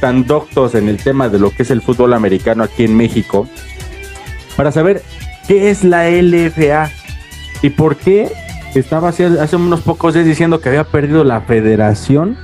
tan 0.00 0.24
doctos 0.26 0.74
en 0.74 0.88
el 0.88 0.96
tema 1.02 1.28
de 1.28 1.38
lo 1.38 1.50
que 1.50 1.64
es 1.64 1.70
el 1.70 1.82
fútbol 1.82 2.14
americano 2.14 2.62
aquí 2.64 2.84
en 2.84 2.96
México, 2.96 3.46
para 4.56 4.72
saber 4.72 5.02
qué 5.46 5.70
es 5.70 5.84
la 5.84 6.08
LFA 6.08 6.90
y 7.62 7.70
por 7.70 7.96
qué 7.96 8.32
estaba 8.74 9.08
hace, 9.08 9.56
unos 9.56 9.80
pocos 9.80 10.14
días 10.14 10.26
diciendo 10.26 10.60
que 10.60 10.68
había 10.68 10.84
perdido 10.84 11.24
la 11.24 11.40
federación. 11.40 12.36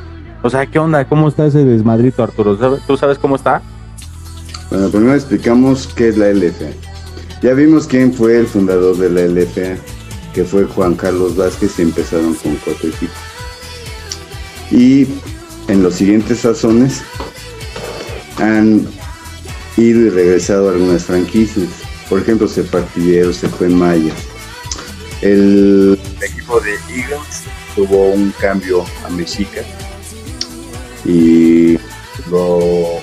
O 0.42 0.50
sea, 0.50 0.66
¿qué 0.66 0.78
onda? 0.78 1.04
¿Cómo 1.06 1.28
está 1.28 1.46
ese 1.46 1.64
desmadrito, 1.64 2.22
Arturo? 2.22 2.58
¿Sabe- 2.58 2.78
¿Tú 2.86 2.96
sabes 2.96 3.18
cómo 3.18 3.36
está? 3.36 3.62
Bueno, 4.70 4.88
primero 4.88 5.14
explicamos 5.14 5.86
qué 5.94 6.08
es 6.08 6.16
la 6.16 6.28
LFA. 6.32 6.70
Ya 7.42 7.52
vimos 7.54 7.86
quién 7.86 8.12
fue 8.12 8.38
el 8.38 8.46
fundador 8.46 8.96
de 8.96 9.10
la 9.10 9.20
LFA, 9.22 9.76
que 10.34 10.44
fue 10.44 10.64
Juan 10.64 10.94
Carlos 10.94 11.36
Vázquez 11.36 11.78
y 11.78 11.82
empezaron 11.82 12.34
con 12.34 12.56
cuatro 12.56 12.88
equipos. 12.88 13.16
Y 14.70 15.06
en 15.68 15.82
los 15.82 15.94
siguientes 15.94 16.40
sazones 16.40 17.02
han 18.38 18.86
ido 19.76 20.00
y 20.00 20.10
regresado 20.10 20.70
algunas 20.70 21.04
franquicias. 21.04 21.68
Por 22.08 22.20
ejemplo, 22.20 22.48
se 22.48 22.62
partieron, 22.64 23.32
se 23.34 23.48
fue 23.48 23.68
Maya. 23.68 24.12
El 25.22 25.95
de 26.54 26.74
Eagles 26.94 27.42
tuvo 27.74 28.10
un 28.10 28.32
cambio 28.40 28.84
a 29.04 29.10
Mexica 29.10 29.62
y 31.04 31.76
lo 32.30 33.00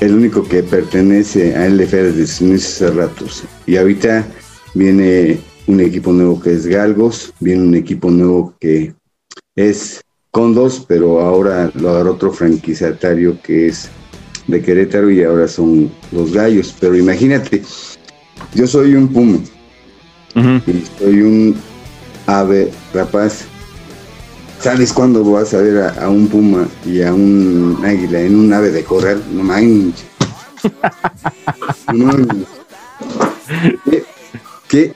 el 0.00 0.14
único 0.14 0.44
que 0.44 0.62
pertenece 0.62 1.56
a 1.56 1.68
LFA 1.68 1.96
desde 1.96 2.54
hace 2.54 2.90
ratos. 2.90 3.42
Y 3.66 3.76
ahorita 3.76 4.26
viene 4.74 5.40
un 5.66 5.80
equipo 5.80 6.12
nuevo 6.12 6.40
que 6.40 6.52
es 6.52 6.66
Galgos, 6.66 7.32
viene 7.40 7.62
un 7.64 7.74
equipo 7.74 8.10
nuevo 8.10 8.54
que 8.60 8.94
es 9.56 10.00
Condos, 10.30 10.84
pero 10.86 11.20
ahora 11.20 11.72
lo 11.74 11.90
agarró 11.90 12.12
otro 12.12 12.32
franquiciatario 12.32 13.40
que 13.42 13.68
es 13.68 13.88
de 14.46 14.62
Querétaro 14.62 15.10
y 15.10 15.24
ahora 15.24 15.48
son 15.48 15.90
los 16.12 16.32
Gallos. 16.32 16.74
Pero 16.78 16.94
imagínate, 16.94 17.62
yo 18.54 18.66
soy 18.66 18.94
un 18.94 19.08
Puma 19.08 19.38
y 20.34 20.84
soy 20.98 21.22
un 21.22 21.56
ave 22.26 22.70
rapaz. 22.94 23.44
¿Sabes 24.60 24.92
cuándo 24.92 25.24
vas 25.24 25.54
a 25.54 25.58
ver 25.58 25.78
a, 25.78 26.04
a 26.04 26.08
un 26.08 26.26
puma 26.26 26.66
y 26.84 27.02
a 27.02 27.14
un 27.14 27.80
águila 27.84 28.20
en 28.20 28.36
un 28.36 28.52
ave 28.52 28.70
de 28.70 28.84
corral? 28.84 29.22
No 29.32 29.42
manches. 29.42 30.06
No. 31.94 32.10
¿Qué, 33.84 34.04
qué 34.68 34.94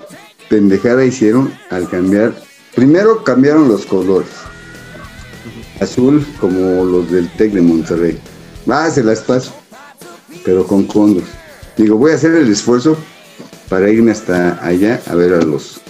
pendejada 0.51 1.05
hicieron 1.05 1.53
al 1.71 1.89
cambiar 1.89 2.35
Primero 2.75 3.23
cambiaron 3.23 3.69
los 3.69 3.85
colores. 3.85 4.31
Azul 5.81 6.27
como 6.41 6.85
los 6.85 7.11
del 7.11 7.31
TEC 7.33 7.53
de 7.53 7.61
Monterrey. 7.61 8.19
Ah, 8.69 8.89
se 8.91 9.05
las 9.05 9.21
paso. 9.21 9.53
Pero 10.45 10.67
con 10.67 10.85
condos. 10.85 11.25
Digo, 11.77 11.97
voy 11.97 12.13
a 12.13 12.15
hacer 12.15 12.35
el 12.35 12.51
esfuerzo 12.51 12.97
para 13.73 13.89
irme 13.91 14.11
hasta 14.13 14.63
allá 14.63 15.01
a 15.07 15.15
ver 15.15 15.33
a 15.33 15.39
los 15.41 15.81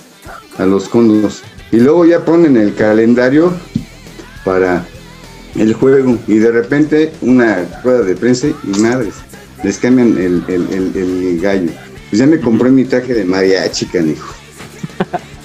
a 0.56 0.64
los 0.66 0.88
condos. 0.88 1.42
Y 1.72 1.78
luego 1.78 2.04
ya 2.06 2.24
ponen 2.24 2.56
el 2.56 2.76
calendario 2.76 3.52
para 4.44 4.84
el 5.56 5.74
juego. 5.74 6.16
Y 6.28 6.36
de 6.38 6.52
repente 6.52 7.12
una 7.22 7.66
rueda 7.82 8.02
de 8.02 8.14
prensa 8.14 8.46
y 8.46 8.78
madres. 8.78 9.14
Les 9.64 9.78
cambian 9.78 10.16
el, 10.16 10.44
el, 10.46 10.62
el- 10.72 10.92
el 10.96 11.40
gallo. 11.40 11.72
Pues 12.08 12.20
ya 12.20 12.26
me 12.26 12.38
compré 12.38 12.70
mi 12.70 12.84
traje 12.84 13.14
de 13.14 13.24
mariachi, 13.24 13.86
canijo. 13.86 14.32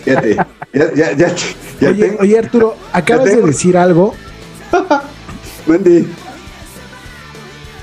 Fíjate, 0.05 0.35
ya, 0.35 0.93
ya, 0.93 1.11
ya, 1.17 1.35
ya 1.81 1.89
Oye, 1.89 2.05
tengo- 2.05 2.19
oye, 2.21 2.37
Arturo, 2.37 2.75
acabas 2.93 3.29
ya 3.31 3.35
de 3.37 3.41
decir 3.47 3.77
algo. 3.77 4.13
Mande. 5.65 6.05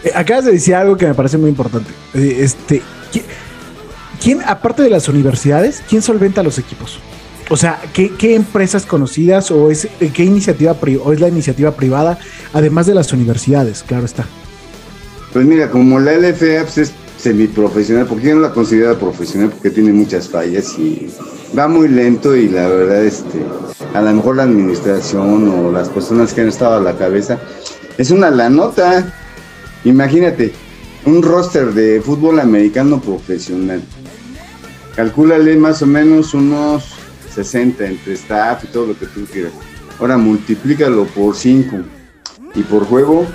eh, 0.05 0.13
acabas 0.15 0.45
de 0.45 0.53
decir 0.53 0.77
algo 0.77 0.97
que 0.97 1.07
me 1.09 1.15
parece 1.15 1.39
muy 1.39 1.51
importante. 1.51 1.91
Eh, 2.15 2.37
este, 2.41 2.83
¿qui- 3.13 3.23
¿quién, 4.25 4.41
aparte 4.47 4.83
de 4.83 4.91
las 4.91 5.09
universidades, 5.09 5.83
quién 5.89 6.01
solventa 6.01 6.43
los 6.43 6.59
equipos? 6.59 6.99
O 7.51 7.59
sea, 7.59 7.79
¿qué, 7.93 8.35
empresas 8.35 8.87
conocidas 8.87 9.51
o 9.51 9.71
es 9.71 9.85
eh, 9.85 10.11
qué 10.13 10.25
iniciativa 10.25 10.75
o 11.05 11.13
es 11.13 11.21
la 11.21 11.29
iniciativa 11.29 11.73
privada, 11.73 12.19
además 12.55 12.87
de 12.87 12.95
las 12.95 13.13
universidades? 13.13 13.85
Claro 13.87 14.07
está. 14.07 14.25
Pues 15.35 15.45
mira, 15.45 15.71
como 15.71 16.01
la 16.01 16.17
LFA 16.17 16.63
pues, 16.63 16.79
es 16.79 16.93
semiprofesional, 17.19 18.07
porque 18.07 18.29
yo 18.29 18.37
no 18.37 18.41
la 18.41 18.53
considero 18.53 18.99
profesional 18.99 19.51
porque 19.51 19.71
tiene 19.71 19.93
muchas 19.93 20.29
fallas 20.29 20.79
y 20.79 21.11
va 21.57 21.69
muy 21.69 21.89
lento 21.89 22.35
y 22.35 22.49
la 22.49 22.67
verdad, 22.67 23.05
este, 23.05 23.45
a 23.93 24.01
lo 24.01 24.13
mejor 24.15 24.37
la 24.37 24.45
administración 24.45 25.49
o 25.51 25.71
las 25.71 25.91
personas 25.91 26.33
que 26.33 26.41
han 26.41 26.49
estado 26.49 26.77
a 26.77 26.81
la 26.81 26.97
cabeza, 26.97 27.39
es 27.99 28.11
una 28.11 28.31
la 28.31 28.49
nota. 28.49 29.13
Imagínate, 29.85 30.53
un 31.05 31.23
roster 31.23 31.75
de 31.75 32.01
fútbol 32.01 32.41
americano 32.41 33.03
profesional. 33.03 33.83
Calcúlale 34.97 35.57
más 35.57 35.83
o 35.83 35.87
menos 35.87 36.35
unos 36.35 36.85
60 37.35 37.85
entre 37.87 38.15
staff 38.15 38.65
y 38.65 38.67
todo 38.69 38.87
lo 38.87 38.99
que 38.99 39.07
tú 39.07 39.25
quieras. 39.31 39.53
Ahora 39.99 40.17
multiplícalo 40.17 41.05
por 41.07 41.35
5 41.37 41.77
y 42.55 42.63
por 42.63 42.85
juego, 42.87 43.27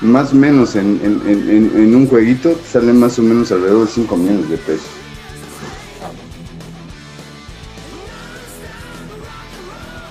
más 0.00 0.32
o 0.32 0.36
menos 0.36 0.76
en, 0.76 1.00
en- 1.02 1.22
en- 1.28 1.50
en- 1.50 1.72
en 1.82 1.94
un 1.94 2.06
jueguito 2.06 2.50
te 2.52 2.66
salen 2.68 2.98
más 3.00 3.18
o 3.18 3.22
menos 3.22 3.50
alrededor 3.50 3.86
de 3.86 3.92
5 3.92 4.16
millones 4.16 4.48
de 4.48 4.56
pesos. 4.56 4.86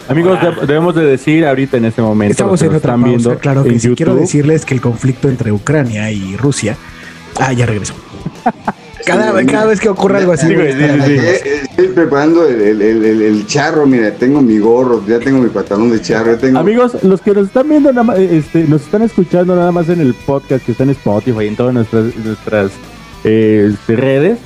Amigos, 0.07 0.39
de- 0.41 0.65
debemos 0.65 0.95
de 0.95 1.03
decir 1.05 1.45
ahorita 1.45 1.77
en 1.77 1.85
este 1.85 2.01
momento. 2.01 2.31
Estamos 2.31 2.61
en 2.63 2.73
otra 2.73 2.93
pausa, 2.95 3.07
viendo 3.07 3.37
claro 3.37 3.63
que 3.63 3.79
sí. 3.79 3.93
Quiero 3.95 4.15
decirles 4.15 4.65
que 4.65 4.73
el 4.73 4.81
conflicto 4.81 5.29
entre 5.29 5.51
Ucrania 5.51 6.11
y 6.11 6.35
Rusia. 6.35 6.75
Ah, 7.39 7.53
ya 7.53 7.65
regresó. 7.65 7.93
Cada, 9.17 9.45
cada 9.45 9.65
vez 9.65 9.79
que 9.79 9.89
ocurre 9.89 10.17
algo 10.19 10.31
así. 10.33 10.47
Sí, 10.47 10.55
güey, 10.55 10.73
sí, 10.73 10.79
sí, 10.79 11.01
sí. 11.05 11.11
Eh, 11.13 11.41
eh, 11.45 11.61
Estoy 11.69 11.87
preparando 11.89 12.47
el, 12.47 12.61
el- 12.61 12.81
el- 12.81 13.05
el- 13.05 13.21
el 13.21 13.47
charro, 13.47 13.85
mira, 13.85 14.11
tengo 14.11 14.41
mi 14.41 14.57
gorro, 14.59 15.03
ya 15.07 15.19
tengo 15.19 15.39
mi 15.39 15.49
pantalón 15.49 15.91
de 15.91 16.01
charro, 16.01 16.33
ya 16.33 16.37
tengo... 16.37 16.59
Amigos, 16.59 16.97
los 17.03 17.21
que 17.21 17.33
nos 17.33 17.47
están 17.47 17.69
viendo, 17.69 17.91
nada 17.91 18.03
más, 18.03 18.19
este, 18.19 18.63
nos 18.65 18.81
están 18.81 19.01
escuchando 19.01 19.55
nada 19.55 19.71
más 19.71 19.87
en 19.89 20.01
el 20.01 20.13
podcast 20.13 20.65
que 20.65 20.73
está 20.73 20.83
en 20.83 20.89
Spotify 20.91 21.43
y 21.43 21.47
en 21.47 21.55
todas 21.55 21.73
nuestras, 21.73 22.15
nuestras 22.17 22.71
eh, 23.23 23.69
este, 23.73 23.95
redes, 23.95 24.37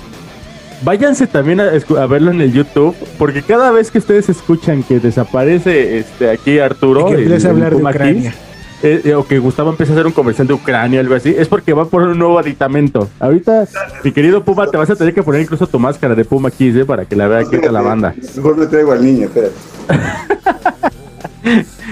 váyanse 0.83 1.27
también 1.27 1.59
a, 1.59 1.71
escu- 1.73 1.97
a 1.99 2.05
verlo 2.07 2.31
en 2.31 2.41
el 2.41 2.51
YouTube, 2.53 2.95
porque 3.17 3.41
cada 3.41 3.71
vez 3.71 3.89
que 3.89 3.97
ustedes 3.99 4.29
escuchan 4.29 4.83
que 4.83 4.99
desaparece 4.99 5.99
este, 5.99 6.29
aquí 6.29 6.59
Arturo, 6.59 7.07
Y 7.07 7.11
que 7.11 7.15
el- 7.17 7.23
empieza 7.23 7.47
a 7.47 7.51
hablar 7.51 7.75
de 7.75 7.83
Ucrania. 7.83 8.35
Eh, 8.83 9.15
o 9.15 9.25
que 9.25 9.39
Gustavo 9.39 9.69
empieza 9.71 9.93
a 9.93 9.95
hacer 9.95 10.05
un 10.05 10.11
comercial 10.13 10.45
de 10.47 10.53
Ucrania 10.53 10.99
o 10.99 11.01
algo 11.01 11.15
así, 11.15 11.33
es 11.37 11.47
porque 11.47 11.73
va 11.73 11.85
por 11.85 12.03
un 12.03 12.17
nuevo 12.19 12.37
aditamento. 12.37 13.09
Ahorita, 13.19 13.65
mi 14.03 14.11
querido 14.11 14.43
Puma, 14.43 14.67
te 14.67 14.77
vas 14.77 14.89
a 14.89 14.95
tener 14.95 15.13
que 15.13 15.23
poner 15.23 15.41
incluso 15.41 15.65
tu 15.67 15.79
máscara 15.79 16.13
de 16.15 16.25
Puma 16.25 16.51
Kids, 16.51 16.75
eh, 16.77 16.85
para 16.85 17.05
que 17.05 17.15
la 17.15 17.27
vea 17.27 17.39
aquí 17.39 17.57
toda 17.57 17.71
la 17.71 17.81
banda. 17.81 18.13
Mejor 18.35 18.57
me 18.57 18.65
traigo 18.67 18.91
al 18.91 19.03
niño, 19.03 19.25
espérate. 19.25 19.53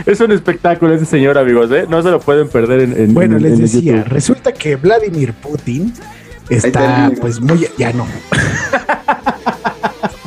Es 0.06 0.20
un 0.22 0.32
espectáculo 0.32 0.94
ese 0.94 1.06
señor, 1.06 1.38
amigos, 1.38 1.70
¿eh? 1.72 1.86
No 1.88 2.02
se 2.02 2.10
lo 2.10 2.20
pueden 2.22 2.48
perder 2.48 2.80
en, 2.80 2.94
en- 3.00 3.14
Bueno, 3.14 3.36
en- 3.38 3.44
les 3.44 3.54
en 3.54 3.62
decía, 3.62 3.98
YouTube. 3.98 4.10
resulta 4.10 4.52
que 4.54 4.76
Vladimir 4.78 5.34
Putin 5.34 5.94
está 6.50 7.12
pues 7.20 7.40
muy 7.42 7.68
ya 7.78 7.92
no. 7.94 8.08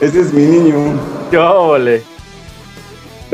Ese 0.01 0.21
es 0.21 0.33
mi 0.33 0.43
niño. 0.43 0.75
¡Qué 1.31 1.39
óvole! 1.39 2.03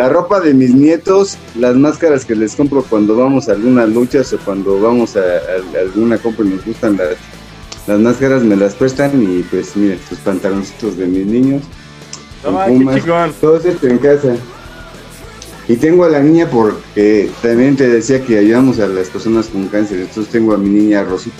La 0.01 0.09
ropa 0.09 0.41
de 0.41 0.55
mis 0.55 0.75
nietos, 0.75 1.37
las 1.59 1.77
máscaras 1.77 2.25
que 2.25 2.35
les 2.35 2.55
compro 2.57 2.83
cuando 2.83 3.17
vamos 3.17 3.51
a 3.51 3.53
algunas 3.53 3.87
luchas 3.91 4.33
o 4.33 4.39
cuando 4.39 4.81
vamos 4.81 5.15
a, 5.15 5.21
a- 5.21 5.79
a 5.79 5.81
alguna 5.83 6.17
compra 6.17 6.47
y 6.47 6.49
nos 6.49 6.65
gustan 6.65 6.97
las, 6.97 7.17
las 7.87 8.01
máscaras, 8.01 8.43
me 8.43 8.57
las 8.57 8.73
prestan 8.75 9.23
y 9.23 9.43
pues 9.43 9.77
miren, 9.77 9.99
sus 10.09 10.17
pantaloncitos 10.21 10.97
de 10.97 11.07
mis 11.07 11.27
niños. 11.27 11.63
Qué 12.65 12.73
Pumas, 12.79 12.95
todo 13.43 13.57
esto 13.59 13.87
en 13.89 13.99
casa. 13.99 14.37
Y 15.69 15.77
tengo 15.77 16.05
a 16.05 16.09
la 16.09 16.21
niña 16.21 16.49
porque 16.51 17.29
también 17.43 17.77
te 17.77 17.87
decía 17.87 18.25
que 18.25 18.39
ayudamos 18.39 18.79
a 18.81 18.87
las 18.87 19.09
personas 19.09 19.49
con 19.49 19.69
cáncer, 19.69 20.01
entonces 20.01 20.33
tengo 20.33 20.55
a 20.55 20.57
mi 20.57 20.71
niña 20.71 21.05
Rosita. 21.05 21.37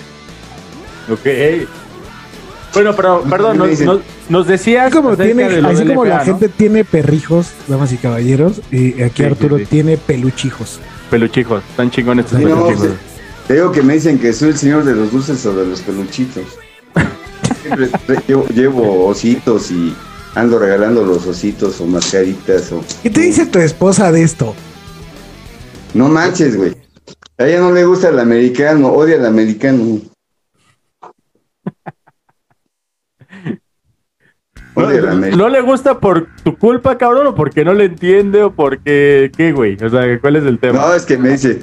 Ok. 1.11 1.67
Bueno, 2.73 2.95
pero, 2.95 3.21
perdón, 3.23 3.57
nos, 3.57 3.79
nos, 3.81 3.99
nos 4.29 4.47
decías 4.47 4.87
Así 4.87 4.95
como, 4.95 5.17
tiene, 5.17 5.49
de 5.49 5.67
así 5.67 5.85
como 5.85 6.05
la 6.05 6.21
gente 6.23 6.47
tiene 6.47 6.85
perrijos, 6.85 7.47
damas 7.67 7.91
y 7.91 7.97
caballeros, 7.97 8.61
y 8.71 9.01
aquí 9.01 9.23
Sí, 9.23 9.29
Arturo 9.29 9.57
sí, 9.57 9.63
sí. 9.65 9.69
tiene 9.69 9.97
peluchijos. 9.97 10.79
Peluchijos, 11.09 11.61
están 11.69 11.91
chingones 11.91 12.25
estos 12.25 12.39
Sí, 12.39 12.45
no, 12.45 12.65
peluchijos. 12.67 12.89
te 13.47 13.53
digo 13.55 13.71
que 13.73 13.81
me 13.81 13.95
dicen 13.95 14.17
que 14.19 14.31
soy 14.31 14.49
el 14.49 14.57
señor 14.57 14.85
de 14.85 14.95
los 14.95 15.11
dulces 15.11 15.45
o 15.45 15.53
de 15.53 15.65
los 15.67 15.81
peluchitos. 15.81 16.45
Siempre 17.61 17.89
llevo, 18.27 18.47
llevo 18.47 19.05
ositos 19.07 19.69
y 19.71 19.93
ando 20.35 20.57
regalando 20.57 21.03
los 21.03 21.27
ositos 21.27 21.81
o 21.81 21.85
mascaritas 21.85 22.71
o... 22.71 22.81
¿Qué 23.03 23.09
te 23.09 23.19
dice 23.21 23.45
tu 23.47 23.59
esposa 23.59 24.11
de 24.13 24.23
esto? 24.23 24.55
No 25.93 26.07
manches, 26.07 26.55
güey. 26.55 26.73
A 27.37 27.45
ella 27.45 27.59
no 27.59 27.73
le 27.73 27.83
gusta 27.83 28.07
el 28.09 28.19
americano, 28.19 28.87
odia 28.93 29.15
el 29.15 29.25
americano. 29.25 29.83
Odia 29.83 29.99
el 33.45 34.60
No, 34.75 35.49
le 35.49 35.61
gusta 35.61 35.99
por 35.99 36.27
tu 36.43 36.57
culpa, 36.57 36.97
cabrón, 36.97 37.27
o 37.27 37.35
porque 37.35 37.65
no 37.65 37.73
le 37.73 37.85
entiende, 37.85 38.43
o 38.43 38.51
porque, 38.51 39.31
¿qué, 39.35 39.51
güey? 39.51 39.77
O 39.83 39.89
sea, 39.89 40.19
¿cuál 40.19 40.37
es 40.37 40.45
el 40.45 40.59
tema? 40.59 40.79
No, 40.79 40.93
es 40.93 41.05
que 41.05 41.17
me 41.17 41.29
dice, 41.29 41.59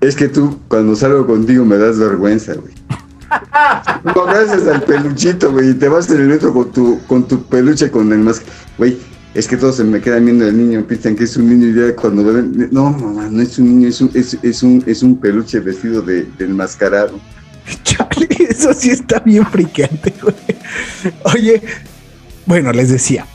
es 0.00 0.16
que 0.16 0.28
tú 0.28 0.58
cuando 0.68 0.96
salgo 0.96 1.26
contigo 1.26 1.64
me 1.64 1.76
das 1.76 1.98
vergüenza, 1.98 2.54
güey. 2.54 2.72
No, 4.04 4.24
gracias 4.24 4.66
al 4.66 4.82
peluchito, 4.82 5.52
güey, 5.52 5.70
y 5.70 5.74
te 5.74 5.88
vas 5.88 6.10
en 6.10 6.22
el 6.22 6.28
metro 6.28 6.52
con 6.52 6.72
tu, 6.72 7.00
con 7.06 7.28
tu 7.28 7.42
peluche 7.44 7.90
con 7.90 8.10
el 8.10 8.20
más, 8.20 8.40
güey, 8.78 8.96
es 9.34 9.46
que 9.46 9.56
todos 9.58 9.76
se 9.76 9.84
me 9.84 10.00
quedan 10.00 10.24
viendo 10.24 10.46
el 10.46 10.56
niño, 10.56 10.84
piensan 10.86 11.14
que 11.14 11.24
es 11.24 11.36
un 11.36 11.50
niño 11.50 11.68
y 11.68 11.74
ya 11.74 11.94
cuando 11.94 12.22
lo 12.22 12.32
ven, 12.32 12.68
no, 12.72 12.90
mamá, 12.90 13.28
no 13.30 13.42
es 13.42 13.58
un 13.58 13.66
niño, 13.66 13.88
es 13.88 14.00
un, 14.00 14.10
es, 14.14 14.38
es 14.42 14.62
un, 14.62 14.82
es 14.86 15.02
un 15.02 15.20
peluche 15.20 15.60
vestido 15.60 16.00
de, 16.00 16.26
de 16.38 16.44
enmascarado. 16.46 17.20
Chale, 17.82 18.28
eso 18.48 18.72
sí 18.72 18.90
está 18.90 19.18
bien 19.20 19.44
friqueante, 19.44 20.14
güey. 20.22 20.34
Oye, 21.34 21.62
bueno, 22.48 22.72
les 22.72 22.88
decía. 22.88 23.26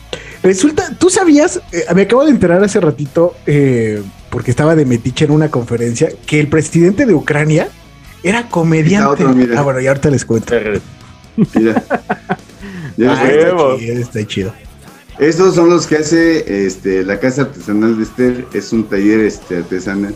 Resulta, 0.42 0.94
tú 1.00 1.10
sabías, 1.10 1.62
Eh, 1.72 1.86
me 1.96 2.02
acabo 2.02 2.26
de 2.26 2.32
enterar 2.32 2.62
hace 2.64 2.82
ratito, 2.82 3.36
eh, 3.46 4.02
porque 4.30 4.52
estaba 4.52 4.76
de 4.76 4.86
metiche 4.86 5.24
en 5.26 5.32
una 5.32 5.50
conferencia, 5.50 6.10
que 6.26 6.40
el 6.42 6.48
presidente 6.48 7.06
de 7.06 7.14
Ucrania 7.14 7.70
era 8.24 8.50
comediante. 8.50 9.22
Está 9.22 9.30
otro, 9.30 9.34
mira. 9.34 9.60
ah, 9.60 9.64
bueno, 9.64 9.80
y 9.80 9.88
ahorita 9.88 10.10
les 10.10 10.26
cuento. 10.26 10.54
Mira. 11.56 11.84
Ya 12.98 13.12
Ah, 13.12 13.28
está 13.32 13.78
chido, 13.78 14.00
está 14.00 14.28
chido. 14.28 14.54
Estos 15.20 15.56
son 15.56 15.70
los 15.70 15.88
que 15.88 15.98
hace 15.98 16.66
este, 16.66 17.04
la 17.04 17.20
casa 17.20 17.44
artesanal 17.44 17.98
de 17.98 18.04
Esther, 18.04 18.46
es 18.54 18.74
un 18.74 18.84
taller 18.84 19.20
este, 19.22 19.58
artesanal. 19.58 20.14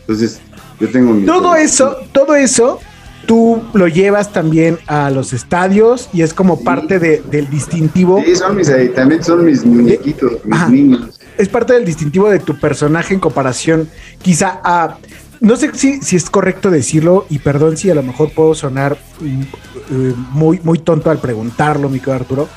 Entonces, 0.00 0.40
yo 0.80 0.88
tengo 0.88 1.12
mi... 1.12 1.26
Todo 1.26 1.54
eso, 1.56 1.96
todo 2.12 2.34
eso, 2.36 2.80
tú 3.26 3.62
lo 3.74 3.88
llevas 3.88 4.32
también 4.32 4.78
a 4.86 5.10
los 5.10 5.32
estadios 5.32 6.08
y 6.12 6.22
es 6.22 6.32
como 6.32 6.62
parte 6.62 6.98
de- 6.98 7.22
del 7.30 7.50
distintivo. 7.50 8.22
Sí, 8.24 8.36
son 8.36 8.56
mis, 8.56 8.70
también 8.94 9.22
son 9.22 9.44
mis 9.44 9.64
muñequitos, 9.64 10.32
mis 10.44 10.54
Ajá. 10.54 10.68
niños. 10.68 11.20
es 11.36 11.48
parte 11.48 11.74
del 11.74 11.84
distintivo 11.84 12.30
de 12.30 12.38
tu 12.38 12.58
personaje 12.58 13.12
en 13.14 13.20
comparación 13.20 13.88
quizá 14.22 14.60
a... 14.64 14.96
No 15.38 15.56
sé 15.56 15.70
si, 15.74 16.00
si 16.00 16.16
es 16.16 16.30
correcto 16.30 16.70
decirlo 16.70 17.26
y 17.28 17.40
perdón 17.40 17.76
si 17.76 17.90
a 17.90 17.94
lo 17.94 18.02
mejor 18.02 18.32
puedo 18.32 18.54
sonar 18.54 18.96
mm, 19.20 19.42
eh, 19.42 20.14
muy, 20.30 20.60
muy 20.64 20.78
tonto 20.78 21.10
al 21.10 21.18
preguntarlo, 21.18 21.90
mi 21.90 21.98
querido 21.98 22.14
Arturo. 22.14 22.48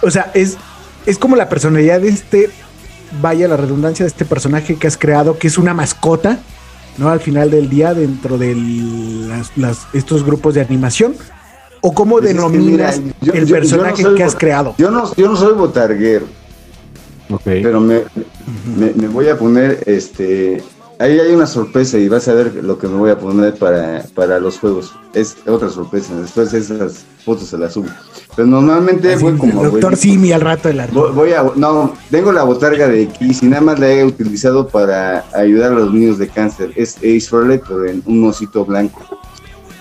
O 0.00 0.10
sea, 0.10 0.30
es, 0.32 0.56
es 1.04 1.18
como 1.18 1.36
la 1.36 1.50
personalidad 1.50 2.00
de 2.00 2.08
este, 2.08 2.48
vaya 3.20 3.46
la 3.46 3.58
redundancia 3.58 4.04
de 4.04 4.08
este 4.08 4.24
personaje 4.24 4.76
que 4.76 4.86
has 4.86 4.96
creado, 4.96 5.38
que 5.38 5.48
es 5.48 5.58
una 5.58 5.74
mascota, 5.74 6.38
¿no? 6.98 7.08
Al 7.08 7.20
final 7.20 7.50
del 7.50 7.68
día 7.68 7.94
dentro 7.94 8.38
de 8.38 8.54
las, 8.54 9.56
las- 9.56 9.86
estos 9.92 10.24
grupos 10.24 10.54
de 10.54 10.60
animación. 10.62 11.14
¿O 11.82 11.92
cómo 11.92 12.18
Pues 12.18 12.30
es 12.30 12.30
que 12.32 12.36
denominas 12.36 13.00
mira, 13.00 13.14
yo- 13.20 13.32
el 13.34 13.40
yo- 13.40 13.44
yo 13.46 13.54
no 13.54 13.60
personaje 13.60 14.04
que 14.16 14.22
has 14.24 14.34
creado? 14.34 14.74
Yo 14.78 14.90
no, 14.90 15.14
yo 15.14 15.28
no 15.28 15.36
soy 15.36 15.54
botarguero. 15.54 16.26
Ok. 17.30 17.42
Pero 17.44 17.80
me, 17.80 18.02
me, 18.78 18.92
me 18.94 19.08
voy 19.08 19.28
a 19.28 19.38
poner, 19.38 19.82
este, 19.86 20.62
ahí 20.98 21.18
hay 21.18 21.32
una 21.32 21.46
sorpresa 21.46 21.98
y 21.98 22.08
vas 22.08 22.26
a 22.28 22.34
ver 22.34 22.54
lo 22.64 22.78
que 22.78 22.88
me 22.88 22.96
voy 22.96 23.10
a 23.10 23.18
poner 23.18 23.54
para, 23.54 24.04
para 24.14 24.38
los 24.40 24.58
juegos. 24.58 24.92
Es 25.14 25.36
otra 25.46 25.68
sorpresa, 25.68 26.14
después 26.20 26.52
esas 26.54 27.04
fotos 27.24 27.48
se 27.48 27.58
las 27.58 27.72
subo. 27.74 27.88
Pero 28.34 28.48
normalmente 28.48 29.14
Así, 29.14 29.22
voy 29.24 29.36
como... 29.36 29.62
Doctor 29.64 29.92
voy- 29.92 30.00
Simi 30.00 30.32
al 30.32 30.40
rato 30.42 30.68
de 30.68 30.74
la. 30.74 30.86
Voy, 30.88 31.12
voy 31.12 31.32
a, 31.32 31.44
no, 31.56 31.94
tengo 32.10 32.32
la 32.32 32.42
botarga 32.44 32.88
de 32.88 33.06
Kiss 33.08 33.42
y 33.42 33.46
nada 33.46 33.62
más 33.62 33.78
la 33.78 33.90
he 33.90 34.04
utilizado 34.04 34.68
para 34.68 35.24
ayudar 35.34 35.72
a 35.72 35.76
los 35.76 35.92
niños 35.92 36.18
de 36.18 36.28
cáncer. 36.28 36.72
Es 36.76 36.96
Ace 36.98 37.22
Frehley, 37.22 37.60
pero 37.66 37.84
en 37.86 38.02
un 38.06 38.28
osito 38.28 38.64
blanco. 38.64 39.00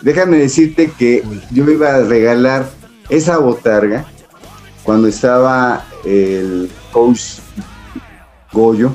Déjame 0.01 0.38
decirte 0.38 0.91
que 0.97 1.24
yo 1.51 1.70
iba 1.70 1.95
a 1.95 2.01
regalar 2.01 2.70
esa 3.09 3.38
botarga 3.39 4.05
cuando 4.84 5.07
estaba 5.07 5.84
el 6.05 6.70
coach 6.91 7.39
Goyo 8.53 8.93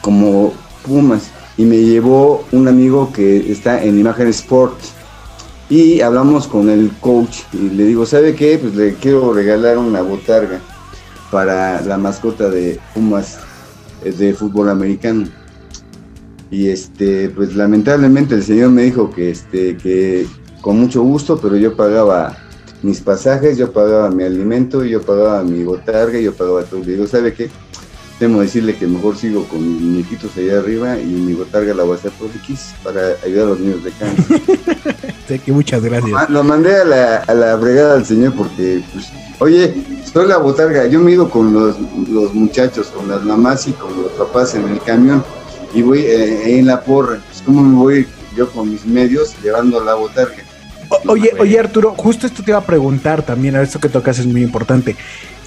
como 0.00 0.52
Pumas 0.84 1.30
y 1.56 1.64
me 1.64 1.78
llevó 1.78 2.44
un 2.52 2.68
amigo 2.68 3.12
que 3.12 3.50
está 3.50 3.82
en 3.82 3.98
Imagen 3.98 4.28
Sport 4.28 4.78
y 5.68 6.00
hablamos 6.00 6.46
con 6.46 6.68
el 6.68 6.90
coach 7.00 7.40
y 7.52 7.70
le 7.70 7.84
digo, 7.84 8.04
¿sabe 8.04 8.34
qué? 8.34 8.58
Pues 8.58 8.74
le 8.74 8.94
quiero 8.94 9.32
regalar 9.32 9.78
una 9.78 10.02
botarga 10.02 10.60
para 11.30 11.80
la 11.80 11.96
mascota 11.96 12.50
de 12.50 12.78
Pumas 12.94 13.38
eh, 14.04 14.12
de 14.12 14.34
fútbol 14.34 14.68
americano. 14.68 15.26
Y 16.50 16.68
este, 16.68 17.30
pues 17.30 17.56
lamentablemente 17.56 18.34
el 18.34 18.42
señor 18.42 18.70
me 18.70 18.82
dijo 18.82 19.10
que 19.10 19.30
este, 19.30 19.78
que 19.78 20.26
con 20.60 20.78
mucho 20.78 21.02
gusto, 21.02 21.38
pero 21.40 21.56
yo 21.56 21.74
pagaba 21.74 22.36
mis 22.82 23.00
pasajes, 23.00 23.56
yo 23.56 23.72
pagaba 23.72 24.10
mi 24.10 24.24
alimento, 24.24 24.84
yo 24.84 25.00
pagaba 25.00 25.42
mi 25.42 25.64
botarga, 25.64 26.18
yo 26.20 26.34
pagaba 26.34 26.64
todo. 26.64 26.80
Le 26.80 26.92
digo, 26.92 27.06
¿sabe 27.06 27.32
qué? 27.32 27.48
Temo 28.22 28.40
decirle 28.40 28.76
que 28.76 28.86
mejor 28.86 29.16
sigo 29.16 29.42
con 29.48 29.58
mis 29.68 29.80
muñequitos 29.82 30.30
allá 30.36 30.60
arriba 30.60 30.96
y 30.96 31.06
mi 31.06 31.32
botarga 31.34 31.74
la 31.74 31.82
voy 31.82 31.96
a 31.96 31.98
hacer 31.98 32.12
por 32.12 32.28
X 32.44 32.72
para 32.84 33.00
ayudar 33.26 33.46
a 33.46 33.48
los 33.50 33.58
niños 33.58 33.82
de 33.82 33.90
cáncer. 33.90 34.40
Sé 35.26 35.40
que 35.40 35.50
muchas 35.50 35.82
gracias. 35.82 36.30
Lo 36.30 36.44
mandé 36.44 36.76
a 36.76 36.84
la, 36.84 37.16
a 37.16 37.34
la 37.34 37.56
bregada 37.56 37.94
al 37.94 38.06
señor 38.06 38.34
porque, 38.34 38.80
pues, 38.92 39.06
oye, 39.40 39.74
soy 40.12 40.28
la 40.28 40.36
botarga. 40.36 40.86
Yo 40.86 41.00
me 41.00 41.10
ido 41.10 41.28
con 41.28 41.52
los, 41.52 41.74
los 42.08 42.32
muchachos, 42.32 42.92
con 42.94 43.08
las 43.08 43.24
mamás 43.24 43.66
y 43.66 43.72
con 43.72 43.90
los 44.00 44.12
papás 44.12 44.54
en 44.54 44.68
el 44.68 44.80
camión 44.80 45.24
y 45.74 45.82
voy 45.82 46.02
eh, 46.02 46.60
en 46.60 46.66
la 46.68 46.80
porra. 46.80 47.18
Pues, 47.28 47.42
¿Cómo 47.44 47.60
me 47.64 47.74
voy 47.74 48.06
yo 48.36 48.48
con 48.52 48.70
mis 48.70 48.86
medios 48.86 49.34
llevando 49.42 49.82
la 49.82 49.94
botarga? 49.94 50.44
O- 50.90 51.12
Oye, 51.12 51.32
oye 51.40 51.58
Arturo, 51.58 51.94
justo 51.96 52.28
esto 52.28 52.44
te 52.44 52.52
iba 52.52 52.58
a 52.58 52.64
preguntar 52.64 53.24
también, 53.26 53.56
a 53.56 53.62
esto 53.62 53.80
que 53.80 53.88
tocas 53.88 54.20
es 54.20 54.26
muy 54.26 54.42
importante. 54.42 54.94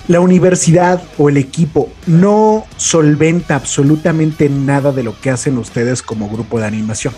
La 0.08 0.20
universidad 0.20 1.01
o 1.18 1.30
el 1.30 1.38
equipo 1.38 1.89
no 2.06 2.66
solventa 2.78 3.56
absolutamente 3.56 4.49
nada 4.49 4.91
de 4.91 5.01
lo 5.03 5.20
que 5.20 5.32
hacen 5.32 5.58
ustedes 5.58 6.01
como 6.03 6.30
grupo 6.30 6.60
de 6.60 6.68
animación. 6.68 7.14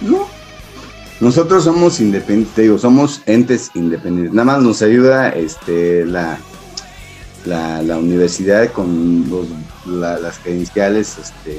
No. 0.00 0.26
Nosotros 1.20 1.64
somos 1.64 2.00
independientes, 2.00 2.56
digo, 2.56 2.78
somos 2.78 3.22
entes 3.26 3.70
independientes. 3.74 4.34
Nada 4.34 4.44
más 4.44 4.62
nos 4.62 4.82
ayuda 4.82 5.30
este, 5.30 6.04
la, 6.06 6.38
la, 7.44 7.82
la 7.82 7.98
universidad 7.98 8.70
con 8.72 9.26
los, 9.28 9.46
la- 9.86 10.18
las 10.18 10.38
credenciales 10.38 11.16
este, 11.18 11.58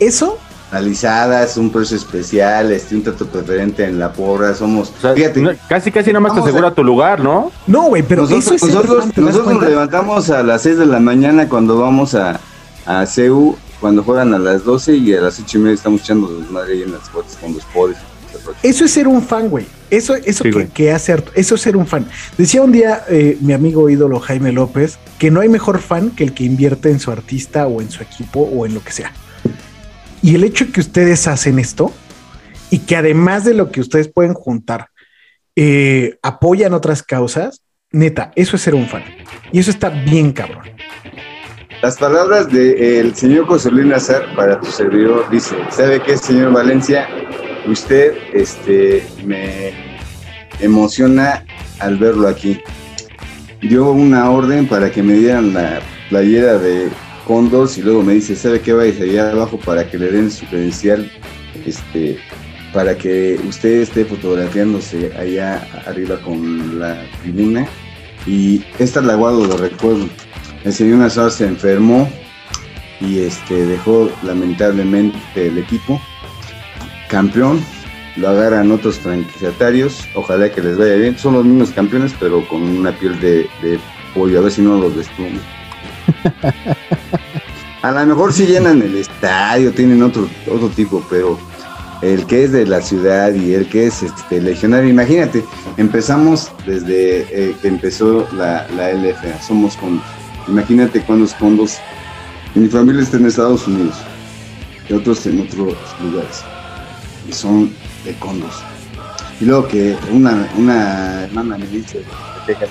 Eso, 0.00 0.38
analizadas, 0.72 1.56
un 1.56 1.70
precio 1.70 1.96
especial, 1.96 2.72
este, 2.72 2.94
un 2.94 3.02
trato 3.02 3.26
preferente 3.26 3.84
en 3.84 3.98
la 3.98 4.12
porra. 4.12 4.54
Somos, 4.54 4.92
O 4.96 5.00
sea, 5.00 5.12
fíjate, 5.14 5.40
no- 5.40 5.50
casi 5.68 5.90
casi 5.92 6.10
nada 6.10 6.20
más 6.20 6.32
te 6.34 6.40
a- 6.40 6.42
asegura 6.42 6.74
tu 6.74 6.82
lugar, 6.82 7.20
¿no? 7.22 7.52
no, 7.66 7.82
güey, 7.88 8.02
pero 8.02 8.22
nosotros, 8.22 8.46
eso 8.46 8.66
es 8.66 8.74
nosotros, 8.74 9.00
fan, 9.04 9.12
¿te 9.12 9.20
das 9.20 9.30
nosotros 9.34 9.54
nos 9.60 9.68
levantamos 9.70 10.30
a 10.30 10.42
las 10.42 10.62
6 10.62 10.78
de 10.78 10.86
la 10.86 10.98
mañana 11.00 11.48
cuando 11.48 11.78
vamos 11.78 12.14
a, 12.14 12.40
a 12.86 13.06
CEU, 13.06 13.56
cuando 13.80 14.02
juegan 14.02 14.32
a 14.34 14.38
las 14.38 14.64
12 14.64 14.96
y 14.96 15.14
a 15.14 15.20
las 15.20 15.38
8 15.40 15.58
y 15.58 15.60
media 15.60 15.74
estamos 15.74 16.00
echando 16.02 16.28
desmadre 16.38 16.72
ahí 16.74 16.82
en 16.82 16.92
las 16.92 17.02
fotos 17.10 17.36
con 17.40 17.54
los 17.54 17.64
pobres. 17.66 17.96
Eso 18.62 18.84
es 18.86 18.90
ser 18.90 19.06
un 19.06 19.22
fan, 19.22 19.48
güey. 19.50 19.66
Eso, 19.90 20.14
eso 20.16 20.42
Sí, 20.42 20.50
que, 20.72 20.90
hace 20.90 21.14
eso 21.34 21.54
es 21.54 21.60
ser 21.60 21.76
un 21.76 21.86
fan. 21.86 22.06
Decía 22.38 22.62
un 22.62 22.72
día 22.72 23.04
eh, 23.08 23.36
mi 23.40 23.52
amigo 23.52 23.88
ídolo 23.90 24.18
Jaime 24.20 24.50
López 24.52 24.98
que 25.18 25.30
no 25.30 25.40
hay 25.40 25.48
mejor 25.48 25.80
fan 25.80 26.10
que 26.10 26.24
el 26.24 26.32
que 26.32 26.44
invierte 26.44 26.90
en 26.90 26.98
su 26.98 27.10
artista 27.12 27.66
o 27.66 27.80
en 27.82 27.90
su 27.90 28.02
equipo 28.02 28.40
o 28.40 28.64
en 28.66 28.74
lo 28.74 28.82
que 28.82 28.90
sea. 28.90 29.12
Y 30.22 30.36
el 30.36 30.44
hecho 30.44 30.70
que 30.72 30.80
ustedes 30.80 31.26
hacen 31.26 31.58
esto 31.58 31.92
y 32.70 32.78
que 32.78 32.96
además 32.96 33.44
de 33.44 33.54
lo 33.54 33.72
que 33.72 33.80
ustedes 33.80 34.08
pueden 34.08 34.34
juntar, 34.34 34.88
eh, 35.56 36.16
apoyan 36.22 36.72
otras 36.72 37.02
causas, 37.02 37.62
neta, 37.90 38.30
eso 38.36 38.56
es 38.56 38.62
ser 38.62 38.74
un 38.74 38.86
fan. 38.86 39.02
Y 39.50 39.58
eso 39.58 39.70
está 39.70 39.90
bien 39.90 40.32
cabrón. 40.32 40.62
Las 41.82 41.98
palabras 41.98 42.48
del 42.52 43.14
señor 43.16 43.46
Joselín 43.46 43.92
Azar 43.92 44.22
para 44.36 44.60
tu 44.60 44.70
servidor 44.70 45.28
dice, 45.30 45.56
¿sabe 45.70 46.00
qué, 46.00 46.16
señor 46.16 46.52
Valencia? 46.52 47.08
Usted 47.66 48.14
este, 48.32 49.04
me 49.24 49.72
emociona 50.60 51.44
al 51.80 51.98
verlo 51.98 52.28
aquí. 52.28 52.60
Dio 53.60 53.90
una 53.90 54.30
orden 54.30 54.68
para 54.68 54.92
que 54.92 55.02
me 55.02 55.14
dieran 55.14 55.52
la 55.52 55.80
playera 56.08 56.58
de 56.58 56.88
Condors 57.26 57.78
y 57.78 57.82
luego 57.82 58.02
me 58.02 58.14
dice, 58.14 58.36
¿sabe 58.36 58.60
qué? 58.60 58.72
Vaya 58.72 59.02
allá 59.02 59.30
abajo 59.30 59.58
para 59.58 59.88
que 59.88 59.98
le 59.98 60.10
den 60.10 60.30
su 60.30 60.46
credencial, 60.46 61.10
este, 61.66 62.18
para 62.72 62.96
que 62.96 63.38
usted 63.46 63.82
esté 63.82 64.04
fotografiándose 64.04 65.12
allá 65.16 65.66
arriba 65.86 66.20
con 66.22 66.78
la 66.78 67.04
tribuna. 67.22 67.66
Y 68.26 68.62
esta 68.78 69.00
la 69.00 69.14
guardo 69.14 69.46
de 69.46 69.56
recuerdo. 69.56 70.08
El 70.64 70.72
señor 70.72 70.98
Nazar 70.98 71.30
se 71.30 71.46
enfermó 71.46 72.08
y 73.00 73.20
este 73.20 73.66
dejó 73.66 74.10
lamentablemente 74.22 75.18
el 75.34 75.58
equipo. 75.58 76.00
Campeón, 77.08 77.60
lo 78.16 78.28
agarran 78.28 78.70
otros 78.70 78.98
franquiciatarios, 78.98 80.06
ojalá 80.14 80.50
que 80.50 80.62
les 80.62 80.78
vaya 80.78 80.94
bien. 80.94 81.18
Son 81.18 81.34
los 81.34 81.44
mismos 81.44 81.70
campeones, 81.70 82.14
pero 82.18 82.46
con 82.48 82.62
una 82.62 82.92
piel 82.92 83.18
de, 83.20 83.48
de 83.62 83.78
pollo, 84.14 84.38
a 84.38 84.42
ver 84.42 84.52
si 84.52 84.62
no 84.62 84.78
los 84.78 84.94
destruyen. 84.96 85.40
A 87.82 87.90
lo 87.90 88.06
mejor 88.06 88.32
sí 88.32 88.46
llenan 88.46 88.80
el 88.80 88.96
estadio, 88.96 89.72
tienen 89.72 90.02
otro, 90.02 90.28
otro 90.48 90.68
tipo, 90.68 91.04
pero 91.10 91.36
el 92.00 92.26
que 92.26 92.44
es 92.44 92.52
de 92.52 92.66
la 92.66 92.80
ciudad 92.80 93.32
y 93.32 93.54
el 93.54 93.68
que 93.68 93.86
es 93.86 94.02
este, 94.02 94.40
legionario, 94.40 94.88
imagínate, 94.88 95.44
empezamos 95.76 96.50
desde 96.66 97.22
eh, 97.30 97.56
que 97.60 97.68
empezó 97.68 98.28
la, 98.32 98.66
la 98.76 98.92
LFA, 98.92 99.40
somos 99.40 99.76
con, 99.76 100.00
imagínate 100.48 101.00
cuántos 101.02 101.34
fondos, 101.34 101.78
mi 102.54 102.68
familia 102.68 103.02
está 103.02 103.16
en 103.16 103.26
Estados 103.26 103.66
Unidos 103.66 103.96
y 104.88 104.92
otros 104.92 105.24
en 105.26 105.40
otros 105.40 105.76
lugares, 106.02 106.42
y 107.28 107.32
son 107.32 107.72
de 108.04 108.14
condos. 108.14 108.62
Y 109.40 109.44
luego 109.44 109.66
que 109.66 109.96
una, 110.12 110.48
una 110.56 111.24
hermana 111.24 111.58
me 111.58 111.66
dice, 111.66 112.02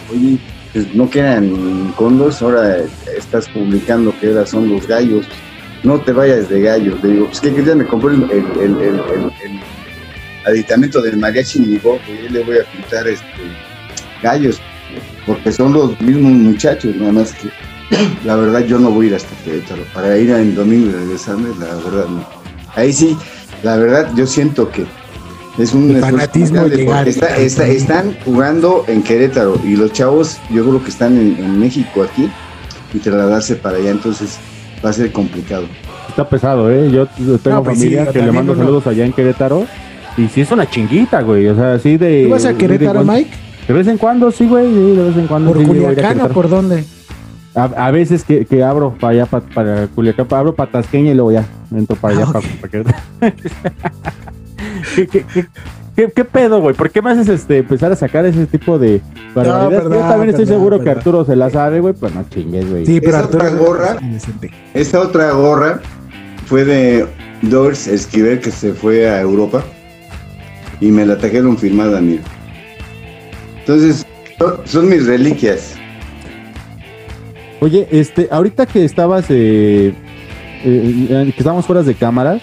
oye, 0.10 0.40
pues, 0.74 0.94
no 0.96 1.10
quedan 1.10 1.94
condos, 1.98 2.42
ahora 2.42 2.78
estás 3.18 3.48
publicando 3.50 4.14
que 4.20 4.28
ahora 4.28 4.46
son 4.46 4.70
los 4.70 4.88
gallos, 4.88 5.26
no 5.84 6.00
te 6.00 6.12
vayas 6.12 6.50
de 6.50 6.62
gallos. 6.62 7.02
Digo, 7.02 7.26
pues 7.28 7.42
que 7.42 7.64
ya 7.64 7.76
me 7.76 7.86
compré 7.86 8.16
el, 8.16 8.24
el, 8.32 8.46
el, 8.60 8.82
el- 8.82 9.60
aditamento 10.46 11.02
del 11.02 11.18
mariachi 11.18 11.60
y 11.76 11.78
que 11.78 12.24
yo 12.24 12.30
le 12.32 12.44
voy 12.44 12.58
a 12.58 12.64
pintar 12.72 13.08
este, 13.08 13.26
gallos, 14.24 14.60
porque 15.26 15.52
son 15.52 15.74
los 15.74 16.00
mismos 16.02 16.32
muchachos, 16.32 16.96
nada 16.96 17.12
más 17.12 17.34
que 17.34 17.50
la 18.26 18.36
verdad 18.36 18.62
yo 18.66 18.80
no 18.80 18.90
voy 18.90 19.06
a 19.06 19.10
ir 19.10 19.16
hasta 19.16 19.36
Querétaro, 19.44 19.84
para 19.94 20.18
ir 20.18 20.32
en 20.32 20.56
domingo 20.56 20.90
y 20.90 20.94
regresarme, 20.94 21.50
la 21.60 21.76
verdad 21.76 22.08
no. 22.10 22.26
Ahí 22.76 22.92
sí, 22.92 23.16
la 23.64 23.76
verdad 23.78 24.12
yo 24.16 24.26
siento 24.26 24.72
que 24.72 24.86
es 25.58 25.74
un 25.74 25.96
fanatismo 26.00 26.62
porque 26.62 26.84
está- 27.10 27.38
está- 27.38 27.68
están 27.68 28.16
jugando 28.26 28.86
en 28.88 29.04
Querétaro 29.04 29.60
y 29.64 29.76
los 29.76 29.92
chavos 29.94 30.38
yo 30.50 30.64
creo 30.68 30.84
que 30.84 30.90
están 30.90 31.18
en, 31.18 31.38
en 31.44 31.60
México 31.60 32.04
aquí 32.04 32.30
y 32.94 33.00
trasladarse 33.00 33.56
para 33.56 33.78
allá, 33.78 33.92
entonces 33.92 34.38
va 34.84 34.90
a 34.90 34.94
ser 34.94 35.12
complicado. 35.12 35.66
Está 36.10 36.28
pesado, 36.28 36.70
¿eh? 36.72 36.90
Yo 36.92 37.08
tengo 37.08 37.58
No, 37.58 37.64
pues 37.64 37.80
sí, 37.80 37.86
familia 37.86 38.12
que 38.12 38.22
le 38.22 38.32
mando 38.32 38.56
saludos 38.56 38.86
allá 38.88 39.06
en 39.06 39.14
Querétaro. 39.14 39.66
Y 40.18 40.28
sí 40.28 40.42
es 40.42 40.52
una 40.52 40.70
chinguita, 40.70 41.22
güey. 41.22 41.48
O 41.48 41.56
sea, 41.56 41.76
así 41.76 41.96
de. 41.96 42.26
¿Tú 42.26 42.32
vas 42.32 42.44
a 42.44 42.50
de 42.50 42.56
Querétaro, 42.56 43.04
Mike? 43.06 43.30
De 43.66 43.74
vez 43.74 43.88
en 43.88 43.98
cuando, 43.98 44.30
sí, 44.30 44.46
güey. 44.46 44.68
Sí, 44.68 44.96
de 44.98 45.04
vez 45.08 45.18
en 45.18 45.28
cuando. 45.28 45.54
¿Por 45.54 45.62
sí, 45.62 45.66
Culiacán 45.68 46.20
o 46.20 46.28
por 46.30 46.50
dónde? 46.50 46.84
A, 47.56 47.64
a 47.64 47.92
veces 47.92 48.26
que, 48.26 48.46
que 48.46 48.62
abro 48.62 48.94
para 49.00 49.12
allá, 49.14 49.26
pa- 49.26 49.40
para 49.42 49.88
Culiacán, 49.88 50.28
abro 50.32 50.54
para 50.54 50.70
Tasqueña 50.72 51.12
y 51.12 51.14
luego 51.14 51.32
ya 51.32 51.46
entro 51.74 51.96
para 51.96 52.16
allá, 52.16 52.26
Ah, 52.28 52.32
para, 52.34 52.48
para 52.60 52.72
Querétaro. 52.72 52.98
¿Qué, 54.96 55.08
qué, 55.08 55.26
qué, 55.34 55.46
qué- 55.96 56.12
qué 56.14 56.26
pedo, 56.26 56.62
güey? 56.62 56.76
¿Por 56.76 56.90
qué 56.90 57.02
me 57.02 57.12
haces 57.12 57.28
este, 57.30 57.60
empezar 57.60 57.92
a 57.92 57.96
sacar 57.96 58.26
ese 58.26 58.46
tipo 58.48 58.78
de 58.80 59.02
barbaridades? 59.36 59.84
Yo 59.84 59.90
también 60.00 60.30
estoy 60.30 60.46
perdón, 60.46 60.60
seguro 60.60 60.80
que. 60.82 60.90
Arturo 60.90 61.26
se 61.26 61.36
la 61.36 61.50
sabe, 61.50 61.80
güey, 61.80 61.94
pues 61.94 62.14
no 62.16 62.26
chingues, 62.30 62.70
güey. 62.70 62.86
Sí, 62.86 63.00
pero 63.00 63.18
Esa 63.18 63.20
Arturo 63.26 63.46
otra 63.46 63.56
gorra. 63.58 63.92
es 63.96 64.02
indecente. 64.02 64.52
Esta 64.74 65.00
otra 65.00 65.32
gorra 65.32 65.80
fue 66.46 66.66
de 66.66 67.06
Doris 67.44 67.88
Esquivel 67.88 68.40
que 68.40 68.52
se 68.52 68.74
fue 68.74 69.10
a 69.10 69.22
Europa 69.22 69.64
y 70.80 70.92
me 70.92 71.06
la 71.06 71.18
trajeron 71.18 71.58
firmada, 71.58 72.02
mira. 72.02 72.24
Entonces, 73.60 74.06
son- 74.40 74.58
son 74.66 74.90
mis 74.90 75.06
reliquias. 75.06 75.76
Oye, 77.60 77.88
este, 77.92 78.28
ahorita 78.32 78.66
que 78.66 78.84
estabas, 78.84 79.26
eh, 79.30 79.94
eh, 80.64 81.32
que 81.32 81.36
estábamos 81.38 81.66
fuera 81.68 81.84
de 81.84 81.94
cámaras, 81.94 82.42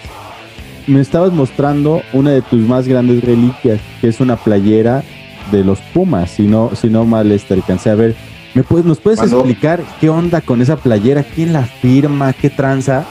me 0.89 1.01
estabas 1.01 1.31
mostrando 1.31 2.01
una 2.13 2.31
de 2.31 2.41
tus 2.41 2.59
más 2.59 2.87
grandes 2.87 3.23
reliquias, 3.23 3.79
que 4.01 4.07
es 4.09 4.19
una 4.19 4.35
playera 4.35 5.03
de 5.51 5.63
los 5.63 5.79
Pumas, 5.93 6.31
si 6.31 6.43
no, 6.43 6.71
si 6.75 6.89
no 6.89 7.05
mal 7.05 7.31
este, 7.31 7.53
alcancé 7.53 7.89
a 7.89 7.95
ver. 7.95 8.15
¿Me 8.53 8.63
puedes, 8.63 8.85
¿Nos 8.85 8.99
puedes 8.99 9.19
Cuando- 9.19 9.37
explicar 9.39 9.81
qué 10.01 10.09
onda 10.09 10.41
con 10.41 10.61
esa 10.61 10.75
playera? 10.75 11.23
¿Quién 11.23 11.53
la 11.53 11.63
firma? 11.63 12.33
¿Qué 12.33 12.49
tranza? 12.49 13.05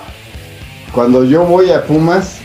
Cuando 0.93 1.25
yo 1.25 1.45
voy 1.45 1.71
a 1.71 1.85
Pumas, 1.85 2.41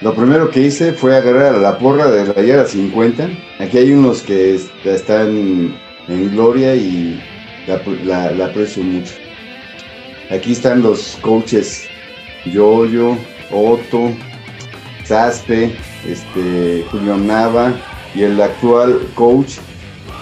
lo 0.00 0.14
primero 0.14 0.50
que 0.50 0.60
hice 0.62 0.92
fue 0.92 1.16
agarrar 1.16 1.54
a 1.56 1.58
la 1.58 1.78
porra 1.78 2.08
de 2.10 2.32
Rayera 2.32 2.64
50. 2.64 3.28
Aquí 3.58 3.78
hay 3.78 3.90
unos 3.92 4.22
que 4.22 4.54
est- 4.54 4.70
están 4.86 5.74
en 6.08 6.30
gloria 6.32 6.74
y 6.76 7.20
la, 7.66 7.80
la- 8.04 8.30
la 8.30 8.46
aprecio 8.46 8.82
mucho. 8.84 9.14
Aquí 10.30 10.52
están 10.52 10.82
los 10.82 11.18
coaches 11.20 11.84
Yoyo, 12.44 13.16
Otto, 13.50 14.10
Saspe, 15.04 15.76
este, 16.06 16.84
Julio 16.90 17.16
Nava 17.16 17.72
y 18.14 18.22
el 18.22 18.40
actual 18.40 19.00
coach, 19.14 19.58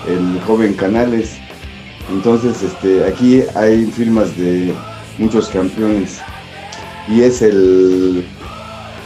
el 0.08 0.40
joven 0.46 0.74
Canales. 0.74 1.36
Entonces, 2.10 2.62
este, 2.62 3.04
aquí 3.04 3.42
hay 3.54 3.86
firmas 3.86 4.36
de 4.36 4.74
muchos 5.18 5.48
campeones 5.48 6.20
y 7.08 7.22
es 7.22 7.42
el 7.42 8.24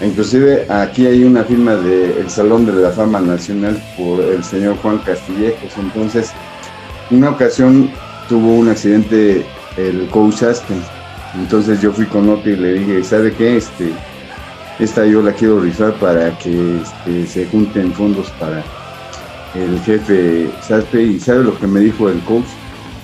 inclusive 0.01 0.67
aquí 0.71 1.07
hay 1.07 1.25
una 1.25 1.45
firma 1.45 1.75
del 1.75 2.29
Salón 2.31 2.65
de 2.67 2.73
la 2.73 2.91
Fama 2.91 3.21
Nacional 3.21 3.81
por 3.97 4.21
el 4.21 4.43
señor 4.43 4.77
Juan 4.79 4.99
Castillejos 4.99 5.73
entonces 5.79 6.33
una 7.11 7.31
ocasión 7.31 7.91
tuvo 8.29 8.55
un 8.55 8.69
accidente 8.71 9.45
el 9.77 10.09
coach 10.09 10.43
Aspen 10.43 10.83
entonces 11.35 11.81
yo 11.81 11.93
fui 11.93 12.07
con 12.07 12.29
Otto 12.29 12.49
y 12.49 12.57
le 12.57 12.73
dije 12.75 13.05
¿sabe 13.05 13.33
qué? 13.33 13.59
este 13.59 13.93
esta 14.81 15.07
yo 15.07 15.23
la 15.23 15.33
quiero 15.33 15.61
rifar 15.61 15.95
para 15.95 16.37
que 16.39 16.81
este, 16.81 17.27
se 17.27 17.47
junten 17.47 17.93
fondos 17.93 18.31
para 18.39 18.65
el 19.55 19.81
jefe 19.81 20.51
Saspe 20.63 21.03
y 21.03 21.21
sabe 21.21 21.45
lo 21.45 21.59
que 21.59 21.67
me 21.67 21.81
dijo 21.81 22.09
el 22.09 22.21
coach 22.21 22.47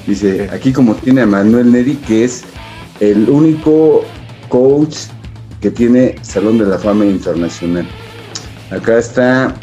dice 0.07 0.49
aquí 0.53 0.73
como 0.73 0.95
tiene 0.95 1.23
a 1.23 1.27
Manuel 1.27 1.73
Neri 1.73 1.97
que 1.97 2.25
es 2.25 2.45
el 3.01 3.29
único 3.29 4.05
coach 4.49 4.97
que 5.61 5.71
tiene 5.71 6.15
Salón 6.23 6.59
de 6.59 6.67
la 6.67 6.79
Fama 6.79 7.05
Internacional. 7.05 7.87
Acá 8.71 8.99
está 8.99 9.55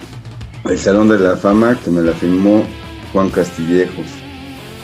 el 0.66 0.78
Salón 0.78 1.10
de 1.10 1.20
la 1.20 1.38
Fama 1.38 1.80
que 1.84 1.92
me 1.92 2.02
la 2.02 2.14
firmó 2.14 2.66
Juan 3.12 3.30
Castillejos. 3.30 4.08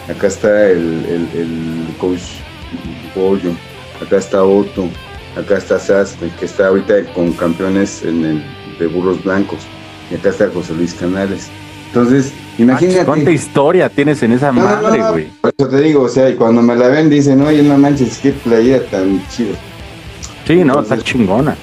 Acá 0.10 0.28
está 0.28 0.70
el, 0.70 1.06
el, 1.06 1.30
el 1.40 1.96
coach 2.00 2.22
Pollo. 3.14 3.52
Acá 4.02 4.18
está 4.18 4.44
Otto. 4.44 4.90
Acá 5.38 5.58
está 5.58 5.80
Sastre, 5.80 6.30
que 6.40 6.46
está 6.46 6.68
ahorita 6.68 7.06
con 7.14 7.32
campeones 7.34 8.04
en 8.04 8.26
el, 8.26 8.44
de 8.80 8.88
burros 8.88 9.24
blancos. 9.24 9.60
Y 10.12 10.16
acá 10.16 10.30
está 10.30 10.50
José 10.54 10.74
Luis 10.74 10.94
Canales. 10.96 11.48
Entonces, 11.88 12.32
imagínate. 12.58 13.06
¿Cuánta 13.06 13.32
historia 13.32 13.90
tienes 13.90 14.22
en 14.24 14.34
esa 14.34 14.52
No, 14.52 14.62
madre, 14.62 15.00
no, 15.00 15.12
güey? 15.12 15.28
Por 15.42 15.54
eso 15.58 15.68
te 15.70 15.82
digo, 15.82 16.04
o 16.04 16.10
sea, 16.10 16.30
y 16.30 16.36
cuando 16.36 16.62
me 16.62 16.76
la 16.76 16.88
ven 16.88 17.10
dicen, 17.10 17.42
oye, 17.42 17.64
no 17.64 17.78
manches, 17.78 18.18
qué 18.20 18.32
playera 18.32 18.84
tan 18.86 19.22
chida. 19.30 19.56
Sí, 20.46 20.64
no, 20.64 20.80
está 20.82 20.98
chingona. 20.98 21.56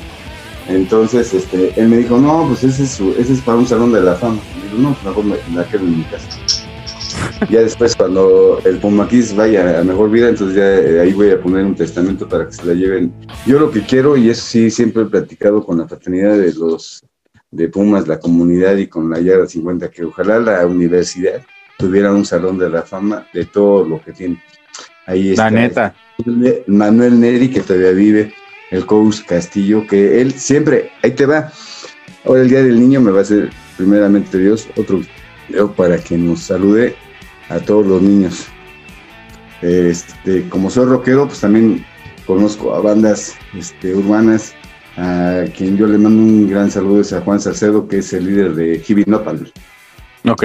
Entonces, 0.68 1.32
este, 1.34 1.72
él 1.76 1.88
me 1.88 1.98
dijo, 1.98 2.18
no, 2.18 2.46
pues 2.48 2.64
ese 2.64 2.84
es, 2.84 2.90
su- 2.90 3.14
ese 3.18 3.34
es 3.34 3.40
para 3.40 3.58
un 3.58 3.66
salón 3.66 3.92
de 3.92 4.00
la 4.00 4.14
fama. 4.14 4.38
Y 4.56 4.76
digo, 4.76 4.90
no, 4.90 4.96
mejor 5.08 5.24
me 5.24 5.36
la 5.54 5.64
quedo 5.64 5.82
en 5.84 5.98
mi 5.98 6.04
casa. 6.04 6.26
Ya 7.50 7.60
después, 7.60 7.96
cuando 7.96 8.60
el 8.64 8.78
Pumaquis 8.78 9.34
vaya 9.34 9.80
a 9.80 9.84
mejor 9.84 10.10
vida, 10.10 10.28
entonces 10.28 10.56
ya 10.56 10.66
eh, 10.66 11.00
ahí 11.00 11.12
voy 11.12 11.30
a 11.30 11.40
poner 11.40 11.64
un 11.64 11.74
testamento 11.74 12.28
para 12.28 12.46
que 12.46 12.52
se 12.52 12.64
la 12.64 12.74
lleven. 12.74 13.12
Yo 13.46 13.58
lo 13.58 13.70
que 13.70 13.82
quiero, 13.82 14.16
y 14.16 14.30
eso 14.30 14.42
sí, 14.42 14.70
siempre 14.70 15.02
he 15.02 15.06
platicado 15.06 15.64
con 15.64 15.78
la 15.78 15.88
fraternidad 15.88 16.36
de 16.38 16.52
los 16.54 17.04
de 17.50 17.68
Pumas, 17.68 18.06
la 18.06 18.18
comunidad 18.18 18.76
y 18.76 18.86
con 18.86 19.08
la 19.10 19.20
Yarda 19.20 19.46
50, 19.46 19.90
que 19.90 20.04
ojalá 20.04 20.38
la 20.38 20.66
universidad 20.66 21.42
tuviera 21.78 22.12
un 22.12 22.24
salón 22.24 22.58
de 22.58 22.68
la 22.68 22.82
fama 22.82 23.26
de 23.32 23.44
todo 23.44 23.84
lo 23.84 24.02
que 24.02 24.12
tiene. 24.12 24.42
Ahí 25.06 25.30
está. 25.30 25.44
La 25.44 25.50
neta. 25.50 25.94
Manuel 26.66 27.20
Neri, 27.20 27.50
que 27.50 27.60
todavía 27.60 27.92
vive, 27.92 28.34
el 28.70 28.86
coach 28.86 29.20
Castillo, 29.26 29.86
que 29.86 30.20
él 30.20 30.32
siempre, 30.32 30.90
ahí 31.02 31.12
te 31.12 31.26
va. 31.26 31.52
Ahora 32.24 32.42
el 32.42 32.48
Día 32.48 32.62
del 32.62 32.80
Niño 32.80 33.00
me 33.00 33.10
va 33.10 33.20
a 33.20 33.22
hacer, 33.22 33.50
primeramente 33.76 34.38
Dios, 34.38 34.68
otro 34.76 35.00
video 35.48 35.72
para 35.72 35.98
que 35.98 36.16
nos 36.18 36.40
salude 36.40 36.96
a 37.49 37.59
todos 37.61 37.86
los 37.86 38.03
niños. 38.03 38.47
Este, 39.62 40.49
como 40.49 40.70
soy 40.70 40.86
rockero, 40.86 41.26
pues 41.26 41.40
también 41.40 41.84
conozco 42.26 42.74
a 42.74 42.80
bandas 42.80 43.34
este, 43.57 43.94
urbanas, 43.94 44.55
a 44.97 45.44
quien 45.57 45.76
yo 45.76 45.86
le 45.86 45.99
mando 45.99 46.22
un 46.22 46.49
gran 46.49 46.70
saludo 46.70 47.01
es 47.01 47.12
a 47.12 47.20
Juan 47.20 47.40
Salcedo, 47.40 47.86
que 47.88 47.99
es 47.99 48.12
el 48.12 48.26
líder 48.26 48.55
de 48.55 48.78
Heavy 48.80 49.05
Nopal. 49.07 49.53
Ok. 50.28 50.42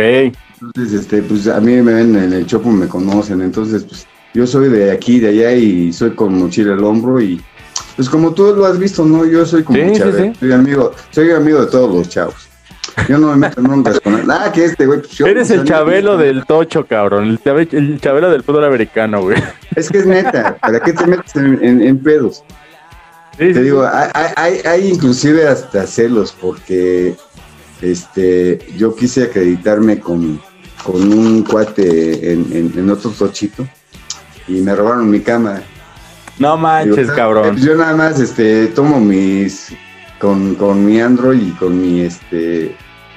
Entonces, 0.62 1.02
este, 1.02 1.22
pues 1.24 1.48
a 1.48 1.60
mí 1.60 1.82
me 1.82 1.94
ven 1.94 2.16
en 2.16 2.34
el 2.34 2.46
Chopo, 2.46 2.70
me 2.70 2.88
conocen, 2.88 3.42
entonces, 3.42 3.84
pues 3.84 4.06
yo 4.34 4.46
soy 4.46 4.70
de 4.70 4.92
aquí, 4.92 5.20
de 5.20 5.30
allá 5.30 5.54
y 5.54 5.92
soy 5.92 6.12
con 6.12 6.38
mochila 6.38 6.74
al 6.74 6.84
hombro 6.84 7.20
y 7.22 7.42
pues 7.96 8.10
como 8.10 8.34
tú 8.34 8.54
lo 8.56 8.66
has 8.66 8.80
visto, 8.80 9.04
¿no? 9.04 9.26
Yo 9.26 9.46
soy 9.46 9.64
como 9.64 9.78
Sí, 9.78 9.96
sí. 9.96 10.34
soy 10.40 10.52
amigo, 10.52 10.94
soy 11.10 11.32
amigo 11.32 11.62
de 11.62 11.68
todos 11.68 11.94
los 11.94 12.08
chavos. 12.10 12.51
Yo 13.08 13.18
no 13.18 13.28
me 13.30 13.36
meto 13.36 13.60
en 13.62 13.68
broncas 13.68 14.00
con 14.00 14.26
nada, 14.28 14.52
que 14.52 14.66
este 14.66 14.86
güey, 14.86 15.00
pues 15.00 15.12
yo 15.12 15.26
Eres 15.28 15.50
el 15.52 15.64
chabelo 15.66 16.18
del 16.18 16.46
tocho, 16.46 16.86
cabrón. 16.86 17.26
El, 17.30 17.40
chabe- 17.42 17.68
el 17.72 18.00
chabelo 18.02 18.30
del 18.30 18.44
fútbol 18.44 18.66
americano, 18.66 19.22
güey. 19.22 19.42
Es 19.76 19.90
que 19.90 20.00
es 20.00 20.06
neta, 20.06 20.58
¿para 20.58 20.80
qué 20.80 20.94
te 20.94 21.06
metes 21.08 21.36
en, 21.36 21.60
en- 21.64 21.82
en 21.82 21.98
pedos? 22.00 22.44
Sí, 23.34 23.48
Te 23.48 23.54
sí, 23.56 23.60
digo, 23.62 23.84
hay, 23.86 24.10
hay- 24.14 24.32
hay, 24.36 24.62
hay 24.66 24.88
inclusive 24.90 25.48
hasta 25.48 25.88
celos 25.88 26.36
porque 26.40 27.16
este 27.82 28.60
yo 28.78 28.96
quise 28.96 29.24
acreditarme 29.24 30.00
con, 30.00 30.40
con 30.84 31.14
un 31.14 31.44
cuate 31.44 32.34
en, 32.34 32.46
en- 32.52 32.74
en 32.78 32.90
otro 32.90 33.12
tochito 33.12 33.66
y 34.48 34.54
me 34.62 34.76
robaron 34.76 35.10
mi 35.10 35.22
cámara. 35.22 35.64
No 36.40 36.58
manches, 36.58 36.98
Digo, 37.08 37.16
cabrón. 37.16 37.58
Yo 37.58 37.76
nada 37.76 37.96
más 37.96 38.20
este 38.20 38.68
tomo 38.68 39.00
mis 39.00 39.70
con, 40.22 40.56
con 40.56 40.86
mi 40.86 41.02
Android 41.02 41.42
y 41.42 41.52
con 41.52 41.80
mi 41.82 42.02
este 42.02 42.76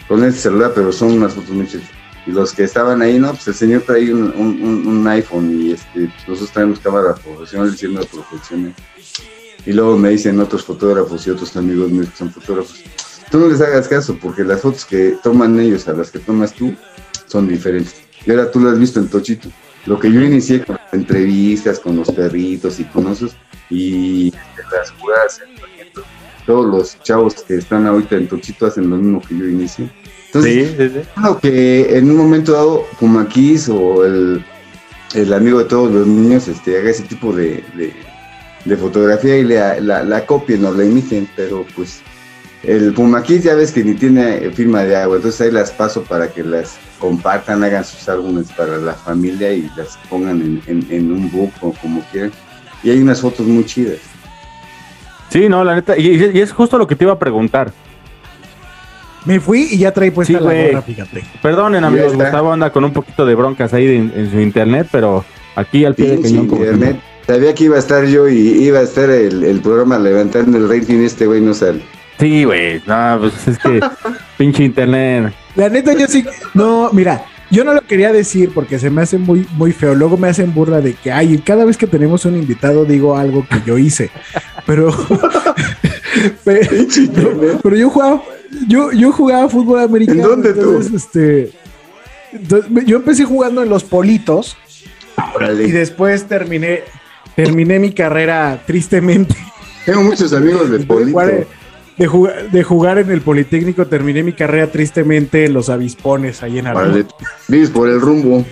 con 0.08 0.22
el 0.24 0.34
celular, 0.34 0.72
pero 0.74 0.92
son 0.92 1.12
unas 1.12 1.32
fotos 1.34 1.50
muy 1.50 1.66
chidas. 1.66 1.86
Y 2.26 2.30
los 2.32 2.52
que 2.52 2.64
estaban 2.64 3.02
ahí, 3.02 3.18
no, 3.18 3.30
pues 3.30 3.46
el 3.48 3.54
señor 3.54 3.82
trae 3.82 4.12
un, 4.12 4.22
un- 4.36 4.86
un- 4.86 5.08
iPhone 5.08 5.60
y 5.60 5.72
este, 5.72 6.10
nosotros 6.26 6.50
traemos 6.52 6.78
cámara 6.80 7.14
profesional 7.14 7.70
diciendo 7.70 8.00
profesional. 8.10 8.74
Y 9.66 9.72
luego 9.72 9.96
me 9.98 10.10
dicen 10.10 10.38
otros 10.40 10.64
fotógrafos 10.64 11.26
y 11.26 11.30
otros 11.30 11.54
amigos 11.56 11.90
míos 11.90 12.08
que 12.10 12.16
son 12.16 12.30
fotógrafos. 12.32 12.82
Tú 13.30 13.38
no 13.38 13.48
les 13.48 13.60
hagas 13.60 13.88
caso 13.88 14.16
porque 14.20 14.42
las 14.44 14.60
fotos 14.60 14.84
que 14.84 15.16
toman 15.22 15.58
ellos 15.60 15.86
a 15.88 15.92
las 15.94 16.10
que 16.10 16.18
tomas 16.18 16.52
tú 16.54 16.74
son 17.26 17.48
diferentes. 17.48 17.94
Y 18.26 18.30
ahora 18.30 18.50
tú 18.50 18.60
lo 18.60 18.70
has 18.70 18.78
visto 18.78 19.00
en 19.00 19.08
Tochito. 19.08 19.48
Lo 19.86 19.98
que 19.98 20.10
yo 20.12 20.20
inicié 20.22 20.64
con 20.64 20.76
las 20.82 20.94
entrevistas, 20.94 21.78
con 21.80 21.96
los 21.96 22.10
perritos 22.10 22.80
y 22.80 22.84
con 22.84 23.06
esos, 23.08 23.36
y 23.68 24.32
las 24.72 24.90
jugadas, 24.92 25.40
entrenamiento, 25.46 25.53
todos 26.46 26.66
los 26.66 27.02
chavos 27.02 27.34
que 27.46 27.56
están 27.56 27.86
ahorita 27.86 28.16
en 28.16 28.28
Tochito 28.28 28.66
hacen 28.66 28.90
lo 28.90 28.96
mismo 28.96 29.20
que 29.22 29.36
yo 29.36 29.46
inicié. 29.46 29.88
Entonces, 30.26 30.68
Sí, 30.70 30.74
sí, 30.78 30.88
sí. 30.88 31.08
bueno, 31.16 31.38
que 31.38 31.96
en 31.96 32.10
un 32.10 32.16
momento 32.16 32.52
dado 32.52 32.84
Pumaquis 32.98 33.68
o 33.68 34.04
el, 34.04 34.44
el 35.14 35.32
amigo 35.32 35.58
de 35.60 35.64
todos 35.66 35.90
los 35.92 36.06
niños 36.06 36.48
este, 36.48 36.76
haga 36.78 36.90
ese 36.90 37.04
tipo 37.04 37.32
de, 37.32 37.62
de- 37.76 37.92
de 38.64 38.76
fotografía 38.78 39.36
y 39.38 39.44
la, 39.44 39.78
la, 39.78 40.02
la 40.02 40.24
copien 40.24 40.64
o 40.64 40.72
la 40.72 40.84
imiten, 40.84 41.28
pero 41.36 41.66
pues 41.76 42.00
el 42.62 42.94
Pumaquis 42.94 43.42
ya 43.44 43.54
ves 43.54 43.70
que 43.72 43.84
ni 43.84 43.92
tiene 43.94 44.50
firma 44.52 44.82
de 44.84 44.96
agua, 44.96 45.16
entonces 45.16 45.40
ahí 45.42 45.50
las 45.52 45.70
paso 45.70 46.02
para 46.02 46.32
que 46.32 46.42
las 46.42 46.78
compartan, 46.98 47.62
hagan 47.62 47.84
sus 47.84 48.08
álbumes 48.08 48.50
para 48.56 48.78
la 48.78 48.94
familia 48.94 49.52
y 49.52 49.70
las 49.76 49.98
pongan 50.08 50.40
en, 50.40 50.62
en- 50.66 50.86
en 50.90 51.12
un 51.12 51.30
book 51.30 51.52
o 51.60 51.72
como 51.74 52.00
quieran. 52.10 52.32
Y 52.82 52.90
hay 52.90 53.00
unas 53.00 53.20
fotos 53.20 53.46
muy 53.46 53.64
chidas. 53.66 53.98
Sí, 55.34 55.48
no, 55.48 55.64
la 55.64 55.74
neta. 55.74 55.98
Y, 55.98 56.30
y 56.32 56.40
es 56.40 56.52
justo 56.52 56.78
lo 56.78 56.86
que 56.86 56.94
te 56.94 57.02
iba 57.02 57.12
a 57.12 57.18
preguntar. 57.18 57.72
Me 59.24 59.40
fui 59.40 59.66
y 59.68 59.78
ya 59.78 59.90
traí 59.92 60.12
puesta 60.12 60.38
Sí, 60.38 60.44
la 60.44 60.54
gorra, 60.54 60.82
fíjate. 60.82 61.24
Perdonen, 61.42 61.82
amigos. 61.82 62.14
Gustavo 62.14 62.52
anda 62.52 62.70
con 62.70 62.84
un 62.84 62.92
poquito 62.92 63.26
de 63.26 63.34
broncas 63.34 63.74
ahí 63.74 63.96
en, 63.96 64.12
en 64.14 64.30
su 64.30 64.38
internet, 64.38 64.86
pero 64.92 65.24
aquí 65.56 65.84
al 65.84 65.96
pie 65.96 66.10
del 66.10 66.22
cañón. 66.22 66.44
internet. 66.44 67.00
Sabía 67.26 67.52
que 67.52 67.64
iba 67.64 67.74
a 67.74 67.80
estar 67.80 68.04
yo 68.06 68.28
y 68.28 68.36
iba 68.36 68.78
a 68.78 68.82
estar 68.82 69.10
el, 69.10 69.42
el 69.42 69.58
programa 69.60 69.98
levantando 69.98 70.56
el 70.56 70.68
rating, 70.68 70.98
este 71.02 71.26
güey 71.26 71.40
no 71.40 71.52
sale. 71.52 71.80
Sí, 72.20 72.44
güey. 72.44 72.80
No, 72.86 73.16
pues 73.18 73.48
es 73.48 73.58
que 73.58 73.80
pinche 74.38 74.62
internet. 74.62 75.32
La 75.56 75.68
neta, 75.68 75.94
yo 75.94 76.06
sí. 76.06 76.24
No, 76.52 76.90
mira, 76.92 77.24
yo 77.50 77.64
no 77.64 77.74
lo 77.74 77.82
quería 77.82 78.12
decir 78.12 78.50
porque 78.54 78.78
se 78.78 78.90
me 78.90 79.02
hace 79.02 79.18
muy, 79.18 79.46
muy 79.52 79.72
feo. 79.72 79.94
Luego 79.94 80.16
me 80.16 80.28
hacen 80.28 80.54
burla 80.54 80.80
de 80.80 80.94
que, 80.94 81.12
ay, 81.12 81.38
cada 81.38 81.64
vez 81.64 81.76
que 81.76 81.86
tenemos 81.86 82.24
un 82.24 82.36
invitado 82.36 82.84
digo 82.84 83.16
algo 83.16 83.46
que 83.48 83.62
yo 83.66 83.78
hice. 83.78 84.10
Pero. 84.66 84.94
pero, 86.44 87.76
yo 87.76 87.90
jugaba. 87.90 88.22
Yo, 88.68 88.92
yo 88.92 89.12
jugaba 89.12 89.48
fútbol 89.48 89.80
americano. 89.80 90.20
¿En 90.20 90.28
dónde 90.28 90.52
tú? 90.54 90.78
Este, 90.94 91.50
entonces, 92.32 92.70
yo 92.86 92.96
empecé 92.96 93.24
jugando 93.24 93.62
en 93.62 93.68
los 93.68 93.84
politos. 93.84 94.56
Órale. 95.34 95.64
Y 95.64 95.70
después 95.70 96.24
terminé, 96.26 96.82
terminé 97.36 97.78
mi 97.78 97.92
carrera 97.92 98.62
tristemente. 98.66 99.36
Tengo 99.84 100.02
muchos 100.02 100.32
amigos 100.32 100.70
de 100.70 100.78
De 100.78 100.86
Polito. 100.86 101.20
De, 101.96 102.06
jugar, 102.06 102.50
de 102.50 102.62
jugar 102.62 102.98
en 102.98 103.10
el 103.10 103.20
Politécnico, 103.20 103.86
terminé 103.86 104.22
mi 104.22 104.32
carrera 104.32 104.66
tristemente 104.68 105.44
en 105.46 105.52
los 105.54 105.68
avispones 105.68 106.42
ahí 106.42 106.58
en 106.58 106.66
Aragón. 106.66 107.06
Vives 107.48 107.70
por 107.70 107.88
el 107.88 108.00
rumbo. 108.00 108.44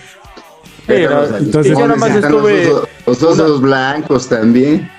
Entonces- 0.89 1.79
yo 1.79 1.87
nomás 1.87 2.15
estuve- 2.15 2.65
Los 2.69 2.89
los 3.07 3.23
osos 3.23 3.61
blancos 3.61 4.29
también. 4.29 4.91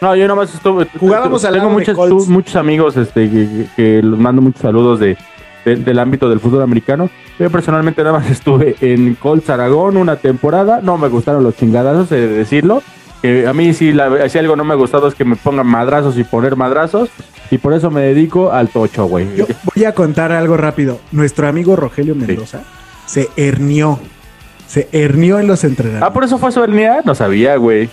No, 0.00 0.14
yo 0.14 0.28
nomás 0.28 0.54
estuve. 0.54 0.86
Jugábamos 0.98 1.44
al 1.44 1.54
Tengo 1.54 1.70
muchos, 1.70 1.96
Colts. 1.96 2.28
muchos 2.28 2.54
amigos 2.56 2.96
este, 2.96 3.28
que, 3.28 3.66
que- 3.76 4.02
les 4.02 4.18
mando 4.18 4.40
muchos 4.42 4.62
saludos 4.62 5.00
de, 5.00 5.16
de- 5.64 5.76
del 5.76 5.98
ámbito 5.98 6.28
del 6.28 6.38
fútbol 6.40 6.62
americano. 6.62 7.10
Yo 7.38 7.50
personalmente 7.50 8.02
nada 8.04 8.18
más 8.18 8.30
estuve 8.30 8.76
en 8.80 9.14
Colts 9.16 9.50
Aragón 9.50 9.96
una 9.96 10.16
temporada. 10.16 10.80
No 10.82 10.98
me 10.98 11.08
gustaron 11.08 11.42
los 11.42 11.56
chingadazos, 11.56 12.10
he 12.12 12.16
de 12.16 12.28
decirlo. 12.28 12.82
Que 13.22 13.48
a 13.48 13.52
mí 13.52 13.74
sí, 13.74 13.92
la, 13.92 14.28
si 14.28 14.38
algo 14.38 14.54
no 14.54 14.62
me 14.62 14.74
ha 14.74 14.76
gustado 14.76 15.08
es 15.08 15.14
que 15.16 15.24
me 15.24 15.34
pongan 15.34 15.66
madrazos 15.66 16.16
y 16.16 16.22
poner 16.22 16.54
madrazos. 16.54 17.08
Y 17.50 17.58
por 17.58 17.72
eso 17.72 17.90
me 17.90 18.02
dedico 18.02 18.52
al 18.52 18.68
tocho, 18.68 19.06
güey. 19.06 19.34
Yo 19.36 19.46
voy 19.74 19.84
a 19.84 19.92
contar 19.94 20.32
algo 20.32 20.56
rápido. 20.56 21.00
Nuestro 21.12 21.48
amigo 21.48 21.76
Rogelio 21.76 22.14
Mendoza 22.14 22.62
se 23.06 23.28
hernió. 23.36 23.98
Se 24.66 24.86
hernió 24.92 25.38
en 25.38 25.46
los 25.46 25.64
entrenamientos. 25.64 26.10
Ah, 26.10 26.12
por 26.12 26.24
eso 26.24 26.36
fue 26.38 26.52
su 26.52 26.62
hernia. 26.62 27.00
No 27.04 27.14
sabía, 27.14 27.56
güey. 27.56 27.88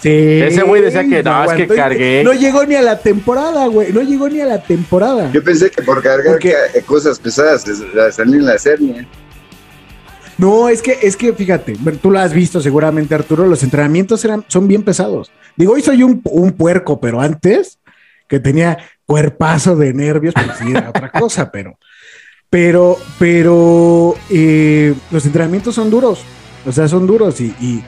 Sí. 0.00 0.10
Ese 0.10 0.62
güey 0.62 0.82
decía 0.82 1.02
que 1.08 1.22
no, 1.22 1.42
es 1.44 1.52
que 1.54 1.66
cargué. 1.66 2.22
No 2.22 2.32
llegó 2.34 2.64
ni 2.64 2.74
a 2.74 2.82
la 2.82 2.98
temporada, 2.98 3.66
güey. 3.66 3.92
No 3.92 4.02
llegó 4.02 4.28
ni 4.28 4.40
a 4.40 4.46
la 4.46 4.62
temporada. 4.62 5.30
Yo 5.32 5.42
pensé 5.42 5.70
que 5.70 5.82
por 5.82 6.02
cargar 6.02 6.26
Porque- 6.26 6.52
ca- 6.52 6.80
cosas 6.86 7.18
pesadas 7.18 7.64
salían 8.12 8.44
las 8.44 8.64
hernias. 8.66 9.06
No, 10.36 10.68
es 10.68 10.82
que, 10.82 10.98
es 11.02 11.16
que 11.16 11.32
fíjate, 11.32 11.76
tú 12.00 12.12
lo 12.12 12.20
has 12.20 12.32
visto 12.32 12.60
seguramente, 12.60 13.12
Arturo, 13.14 13.44
los 13.46 13.64
entrenamientos 13.64 14.24
eran, 14.24 14.44
son 14.46 14.68
bien 14.68 14.84
pesados. 14.84 15.32
Digo, 15.56 15.72
hoy 15.72 15.82
soy 15.82 16.04
un, 16.04 16.20
un 16.24 16.52
puerco, 16.52 17.00
pero 17.00 17.20
antes, 17.20 17.78
que 18.28 18.38
tenía 18.40 18.78
cuerpazo 19.06 19.74
de 19.76 19.92
nervios, 19.94 20.34
pues 20.34 20.58
sí, 20.58 20.70
era 20.70 20.90
otra 20.90 21.10
cosa, 21.10 21.50
pero, 21.52 21.78
pero, 22.50 22.96
pero 23.18 24.14
eh, 24.30 24.94
los 25.10 25.24
entrenamientos 25.26 25.74
son 25.74 25.90
duros, 25.90 26.20
o 26.66 26.72
sea, 26.72 26.88
son 26.88 27.06
duros 27.06 27.40
y, 27.40 27.54
y, 27.60 27.82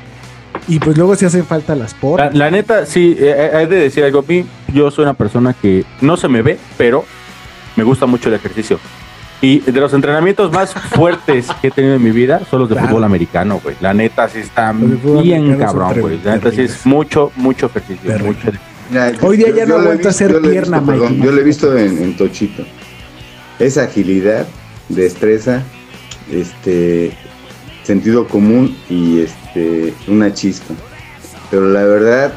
y 0.68 0.78
pues 0.78 0.96
luego 0.96 1.14
se 1.16 1.26
hacen 1.26 1.44
falta 1.44 1.74
las 1.74 1.92
La, 1.94 1.98
porras. 2.00 2.34
la 2.34 2.50
neta, 2.50 2.86
sí, 2.86 3.16
eh, 3.18 3.50
hay 3.54 3.66
de 3.66 3.76
decir 3.76 4.04
algo. 4.04 4.24
Yo 4.72 4.90
soy 4.90 5.04
una 5.04 5.14
persona 5.14 5.54
que 5.54 5.84
no 6.00 6.16
se 6.16 6.28
me 6.28 6.42
ve, 6.42 6.58
pero 6.76 7.04
me 7.76 7.84
gusta 7.84 8.06
mucho 8.06 8.28
el 8.28 8.34
ejercicio. 8.34 8.78
Y 9.42 9.60
de 9.60 9.80
los 9.80 9.94
entrenamientos 9.94 10.52
más 10.52 10.74
fuertes 10.90 11.46
que 11.62 11.68
he 11.68 11.70
tenido 11.70 11.94
en 11.94 12.02
mi 12.04 12.10
vida 12.10 12.42
son 12.50 12.60
los 12.60 12.68
de 12.68 12.74
Claro. 12.74 12.88
fútbol 12.88 13.04
americano, 13.04 13.58
güey. 13.62 13.74
La 13.80 13.94
neta 13.94 14.28
sí 14.28 14.40
está 14.40 14.72
bien 14.72 15.56
cabrón, 15.58 15.98
güey. 16.00 16.20
La 16.22 16.34
neta 16.34 16.50
sí 16.50 16.60
es 16.62 16.84
mucho, 16.84 17.32
mucho 17.36 17.66
ejercicio. 17.66 18.10
Terrible. 18.10 18.28
Mucho 18.34 18.50
Mira, 18.90 19.12
Hoy 19.22 19.36
día 19.36 19.50
yo- 19.50 19.56
ya 19.56 19.66
no 19.66 19.76
hacer 20.08 20.32
yo 20.32 20.40
lo 20.40 20.48
he 20.48 20.50
pierna, 20.50 20.78
visto, 20.80 20.92
perdón. 20.92 21.22
Yo 21.22 21.32
lo 21.32 21.40
he 21.40 21.44
visto 21.44 21.78
en, 21.78 22.02
en 22.02 22.16
Tochito. 22.16 22.64
Esa 23.58 23.84
agilidad, 23.84 24.46
destreza, 24.88 25.62
este 26.32 27.12
sentido 27.84 28.26
común 28.26 28.76
y 28.88 29.20
este 29.20 29.94
una 30.08 30.32
chispa. 30.34 30.74
Pero 31.50 31.68
la 31.70 31.84
verdad, 31.84 32.32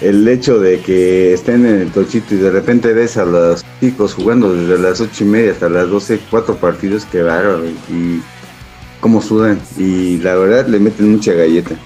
el 0.00 0.26
hecho 0.28 0.58
de 0.60 0.80
que 0.80 1.32
estén 1.32 1.64
en 1.66 1.80
el 1.80 1.90
Tochito 1.90 2.34
y 2.34 2.38
de 2.38 2.50
repente 2.50 2.92
ves 2.92 3.16
a 3.16 3.24
los 3.24 3.64
chicos 3.80 4.14
jugando 4.14 4.52
desde 4.54 4.78
las 4.82 5.00
ocho 5.00 5.24
y 5.24 5.26
media 5.26 5.52
hasta 5.52 5.68
las 5.68 5.88
12, 5.88 6.20
cuatro 6.30 6.56
partidos, 6.56 7.04
que 7.06 7.22
bárbaro. 7.22 7.64
Y 7.90 8.20
cómo 9.00 9.22
sudan. 9.22 9.60
Y 9.78 10.18
la 10.18 10.34
verdad 10.36 10.66
le 10.66 10.78
meten 10.78 11.10
mucha 11.12 11.32
galleta. 11.32 11.76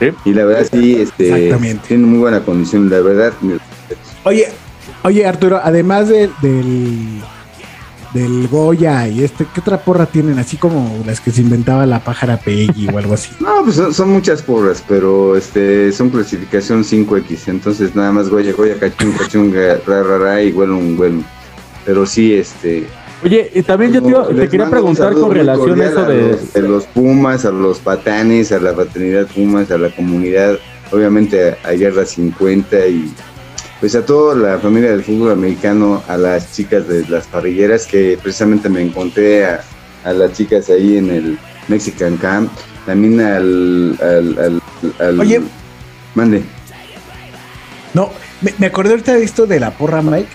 Sí. 0.00 0.10
Y 0.24 0.32
la 0.32 0.44
verdad 0.44 0.68
sí, 0.72 0.96
este, 1.00 1.28
Exactamente. 1.34 1.88
tienen 1.88 2.08
muy 2.08 2.18
buena 2.20 2.40
condición. 2.40 2.88
La 2.90 3.00
verdad, 3.00 3.32
Oye, 4.24 4.48
oye, 5.02 5.26
Arturo, 5.26 5.60
además 5.62 6.08
de- 6.08 6.30
del, 6.42 7.20
del 8.14 8.48
Goya 8.48 9.06
y 9.08 9.24
este, 9.24 9.44
¿qué 9.52 9.60
otra 9.60 9.78
porra 9.78 10.06
tienen? 10.06 10.38
Así 10.38 10.56
como 10.56 11.02
las 11.06 11.20
que 11.20 11.30
se 11.30 11.40
inventaba 11.42 11.84
la 11.86 12.00
pájara 12.00 12.36
Peggy 12.38 12.88
o 12.92 12.98
algo 12.98 13.14
así. 13.14 13.30
No, 13.40 13.62
pues 13.64 13.76
son, 13.76 13.92
son 13.94 14.10
muchas 14.10 14.42
porras, 14.42 14.82
pero 14.86 15.36
este 15.36 15.92
son 15.92 16.10
clasificación 16.10 16.84
5X, 16.84 17.48
entonces 17.48 17.94
nada 17.94 18.12
más 18.12 18.28
Goya, 18.28 18.52
Goya, 18.52 18.78
cachun, 18.78 19.12
cachunga, 19.12 19.78
ra, 19.86 20.02
ra, 20.02 20.18
ra, 20.18 20.42
y 20.42 20.52
bueno, 20.52 20.78
un 20.78 20.96
bueno. 20.96 21.22
Pero 21.84 22.04
sí, 22.06 22.34
este... 22.34 22.86
Oye, 23.24 23.50
y 23.52 23.62
también 23.62 23.92
yo 23.92 24.02
te, 24.02 24.08
iba- 24.10 24.28
te 24.28 24.48
quería 24.48 24.70
preguntar 24.70 25.12
con 25.14 25.32
relación 25.34 25.80
a 25.80 25.84
eso 25.86 26.00
a 26.00 26.08
de... 26.08 26.28
los, 26.30 26.52
de 26.52 26.62
los 26.62 26.84
Pumas, 26.86 27.44
a 27.44 27.50
los 27.50 27.78
patanes, 27.80 28.52
a 28.52 28.60
la 28.60 28.72
fraternidad 28.74 29.26
Pumas, 29.26 29.70
a 29.72 29.78
la 29.78 29.90
comunidad, 29.90 30.58
obviamente 30.92 31.56
a, 31.64 31.68
a 31.68 31.74
Yarda 31.74 32.06
50 32.06 32.86
y 32.86 33.12
pues 33.80 33.94
a 33.96 34.04
toda 34.06 34.34
la 34.34 34.58
familia 34.58 34.90
del 34.90 35.02
fútbol 35.04 35.32
americano, 35.32 36.02
a 36.08 36.16
las 36.16 36.52
chicas 36.52 36.86
de 36.88 37.06
las 37.08 37.26
parrilleras 37.26 37.86
que 37.86 38.18
precisamente 38.22 38.68
me 38.68 38.82
encontré 38.82 39.46
a, 39.46 39.62
a 40.04 40.12
las 40.12 40.32
chicas 40.32 40.68
ahí 40.70 40.96
en 40.98 41.10
el 41.10 41.38
Mexican 41.68 42.16
Camp, 42.18 42.50
también 42.86 43.20
al... 43.20 43.96
al, 44.00 44.38
al, 44.38 44.62
al- 45.00 45.20
Oye. 45.20 45.40
Mande. 46.14 46.42
No, 47.94 48.10
me, 48.42 48.54
me 48.58 48.66
acordé 48.66 48.90
ahorita 48.90 49.14
de 49.14 49.22
esto 49.24 49.46
de 49.46 49.60
la 49.60 49.70
porra, 49.72 50.02
Mike. 50.02 50.28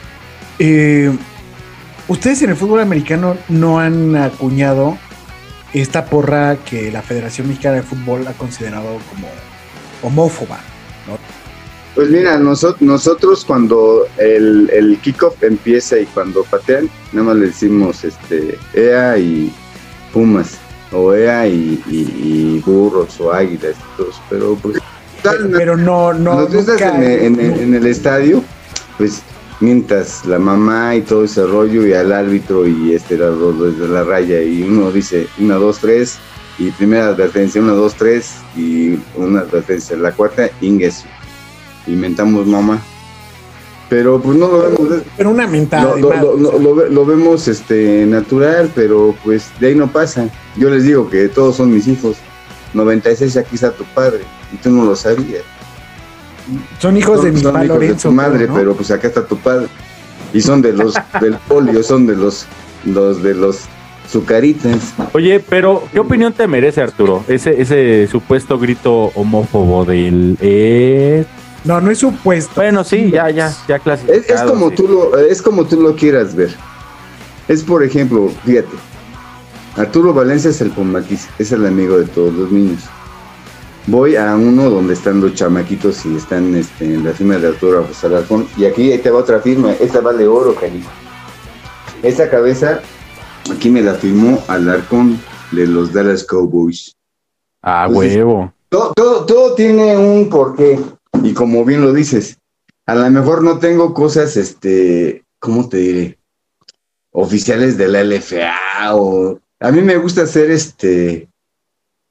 Eh, 0.59 1.11
Ustedes 2.07 2.41
en 2.41 2.49
el 2.49 2.55
fútbol 2.55 2.81
americano 2.81 3.37
no 3.49 3.79
han 3.79 4.15
acuñado 4.15 4.97
esta 5.73 6.05
porra 6.05 6.57
que 6.57 6.91
la 6.91 7.01
Federación 7.01 7.47
Mexicana 7.47 7.77
de 7.77 7.83
Fútbol 7.83 8.27
ha 8.27 8.33
considerado 8.33 8.97
como 9.09 9.27
homófoba. 10.01 10.59
Pues 11.95 12.09
mira, 12.09 12.37
nosotros, 12.37 12.81
nosotros 12.81 13.45
cuando 13.45 14.07
el, 14.17 14.69
el 14.73 14.97
kickoff 14.99 15.41
empieza 15.43 15.97
y 15.99 16.05
cuando 16.07 16.43
patean, 16.43 16.89
nada 17.11 17.27
más 17.27 17.35
le 17.37 17.47
decimos 17.47 18.03
este 18.03 18.57
EA 18.73 19.17
y 19.19 19.53
Pumas, 20.11 20.57
o 20.91 21.13
EA 21.13 21.47
y, 21.47 21.81
y- 21.87 22.57
y 22.57 22.63
burros 22.65 23.19
o 23.21 23.31
águilas 23.31 23.75
y 23.77 23.97
todos, 23.97 24.19
pero 24.29 24.55
pues 24.55 24.77
Pero 25.23 25.77
no, 25.77 26.13
no. 26.13 26.31
cuando 26.33 26.47
tú 26.51 26.59
estás 26.59 26.81
nunca- 26.81 27.03
en 27.03 27.39
en 27.39 27.73
el 27.75 27.85
estadio, 27.87 28.43
pues 28.97 29.21
mientras 29.63 30.25
la 30.25 30.37
mamá 30.39 30.95
y 30.95 31.01
todo 31.01 31.23
ese 31.23 31.45
rollo 31.45 31.87
y 31.87 31.93
al 31.93 32.11
árbitro 32.11 32.67
y 32.67 32.93
este 32.93 33.17
dos 33.17 33.59
desde 33.79 33.87
la 33.91 34.03
raya 34.03 34.41
y 34.43 34.63
uno 34.63 34.91
dice 34.91 35.27
una, 35.39 35.55
dos, 35.55 35.79
tres 35.79 36.17
y 36.59 36.69
primera 36.71 37.07
advertencia, 37.07 37.61
una, 37.61 37.71
dos, 37.73 37.95
tres 37.95 38.35
y 38.55 38.99
una 39.15 39.39
advertencia, 39.41 39.95
la 39.97 40.11
cuarta, 40.11 40.49
ingues. 40.61 41.05
Inventamos 41.87 42.45
mamá. 42.45 42.79
Pero 43.89 44.19
pues 44.21 44.37
no 44.37 44.47
lo 44.47 44.59
vemos, 44.63 45.01
Pero 45.17 45.29
una 45.31 45.45
mentada 45.47 45.95
lo, 45.97 46.37
lo- 46.37 46.59
lo- 46.59 46.89
lo 46.89 47.05
vemos 47.05 47.47
este 47.47 48.05
natural, 48.05 48.71
pero 48.73 49.13
pues 49.23 49.49
de 49.59 49.67
ahí 49.67 49.75
no 49.75 49.91
pasa. 49.91 50.29
Yo 50.55 50.69
les 50.69 50.83
digo 50.83 51.09
que 51.09 51.27
todos 51.27 51.57
son 51.57 51.71
mis 51.73 51.87
hijos. 51.87 52.17
96 52.73 53.37
aquí 53.37 53.55
está 53.55 53.71
tu 53.71 53.83
padre 53.93 54.21
y 54.51 54.57
tú 54.57 54.71
no 54.71 54.85
lo 54.85 54.95
sabías. 54.95 55.43
Son 56.79 56.97
hijos 56.97 57.23
de 57.23 57.31
mi 57.31 57.39
son 57.39 57.63
hijos 57.63 57.79
de 57.79 57.93
tu 57.95 58.11
madre, 58.11 58.47
¿no? 58.47 58.55
pero 58.55 58.75
pues 58.75 58.91
acá 58.91 59.07
está 59.07 59.25
tu 59.25 59.37
padre. 59.37 59.67
Y 60.33 60.41
son 60.41 60.61
de 60.61 60.73
los 60.73 60.95
del 61.21 61.35
polio, 61.47 61.83
son 61.83 62.05
de 62.05 62.15
los 62.15 62.45
los 62.85 63.23
de 63.23 63.33
los 63.33 63.61
sucaritas. 64.09 64.93
Oye, 65.13 65.39
pero 65.39 65.83
¿qué 65.91 65.99
opinión 65.99 66.33
te 66.33 66.47
merece, 66.47 66.81
Arturo? 66.81 67.23
Ese, 67.27 67.61
ese 67.61 68.07
supuesto 68.07 68.59
grito 68.59 69.11
homófobo 69.15 69.85
del... 69.85 70.37
Eh... 70.39 71.25
No, 71.63 71.79
no 71.79 71.89
es 71.89 71.99
supuesto. 71.99 72.55
Bueno, 72.55 72.83
sí, 72.83 73.09
ya, 73.09 73.29
ya, 73.29 73.53
ya 73.67 73.79
clasificado. 73.79 74.19
Es, 74.21 74.29
es 74.29 74.41
como 74.41 74.69
sí. 74.69 74.75
tú 74.75 74.87
lo 74.87 75.17
es 75.17 75.41
como 75.41 75.65
tú 75.65 75.81
lo 75.81 75.95
quieras 75.95 76.35
ver. 76.35 76.53
Es 77.47 77.63
por 77.63 77.83
ejemplo, 77.83 78.29
fíjate. 78.45 78.75
Arturo 79.77 80.13
Valencia 80.13 80.49
es 80.49 80.61
el 80.61 80.69
Pomaquis, 80.71 81.27
es 81.39 81.51
el 81.51 81.65
amigo 81.65 81.97
de 81.97 82.05
todos 82.05 82.33
los 82.33 82.51
niños. 82.51 82.83
Voy 83.87 84.15
a 84.15 84.33
uno 84.35 84.69
donde 84.69 84.93
están 84.93 85.19
los 85.19 85.33
chamaquitos 85.33 86.05
y 86.05 86.15
están 86.15 86.55
este, 86.55 86.85
en 86.85 87.03
la 87.03 87.11
firma 87.11 87.37
de 87.37 87.49
Arturo 87.49 87.85
Alarcón. 88.01 88.47
Y 88.55 88.63
aquí 88.63 88.97
te 88.97 89.09
va 89.09 89.19
otra 89.19 89.41
firma, 89.41 89.73
esta 89.73 89.99
vale 89.99 90.25
oro, 90.25 90.55
cariño. 90.55 90.87
Esta 92.01 92.29
cabeza, 92.29 92.81
aquí 93.51 93.69
me 93.69 93.81
la 93.81 93.93
firmó 93.95 94.41
Alarcón 94.47 95.19
de 95.51 95.67
los 95.67 95.91
Dallas 95.91 96.23
Cowboys. 96.23 96.95
Ah, 97.61 97.85
Entonces, 97.87 98.15
huevo. 98.15 98.53
Todo, 98.69 98.93
todo, 98.93 99.25
todo 99.25 99.55
tiene 99.55 99.97
un 99.97 100.29
porqué. 100.29 100.79
Y 101.21 101.33
como 101.33 101.65
bien 101.65 101.81
lo 101.81 101.91
dices, 101.91 102.37
a 102.85 102.95
lo 102.95 103.09
mejor 103.09 103.43
no 103.43 103.59
tengo 103.59 103.93
cosas, 103.93 104.37
este, 104.37 105.25
¿cómo 105.39 105.67
te 105.67 105.77
diré? 105.77 106.19
Oficiales 107.11 107.77
de 107.77 107.87
la 107.89 108.03
LFA 108.03 108.95
o... 108.95 109.39
A 109.59 109.71
mí 109.71 109.81
me 109.81 109.97
gusta 109.97 110.25
ser, 110.25 110.51
este, 110.51 111.29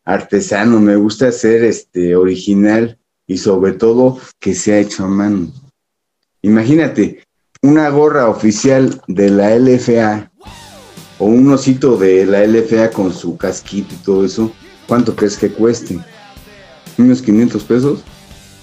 artesano, 0.04 0.80
me 0.80 0.96
gusta 0.96 1.30
ser, 1.32 1.64
este, 1.64 2.16
original 2.16 2.98
y 3.26 3.38
sobre 3.38 3.72
todo 3.72 4.18
que 4.40 4.54
sea 4.54 4.78
hecho 4.78 5.04
a 5.04 5.08
mano. 5.08 5.48
Imagínate, 6.42 7.22
una 7.62 7.88
gorra 7.90 8.28
oficial 8.28 9.00
de 9.06 9.30
la 9.30 9.56
LFA 9.56 10.30
o 11.18 11.26
un 11.26 11.52
osito 11.52 11.96
de 11.96 12.26
la 12.26 12.44
LFA 12.44 12.90
con 12.90 13.12
su 13.12 13.36
casquito 13.36 13.94
y 13.94 13.98
todo 13.98 14.24
eso, 14.24 14.52
¿cuánto 14.86 15.14
crees 15.14 15.36
que 15.36 15.50
cueste? 15.50 16.00
unos 16.98 17.22
500 17.22 17.64
pesos. 17.64 18.02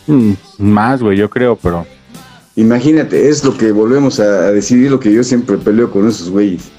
Mm, 0.08 0.34
más, 0.58 1.02
güey, 1.02 1.18
yo 1.18 1.30
creo, 1.30 1.56
pero. 1.56 1.86
Imagínate, 2.56 3.30
es 3.30 3.44
lo 3.44 3.58
que 3.58 3.72
volvemos 3.72 4.20
a, 4.20 4.48
a 4.48 4.52
decidir, 4.52 4.92
lo 4.92 5.00
que 5.00 5.12
yo 5.14 5.24
siempre 5.24 5.58
peleo 5.58 5.92
con 5.92 6.08
esos 6.08 6.30
güeyes. 6.30 6.70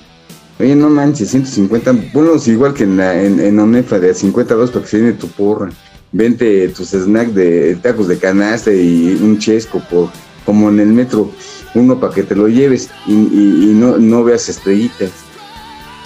Oye, 0.61 0.77
no 0.77 0.91
manches, 0.91 1.31
150, 1.31 1.95
ponlos 2.13 2.47
igual 2.47 2.75
que 2.75 2.85
en, 2.85 2.99
la, 2.99 3.21
en, 3.23 3.41
en 3.41 3.59
Onefa 3.59 3.99
de 3.99 4.11
a 4.11 4.15
50 4.15 4.55
dos 4.55 4.71
para 4.71 4.85
que 4.85 4.91
se 4.91 4.99
llene 4.99 5.13
tu 5.15 5.27
porra. 5.29 5.71
Vente 6.13 6.69
tus 6.69 6.89
snacks 6.91 7.35
de 7.35 7.77
tacos 7.83 8.09
de 8.09 8.19
canasta 8.19 8.71
y 8.73 9.19
un 9.23 9.39
chesco, 9.39 9.81
por, 9.91 10.11
como 10.45 10.69
en 10.69 10.81
el 10.81 10.89
metro, 10.89 11.31
uno 11.75 11.99
para 11.99 12.13
que 12.13 12.25
te 12.25 12.35
lo 12.35 12.49
lleves 12.49 12.91
y, 13.07 13.13
y- 13.15 13.71
y 13.71 13.75
no, 13.75 13.97
no 13.97 14.23
veas 14.25 14.49
estrellitas. 14.49 15.11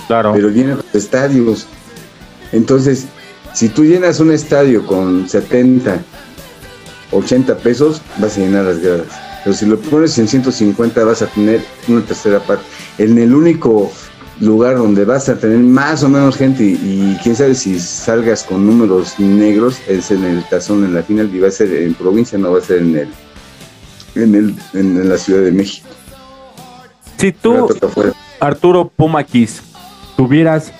Claro. 0.06 0.32
Pero 0.34 0.50
llenan 0.50 0.76
los 0.76 0.94
estadios. 0.94 1.66
Entonces, 2.52 3.06
si 3.54 3.68
tú 3.70 3.84
llenas 3.84 4.20
un 4.20 4.30
estadio 4.30 4.86
con 4.86 5.28
70, 5.28 6.00
80 7.10 7.56
pesos, 7.58 8.02
vas 8.18 8.36
a 8.36 8.40
llenar 8.40 8.66
las 8.66 8.78
gradas. 8.78 9.06
Pero 9.42 9.56
si 9.56 9.66
lo 9.66 9.78
pones 9.78 10.16
en 10.18 10.28
150, 10.28 11.02
vas 11.04 11.22
a 11.22 11.26
tener 11.26 11.62
una 11.88 12.02
tercera 12.02 12.38
parte. 12.40 12.64
En 12.98 13.18
el 13.18 13.34
único 13.34 13.90
lugar 14.40 14.76
donde 14.76 15.04
vas 15.04 15.28
a 15.28 15.36
tener 15.36 15.58
más 15.58 16.02
o 16.02 16.08
menos 16.08 16.36
gente 16.36 16.64
y, 16.64 16.78
y 16.82 17.18
quién 17.22 17.36
sabe 17.36 17.54
si 17.54 17.78
salgas 17.78 18.42
con 18.42 18.66
números 18.66 19.18
negros 19.18 19.78
es 19.88 20.10
en 20.10 20.24
el 20.24 20.44
tazón 20.48 20.84
en 20.84 20.94
la 20.94 21.02
final 21.02 21.30
y 21.34 21.38
va 21.38 21.48
a 21.48 21.52
ser 21.52 21.72
en 21.72 21.94
provincia, 21.94 22.38
no 22.38 22.52
va 22.52 22.58
a 22.58 22.62
ser 22.62 22.78
en 22.78 22.96
el 22.96 23.08
en 24.14 24.34
el 24.34 24.54
en, 24.72 25.08
la 25.08 25.18
Ciudad 25.18 25.42
de 25.42 25.52
México. 25.52 25.88
Si 27.16 27.32
tú. 27.32 27.68
Arturo 28.40 28.90
Pumaquis, 28.94 29.62
tuvieras 30.16 30.72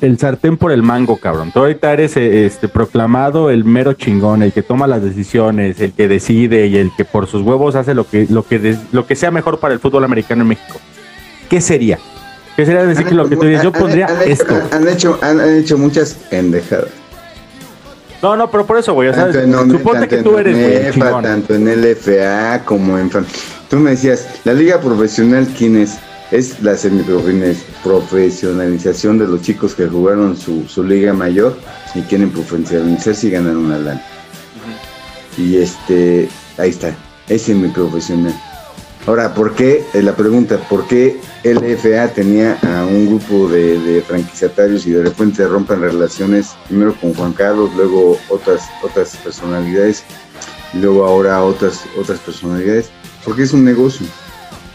el 0.00 0.18
sartén 0.18 0.56
por 0.56 0.72
el 0.72 0.82
mango, 0.82 1.18
cabrón. 1.18 1.50
Tú 1.52 1.60
ahorita 1.60 1.92
eres 1.92 2.16
eh, 2.16 2.46
este 2.46 2.68
proclamado 2.68 3.50
el 3.50 3.64
mero 3.64 3.92
chingón, 3.92 4.42
el 4.42 4.52
que 4.52 4.62
toma 4.62 4.86
las 4.86 5.02
decisiones, 5.02 5.80
el 5.80 5.92
que 5.92 6.08
decide 6.08 6.66
y 6.68 6.76
el 6.76 6.90
que 6.96 7.04
por 7.04 7.26
sus 7.26 7.42
huevos 7.42 7.74
hace 7.74 7.94
lo 7.94 8.08
que 8.08 8.26
lo 8.30 8.46
que 8.46 8.76
lo 8.92 9.06
que 9.06 9.16
sea 9.16 9.30
mejor 9.30 9.58
para 9.58 9.74
el 9.74 9.80
fútbol 9.80 10.04
americano 10.04 10.42
en 10.42 10.48
México. 10.48 10.78
¿Qué 11.50 11.60
sería? 11.60 11.98
¿Qué 12.56 12.66
sería 12.66 12.84
decir 12.84 13.06
que 13.06 13.14
lo 13.14 13.28
que 13.28 13.36
tú 13.36 13.46
dices? 13.46 13.62
Yo 13.62 13.70
Han- 13.74 13.80
pondría 13.80 14.06
han 14.06 14.22
hecho- 14.22 14.32
esto. 14.32 14.60
Han 14.72 14.88
hecho, 14.88 15.18
han, 15.22 15.40
han 15.40 15.54
hecho 15.56 15.78
muchas 15.78 16.14
pendejadas. 16.30 16.88
No, 18.22 18.36
no, 18.36 18.50
pero 18.50 18.66
por 18.66 18.76
eso, 18.78 18.92
güey. 18.92 19.12
sea, 19.14 19.32
Tanto 19.32 19.78
suponte 19.78 20.06
que 20.08 20.18
tú 20.18 20.36
eres, 20.36 20.94
güey, 20.94 21.22
tanto 21.22 21.54
en 21.54 21.68
LFA 21.68 22.62
como 22.66 22.98
en. 22.98 23.08
Tú 23.70 23.76
me 23.76 23.92
decías, 23.92 24.26
la 24.44 24.52
liga 24.52 24.78
profesional, 24.80 25.48
¿quién 25.56 25.76
es? 25.78 25.92
Es 26.30 26.60
la 26.62 26.76
semiprofesionalización 26.76 29.18
de 29.18 29.26
los 29.26 29.42
chicos 29.42 29.74
que 29.74 29.86
jugaron 29.88 30.36
su, 30.36 30.64
su 30.68 30.84
liga 30.84 31.12
mayor 31.12 31.56
y 31.94 32.02
quieren 32.02 32.30
profesionalizarse 32.30 33.26
y 33.28 33.30
ganar 33.30 33.56
una 33.56 33.78
lana. 33.78 34.02
Y 35.38 35.56
este, 35.56 36.28
ahí 36.58 36.70
está, 36.70 36.94
es 37.28 37.42
semiprofesional. 37.42 38.34
Ahora, 39.06 39.34
¿por 39.34 39.54
qué? 39.54 39.84
eh, 39.94 40.02
la 40.02 40.14
pregunta, 40.14 40.58
¿por 40.68 40.86
qué 40.86 41.18
LFA 41.42 42.08
tenía 42.12 42.58
a 42.62 42.84
un 42.84 43.06
grupo 43.06 43.48
de, 43.48 43.78
de 43.78 44.02
franquiciatarios 44.02 44.86
y 44.86 44.90
de 44.90 45.02
repente 45.02 45.46
rompen 45.46 45.80
relaciones, 45.80 46.50
primero 46.68 46.94
con 47.00 47.14
Juan 47.14 47.32
Carlos, 47.32 47.70
luego 47.74 48.18
otras, 48.28 48.68
otras 48.82 49.16
personalidades, 49.16 50.04
y 50.74 50.78
luego 50.78 51.06
ahora 51.06 51.42
otras, 51.42 51.84
otras 51.98 52.18
personalidades? 52.20 52.90
Porque 53.24 53.42
es 53.42 53.52
un 53.52 53.64
negocio. 53.64 54.06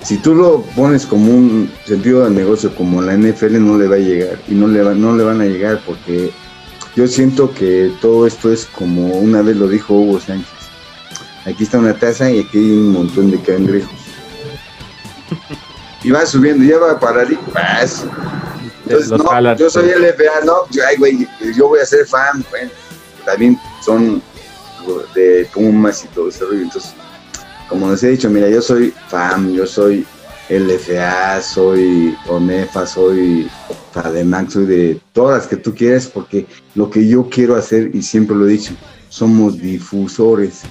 Si 0.01 0.17
tú 0.17 0.35
lo 0.35 0.61
pones 0.75 1.05
como 1.05 1.31
un 1.31 1.71
sentido 1.85 2.25
de 2.25 2.31
negocio 2.31 2.75
como 2.75 3.01
la 3.01 3.15
NFL 3.15 3.59
no 3.59 3.77
le 3.77 3.87
va 3.87 3.95
a 3.95 3.99
llegar 3.99 4.39
y 4.47 4.53
no 4.53 4.67
le, 4.67 4.83
va, 4.83 4.93
no 4.93 5.15
le 5.15 5.23
van 5.23 5.41
a 5.41 5.45
llegar 5.45 5.81
porque 5.85 6.31
yo 6.95 7.07
siento 7.07 7.51
que 7.53 7.91
todo 8.01 8.27
esto 8.27 8.51
es 8.51 8.65
como 8.65 9.07
una 9.15 9.41
vez 9.41 9.55
lo 9.57 9.67
dijo 9.67 9.95
Hugo 9.95 10.19
Sánchez. 10.19 10.47
Aquí 11.45 11.63
está 11.63 11.79
una 11.79 11.93
taza 11.93 12.31
y 12.31 12.39
aquí 12.39 12.57
hay 12.57 12.71
un 12.71 12.91
montón 12.91 13.31
de 13.31 13.39
cangrejos. 13.41 14.04
Y 16.03 16.11
va 16.11 16.25
subiendo, 16.25 16.63
ya 16.63 16.77
va 16.77 16.91
a 16.91 16.99
parar 16.99 17.31
y. 17.31 17.37
Entonces, 18.85 19.09
Los 19.09 19.23
no, 19.23 19.29
jalan. 19.29 19.57
yo 19.57 19.69
soy 19.69 19.89
LFA, 19.89 20.45
no, 20.45 20.69
yo, 20.69 20.83
ay, 20.87 20.97
güey, 20.97 21.27
yo 21.55 21.69
voy 21.69 21.79
a 21.79 21.85
ser 21.85 22.05
fan, 22.05 22.45
bueno, 22.51 22.69
también 23.25 23.59
son 23.83 24.21
de 25.15 25.47
Pumas 25.51 26.03
y 26.03 26.07
todo 26.09 26.29
ese 26.29 26.45
rollo. 26.45 26.61
Entonces, 26.61 26.93
como 27.67 27.89
les 27.89 28.03
he 28.03 28.09
dicho, 28.09 28.29
mira, 28.29 28.47
yo 28.49 28.61
soy 28.61 28.93
fan, 29.07 29.53
yo 29.53 29.65
soy 29.65 30.05
LFA, 30.49 31.41
soy 31.41 32.15
ONEFA, 32.27 32.85
soy 32.85 33.49
FADEMAC, 33.93 34.49
soy 34.51 34.65
de 34.65 35.01
todas 35.13 35.39
las 35.39 35.47
que 35.47 35.57
tú 35.57 35.73
quieras, 35.73 36.07
porque 36.07 36.45
lo 36.75 36.89
que 36.89 37.07
yo 37.07 37.27
quiero 37.29 37.55
hacer, 37.55 37.89
y 37.95 38.03
siempre 38.03 38.35
lo 38.35 38.47
he 38.47 38.51
dicho, 38.51 38.73
somos 39.09 39.59
difusores. 39.59 40.61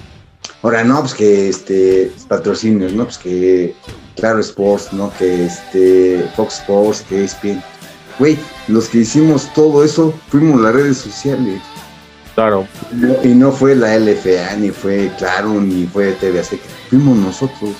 Ahora, 0.61 0.83
no, 0.83 1.01
pues 1.01 1.13
que 1.13 1.49
este, 1.49 2.11
patrocinios, 2.27 2.93
no, 2.93 3.03
pues 3.03 3.17
que 3.17 3.75
Claro 4.15 4.39
Sports, 4.39 4.93
¿no? 4.93 5.11
Que 5.17 5.45
este, 5.45 6.25
Fox 6.35 6.59
Sports, 6.59 7.03
que 7.07 7.23
ESPN. 7.25 7.61
Güey, 8.19 8.37
los 8.67 8.87
que 8.87 8.99
hicimos 8.99 9.51
todo 9.53 9.83
eso 9.83 10.13
fuimos 10.29 10.61
las 10.61 10.73
redes 10.73 10.97
sociales. 10.97 11.61
Claro. 12.33 12.67
Y 13.23 13.29
no 13.29 13.51
fue 13.51 13.75
la 13.75 13.97
LFA, 13.97 14.55
ni 14.57 14.69
fue 14.69 15.09
Claro, 15.17 15.49
ni 15.61 15.85
fue 15.87 16.11
TV 16.13 16.39
Azteca. 16.39 16.63
Fuimos 16.89 17.17
nosotros. 17.17 17.71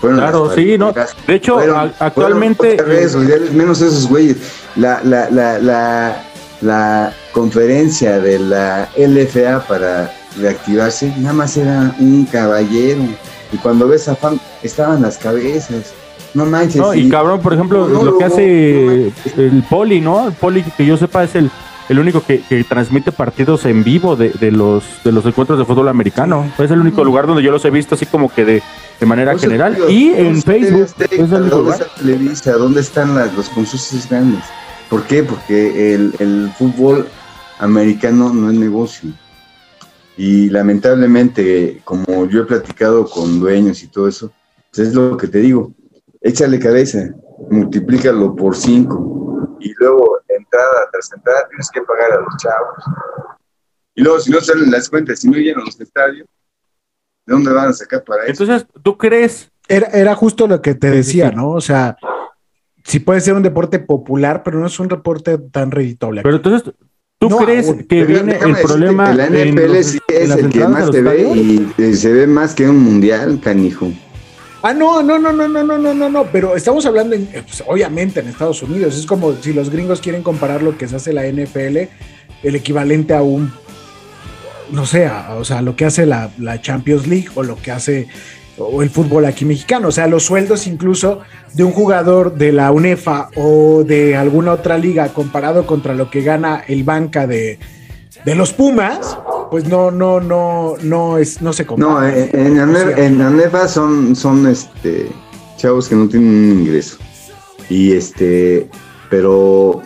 Fueron 0.00 0.18
Claro, 0.20 0.54
sí, 0.54 0.76
no. 0.78 0.92
De 1.26 1.34
hecho, 1.34 1.54
Fueron- 1.54 1.92
actualmente. 1.98 2.56
fueron 2.58 2.74
otras 2.80 2.88
redes 2.88 3.12
sociales, 3.12 3.52
menos 3.52 3.80
esos 3.80 4.06
güeyes. 4.08 4.36
La, 4.76 5.00
la, 5.02 5.30
la, 5.30 5.58
la, 5.58 6.22
la 6.60 7.12
conferencia 7.32 8.18
de 8.20 8.38
la 8.38 8.88
LFA 8.96 9.66
para 9.66 10.12
reactivarse, 10.38 11.12
nada 11.18 11.32
más 11.32 11.56
era 11.56 11.94
un 11.98 12.26
caballero. 12.26 13.02
Y 13.52 13.56
cuando 13.58 13.88
ves 13.88 14.08
a 14.08 14.16
Fan, 14.16 14.40
estaban 14.62 15.02
las 15.02 15.18
cabezas. 15.18 15.92
No 16.34 16.44
manches. 16.44 16.76
No, 16.76 16.94
y 16.94 17.08
cabrón, 17.08 17.40
por 17.40 17.54
ejemplo, 17.54 17.88
No, 17.88 18.02
lo 18.02 18.12
no, 18.12 18.18
que 18.18 18.24
no, 18.24 18.32
hace 18.32 19.12
el 19.36 19.64
Poli, 19.70 20.00
¿no? 20.00 20.28
El 20.28 20.34
Poli, 20.34 20.62
que 20.62 20.84
yo 20.84 20.96
sepa, 20.96 21.24
es 21.24 21.34
el, 21.34 21.50
el 21.88 21.98
único 21.98 22.20
que, 22.22 22.40
que 22.42 22.62
transmite 22.64 23.12
partidos 23.12 23.64
en 23.64 23.84
vivo 23.84 24.16
de, 24.16 24.30
de 24.30 24.50
los 24.50 24.84
de 25.04 25.12
los 25.12 25.24
encuentros 25.24 25.58
de 25.58 25.64
fútbol 25.64 25.88
americano. 25.88 26.50
Es 26.58 26.70
el 26.70 26.80
único 26.80 27.04
lugar 27.04 27.26
donde 27.26 27.42
yo 27.42 27.50
los 27.52 27.64
he 27.64 27.70
visto 27.70 27.94
así 27.94 28.04
como 28.06 28.28
que 28.28 28.44
de, 28.44 28.62
de 29.00 29.06
manera 29.06 29.38
general. 29.38 29.78
Y 29.88 30.10
¿dónde 30.10 30.28
en 30.28 30.42
Facebook. 30.42 30.82
Azteca? 30.82 31.14
Es 31.14 31.32
el 31.32 31.42
único 31.42 31.56
¿Dónde 31.56 31.70
está 31.72 31.86
Televisa? 31.94 32.52
¿Dónde 32.52 32.80
están 32.80 33.14
las, 33.14 33.32
los 33.34 33.48
consorcios 33.48 34.08
grandes? 34.08 34.42
¿Por 34.90 35.04
qué? 35.04 35.22
Porque 35.22 35.94
el, 35.94 36.12
el 36.18 36.50
fútbol 36.58 37.06
americano 37.60 38.32
no 38.34 38.50
es 38.50 38.58
negocio. 38.58 39.10
Y 40.16 40.48
lamentablemente, 40.48 41.80
como 41.84 42.26
yo 42.26 42.42
he 42.42 42.46
platicado 42.46 43.06
con 43.06 43.38
dueños 43.38 43.82
y 43.82 43.88
todo 43.88 44.08
eso, 44.08 44.32
pues 44.72 44.88
es 44.88 44.94
lo 44.94 45.16
que 45.16 45.28
te 45.28 45.38
digo, 45.38 45.72
échale 46.20 46.58
cabeza, 46.58 47.10
multiplícalo 47.50 48.34
por 48.34 48.56
cinco 48.56 49.56
y 49.60 49.72
luego 49.78 50.18
entrada 50.28 50.88
tras 50.90 51.12
entrada 51.12 51.48
tienes 51.48 51.70
que 51.70 51.82
pagar 51.82 52.12
a 52.12 52.20
los 52.20 52.36
chavos. 52.38 52.84
Y 53.94 54.02
luego 54.02 54.20
si 54.20 54.30
no 54.30 54.40
salen 54.40 54.70
las 54.70 54.88
cuentas, 54.88 55.20
si 55.20 55.28
no 55.28 55.36
llenan 55.36 55.64
los 55.64 55.80
estadios, 55.80 56.26
¿de 57.26 57.34
dónde 57.34 57.52
van 57.52 57.68
a 57.68 57.72
sacar 57.72 58.04
para 58.04 58.24
eso? 58.24 58.44
Entonces, 58.44 58.68
¿tú 58.82 58.96
crees? 58.96 59.50
Era, 59.68 59.88
era 59.88 60.14
justo 60.14 60.46
lo 60.46 60.62
que 60.62 60.74
te 60.74 60.90
decía, 60.90 61.30
¿no? 61.30 61.50
O 61.50 61.60
sea, 61.60 61.96
sí 62.84 63.00
puede 63.00 63.20
ser 63.20 63.34
un 63.34 63.42
deporte 63.42 63.78
popular, 63.78 64.42
pero 64.42 64.60
no 64.60 64.66
es 64.66 64.78
un 64.78 64.88
deporte 64.88 65.38
tan 65.38 65.70
reditable. 65.70 66.22
Pero 66.22 66.36
entonces, 66.36 66.74
¿tú 67.18 67.28
No, 67.30 67.38
crees 67.38 67.66
aún. 67.68 67.84
que 67.84 68.04
viene 68.04 68.32
el 68.32 68.38
decirte 68.40 68.62
problema? 68.62 69.12
La 69.14 69.26
en 69.26 69.34
NFL 69.54 69.74
los- 69.76 69.86
sí 69.86 69.98
es 70.08 70.30
el 70.30 70.48
que 70.50 70.66
más 70.68 70.86
los 70.86 71.02
ve 71.02 71.66
y 71.78 71.94
se 71.94 72.12
ve 72.12 72.26
más 72.26 72.54
que 72.54 72.68
un 72.68 72.78
mundial, 72.78 73.40
canijo. 73.42 73.90
Ah, 74.62 74.72
no, 74.74 75.02
no, 75.02 75.18
no, 75.18 75.32
no, 75.32 75.46
no, 75.48 75.62
no, 75.62 75.78
no, 75.78 75.94
no, 75.94 76.08
no, 76.10 76.24
pero 76.32 76.56
estamos 76.56 76.84
hablando, 76.86 77.14
en, 77.14 77.22
eh, 77.32 77.42
pues, 77.46 77.62
obviamente, 77.66 78.20
en 78.20 78.28
Estados 78.28 78.62
Unidos. 78.62 78.96
Es 78.98 79.06
como 79.06 79.32
si 79.36 79.52
los 79.52 79.70
gringos 79.70 80.00
quieren 80.00 80.22
comparar 80.22 80.62
lo 80.62 80.76
que 80.76 80.88
se 80.88 80.96
hace 80.96 81.12
la 81.12 81.24
NFL, 81.26 81.88
el 82.42 82.54
equivalente 82.54 83.14
a 83.14 83.22
un, 83.22 83.52
no 84.72 84.84
sé, 84.84 85.06
a- 85.06 85.36
o 85.36 85.44
sea, 85.44 85.62
lo 85.62 85.76
que 85.76 85.84
hace 85.84 86.04
la, 86.04 86.30
la 86.38 86.60
Champions 86.60 87.06
League 87.06 87.28
o 87.36 87.42
lo 87.44 87.56
que 87.56 87.70
hace 87.70 88.08
o 88.58 88.82
el 88.82 88.90
fútbol 88.90 89.24
aquí 89.26 89.44
mexicano. 89.44 89.88
O 89.88 89.92
sea, 89.92 90.06
los 90.06 90.24
sueldos 90.24 90.66
incluso 90.66 91.20
de 91.54 91.64
un 91.64 91.72
jugador 91.72 92.34
de 92.36 92.52
la 92.52 92.70
UNEFA 92.72 93.30
o 93.36 93.84
de 93.84 94.16
alguna 94.16 94.52
otra 94.52 94.78
liga 94.78 95.08
comparado 95.12 95.66
contra 95.66 95.94
lo 95.94 96.10
que 96.10 96.22
gana 96.22 96.62
el 96.66 96.84
banca 96.84 97.26
de, 97.26 97.58
de 98.24 98.34
los 98.34 98.52
Pumas, 98.52 99.18
pues 99.50 99.66
no, 99.68 99.90
no, 99.90 100.20
no, 100.20 100.74
no 100.82 101.18
es, 101.18 101.40
no 101.42 101.52
se 101.52 101.62
No, 101.64 101.68
compara. 101.68 102.16
en, 102.16 102.56
en, 102.56 102.70
O 102.70 102.74
sea, 102.76 102.86
Ane- 102.86 103.04
en 103.06 103.20
Anefa 103.22 103.68
son, 103.68 104.16
son 104.16 104.46
este 104.46 105.08
chavos 105.56 105.88
que 105.88 105.94
no 105.94 106.08
tienen 106.08 106.28
un 106.28 106.60
ingreso. 106.60 106.98
Y 107.70 107.92
este, 107.92 108.68
pero 109.10 109.82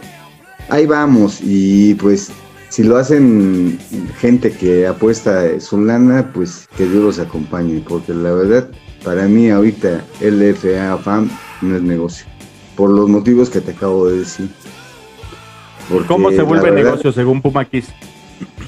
ahí 0.68 0.86
vamos. 0.86 1.38
Y 1.42 1.94
pues, 1.94 2.30
si 2.70 2.82
lo 2.84 2.96
hacen 2.96 3.78
gente 4.18 4.50
que 4.52 4.86
apuesta 4.86 5.60
su 5.60 5.78
lana, 5.84 6.30
pues 6.32 6.66
que 6.76 6.86
Dios 6.86 7.02
los 7.04 7.18
acompañe. 7.18 7.84
Porque 7.86 8.14
la 8.14 8.32
verdad, 8.32 8.68
para 9.04 9.24
mí 9.28 9.50
ahorita 9.50 10.02
LFA 10.22 10.96
FAM 10.98 11.28
no 11.60 11.76
es 11.76 11.82
negocio. 11.82 12.24
Por 12.76 12.88
los 12.90 13.08
motivos 13.10 13.50
que 13.50 13.60
te 13.60 13.72
acabo 13.72 14.08
de 14.08 14.20
decir. 14.20 14.48
Porque 15.90 16.06
¿Cómo 16.06 16.30
se 16.30 16.42
vuelve 16.42 16.70
verdad- 16.70 16.84
negocio 16.92 17.12
según 17.12 17.42
Pumaquis? 17.42 17.88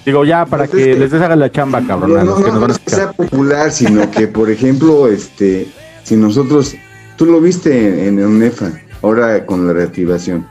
Digo, 0.04 0.24
ya 0.24 0.44
para 0.44 0.66
Pues 0.66 0.80
es 0.80 0.84
que 0.86 0.92
que- 0.94 0.98
les 0.98 1.10
deshagan 1.12 1.38
la 1.38 1.50
chamba, 1.50 1.80
cabrón. 1.86 2.12
No, 2.12 2.24
no, 2.24 2.44
que 2.44 2.50
no 2.50 2.66
a 2.66 2.70
es 2.70 2.78
que 2.80 2.90
sea 2.90 3.12
popular, 3.12 3.70
sino 3.70 4.10
que, 4.10 4.26
por 4.26 4.50
ejemplo, 4.50 5.06
este, 5.08 5.68
si 6.02 6.16
nosotros, 6.16 6.74
tú 7.16 7.24
lo 7.26 7.40
viste 7.40 8.08
en, 8.08 8.18
en 8.18 8.26
UNEFA, 8.26 8.72
ahora 9.00 9.46
con 9.46 9.66
la 9.66 9.72
reactivación. 9.72 10.46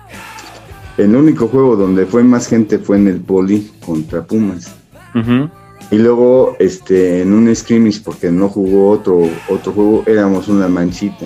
El 1.01 1.15
único 1.15 1.47
juego 1.47 1.75
donde 1.75 2.05
fue 2.05 2.23
más 2.23 2.47
gente 2.47 2.77
fue 2.77 2.97
en 2.97 3.07
el 3.07 3.19
Poli 3.21 3.71
contra 3.85 4.23
Pumas. 4.23 4.71
Y 5.89 5.97
luego, 5.97 6.55
este, 6.59 7.21
en 7.23 7.33
un 7.33 7.53
scrimmage, 7.55 8.01
porque 8.05 8.31
no 8.31 8.47
jugó 8.47 8.89
otro, 8.91 9.23
otro 9.49 9.71
juego, 9.73 10.03
éramos 10.05 10.47
una 10.47 10.67
manchita. 10.67 11.25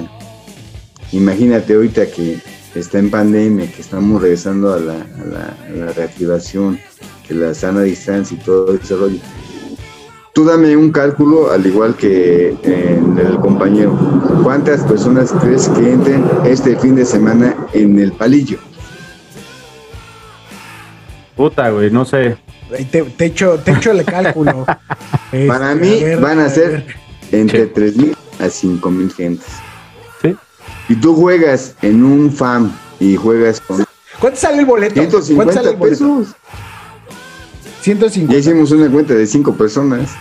Imagínate 1.11 1.73
ahorita 1.75 2.07
que 2.07 2.39
está 2.73 2.99
en 2.99 3.09
pandemia, 3.11 3.71
que 3.71 3.81
estamos 3.81 4.21
regresando 4.21 4.73
a 4.73 4.79
la, 4.79 4.93
a 4.93 5.25
la- 5.25 5.57
a 5.67 5.71
la 5.85 5.91
reactivación, 5.93 6.79
que 7.27 7.33
la 7.33 7.53
sana 7.53 7.81
distancia 7.81 8.37
y 8.39 8.43
todo 8.43 8.73
ese 8.75 8.95
rollo. 8.95 9.19
Tú 10.33 10.45
dame 10.45 10.75
un 10.75 10.91
cálculo, 10.91 11.51
al 11.51 11.65
igual 11.65 11.95
que 11.95 12.55
eh, 12.63 12.99
el 13.29 13.37
compañero. 13.39 13.97
¿Cuántas 14.43 14.81
personas 14.83 15.31
crees 15.41 15.67
que 15.69 15.91
entren 15.91 16.23
este 16.45 16.75
fin 16.77 16.95
de 16.95 17.05
semana 17.05 17.55
en 17.73 17.99
el 17.99 18.11
palillo? 18.13 18.57
Puta, 21.35 21.69
güey, 21.69 21.91
no 21.91 22.05
sé. 22.05 22.37
Te, 22.91 23.03
te 23.03 23.25
echo, 23.25 23.59
te 23.63 23.71
echo 23.71 23.91
el 23.91 24.03
cálculo. 24.05 24.65
Este, 25.31 25.47
Para 25.47 25.75
mí 25.75 26.01
ver, 26.01 26.19
van 26.21 26.39
a 26.39 26.47
ser 26.49 26.69
ver. 26.71 26.95
entre 27.31 27.73
3.000 27.73 28.15
a 28.39 28.45
5.000 28.45 29.13
gentes. 29.13 29.47
Sí. 30.21 30.35
Y 30.87 30.95
tú 30.95 31.13
juegas 31.15 31.75
en 31.81 32.05
un 32.05 32.31
FAM 32.31 32.71
y 33.01 33.15
juegas 33.17 33.59
con 33.59 33.83
¿Cuánto 34.19 34.39
sale 34.39 34.59
el 34.59 34.65
boleto? 34.65 34.95
¿Cuánto 34.95 35.21
sale 35.21 35.35
150 35.35 35.69
el 35.71 35.75
boleto? 35.75 35.89
pesos. 36.19 36.35
150. 37.81 38.31
Ya 38.33 38.39
hicimos 38.39 38.71
una 38.71 38.89
cuenta 38.89 39.13
de 39.13 39.27
cinco 39.27 39.53
personas. 39.55 40.11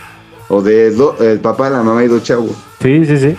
O 0.49 0.61
de 0.61 0.91
do- 0.91 1.15
el 1.21 1.39
papá, 1.39 1.69
la 1.69 1.81
mamá 1.81 2.03
y 2.03 2.07
dos 2.07 2.23
chavos. 2.23 2.51
Sí, 2.81 3.05
sí, 3.05 3.17
sí. 3.17 3.37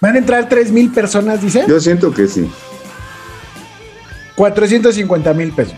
Van 0.00 0.16
a 0.16 0.18
entrar 0.18 0.48
3 0.48 0.70
mil 0.72 0.90
personas, 0.92 1.40
dice. 1.40 1.64
Yo 1.66 1.80
siento 1.80 2.12
que 2.12 2.26
sí. 2.28 2.50
450 4.36 5.32
mil 5.34 5.52
pesos. 5.52 5.76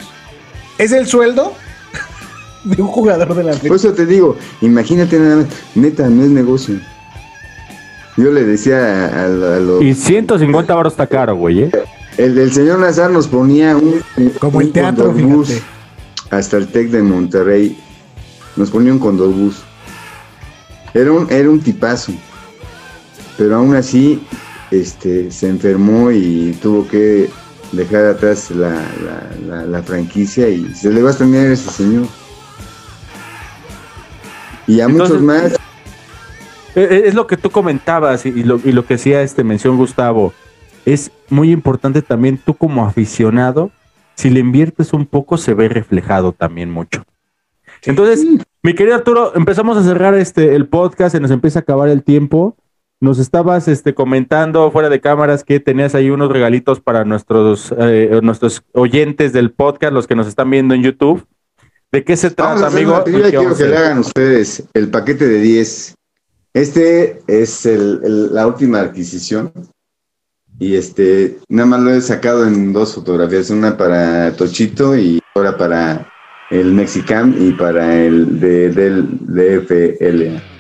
¿Es 0.79 0.93
el 0.93 1.07
sueldo 1.07 1.55
de 2.65 2.83
un 2.83 2.89
jugador 2.89 3.35
de 3.35 3.45
la 3.45 3.53
Por 3.55 3.77
eso 3.77 3.93
te 3.93 4.07
digo, 4.07 4.37
imagínate 4.61 5.19
nada 5.19 5.37
más. 5.37 5.47
Neta, 5.75 6.09
no 6.09 6.23
es 6.25 6.31
negocio. 6.31 6.77
Yo 8.17 8.31
le 8.31 8.45
decía 8.45 8.77
a, 8.79 9.23
a- 9.23 9.57
a 9.57 9.61
los... 9.61 9.83
Y 9.83 9.95
150 9.95 10.75
baros 10.75 10.93
está 10.93 11.07
caro, 11.07 11.35
güey, 11.37 11.65
¿eh? 11.65 11.71
El, 12.17 12.39
el 12.39 12.53
señor 12.53 12.79
Nazar 12.79 13.11
nos 13.11 13.27
ponía 13.27 13.77
un... 13.77 14.01
Como 14.39 14.61
el 14.61 14.71
teatro, 14.71 15.13
fíjate. 15.13 15.63
Hasta 16.31 16.57
el 16.59 16.69
TEC 16.69 16.91
de 16.91 17.03
Monterrey. 17.03 17.77
Nos 18.57 18.71
ponía 18.71 18.93
un 18.93 19.01
condorbús. 19.01 19.63
Era 20.95 21.11
un, 21.11 21.29
era 21.31 21.51
un 21.51 21.61
tipazo. 21.61 22.13
Pero 23.37 23.57
aún 23.57 23.75
así, 23.75 24.25
este, 24.71 25.33
se 25.33 25.49
enfermó 25.49 26.13
y 26.13 26.57
tuvo 26.63 26.87
que 26.87 27.29
dejar 27.73 28.05
atrás 28.07 28.51
la, 28.51 28.71
la- 28.71 29.31
la- 29.47 29.65
la 29.67 29.83
franquicia 29.83 30.49
y 30.49 30.75
se 30.75 30.91
le 30.91 31.03
va 31.03 31.09
a 31.09 31.13
extrañar 31.13 31.47
a 31.47 31.53
ese 31.53 31.71
señor. 31.71 32.07
Y 34.67 34.81
a 34.81 34.85
Entonces, 34.85 35.21
muchos 35.21 35.23
más. 35.23 35.53
Eh, 36.75 36.89
eh, 36.91 37.03
Es 37.07 37.15
lo 37.15 37.27
que 37.27 37.37
tú 37.37 37.51
comentabas 37.51 38.25
y, 38.27 38.31
y 38.31 38.43
lo, 38.45 38.61
y 38.65 38.73
lo 38.73 38.85
que 38.87 38.95
hacía 38.95 39.23
este 39.23 39.45
mención 39.45 39.77
Gustavo. 39.77 40.33
Es 40.87 41.11
muy 41.31 41.51
importante 41.51 42.03
también 42.03 42.39
tú 42.39 42.55
como 42.55 42.87
aficionado, 42.87 43.71
si 44.17 44.31
le 44.31 44.41
inviertes 44.41 44.93
un 44.93 45.07
poco, 45.07 45.37
se 45.39 45.55
ve 45.55 45.69
reflejado 45.69 46.33
también 46.33 46.71
mucho. 46.71 47.05
Entonces, 47.83 48.25
mi 48.63 48.75
querido 48.75 48.97
Arturo, 48.97 49.33
empezamos 49.35 49.77
a 49.77 49.83
cerrar 49.83 50.15
este 50.15 50.55
el 50.55 50.67
podcast, 50.69 51.15
se 51.15 51.21
nos 51.21 51.31
empieza 51.31 51.59
a 51.59 51.63
acabar 51.63 51.89
el 51.89 52.03
tiempo. 52.03 52.57
Nos 53.05 53.19
estabas 53.19 53.69
este, 53.69 53.93
comentando 53.93 54.71
fuera 54.71 54.89
de 54.89 54.99
cámaras 54.99 55.45
que 55.45 55.61
tenías 55.61 55.95
ahí 55.95 56.09
unos 56.09 56.31
regalitos 56.31 56.81
para 56.81 57.05
nuestros, 57.05 57.71
eh, 57.79 58.19
nuestros 58.23 58.63
oyentes 58.73 59.35
del 59.35 59.51
podcast, 59.53 59.93
los 59.93 60.07
que 60.07 60.15
nos 60.15 60.27
están 60.27 60.49
viendo 60.49 60.73
en 60.75 60.83
YouTube. 60.83 61.23
¿De 61.93 62.03
qué 62.03 62.17
se 62.17 62.29
Vamos 62.31 62.37
trata, 62.61 62.65
a 62.65 62.69
hacer 62.69 62.79
amigo? 62.79 62.95
una 62.95 63.05
trivia 63.05 63.19
¿Y 63.19 63.21
y 63.21 63.25
qué 63.25 63.31
quiero 63.33 63.45
vamos 63.45 63.59
que 63.59 63.67
le 63.67 63.77
hagan 63.77 63.99
ustedes 63.99 64.65
el 64.73 64.89
paquete 64.89 65.29
de 65.29 65.39
10. 65.39 65.95
Este 66.55 67.21
es 67.27 67.67
el- 67.67 68.01
el- 68.05 68.35
la 68.35 68.47
última 68.47 68.81
adquisición. 68.81 69.53
Y 70.59 70.75
este, 70.77 71.37
nada 71.51 71.67
más 71.67 71.81
lo 71.81 71.91
he 71.91 72.01
sacado 72.01 72.47
en 72.47 72.73
dos 72.73 72.95
fotografías, 72.95 73.51
una 73.51 73.77
para 73.77 74.35
Tochito 74.35 74.97
y 74.97 75.21
otra 75.35 75.59
para 75.59 76.09
el 76.51 76.73
Mexicam 76.73 77.35
y 77.39 77.53
para 77.53 77.97
el 78.03 78.41
de, 78.41 78.71
del 78.71 79.07
DFLA. 79.21 80.54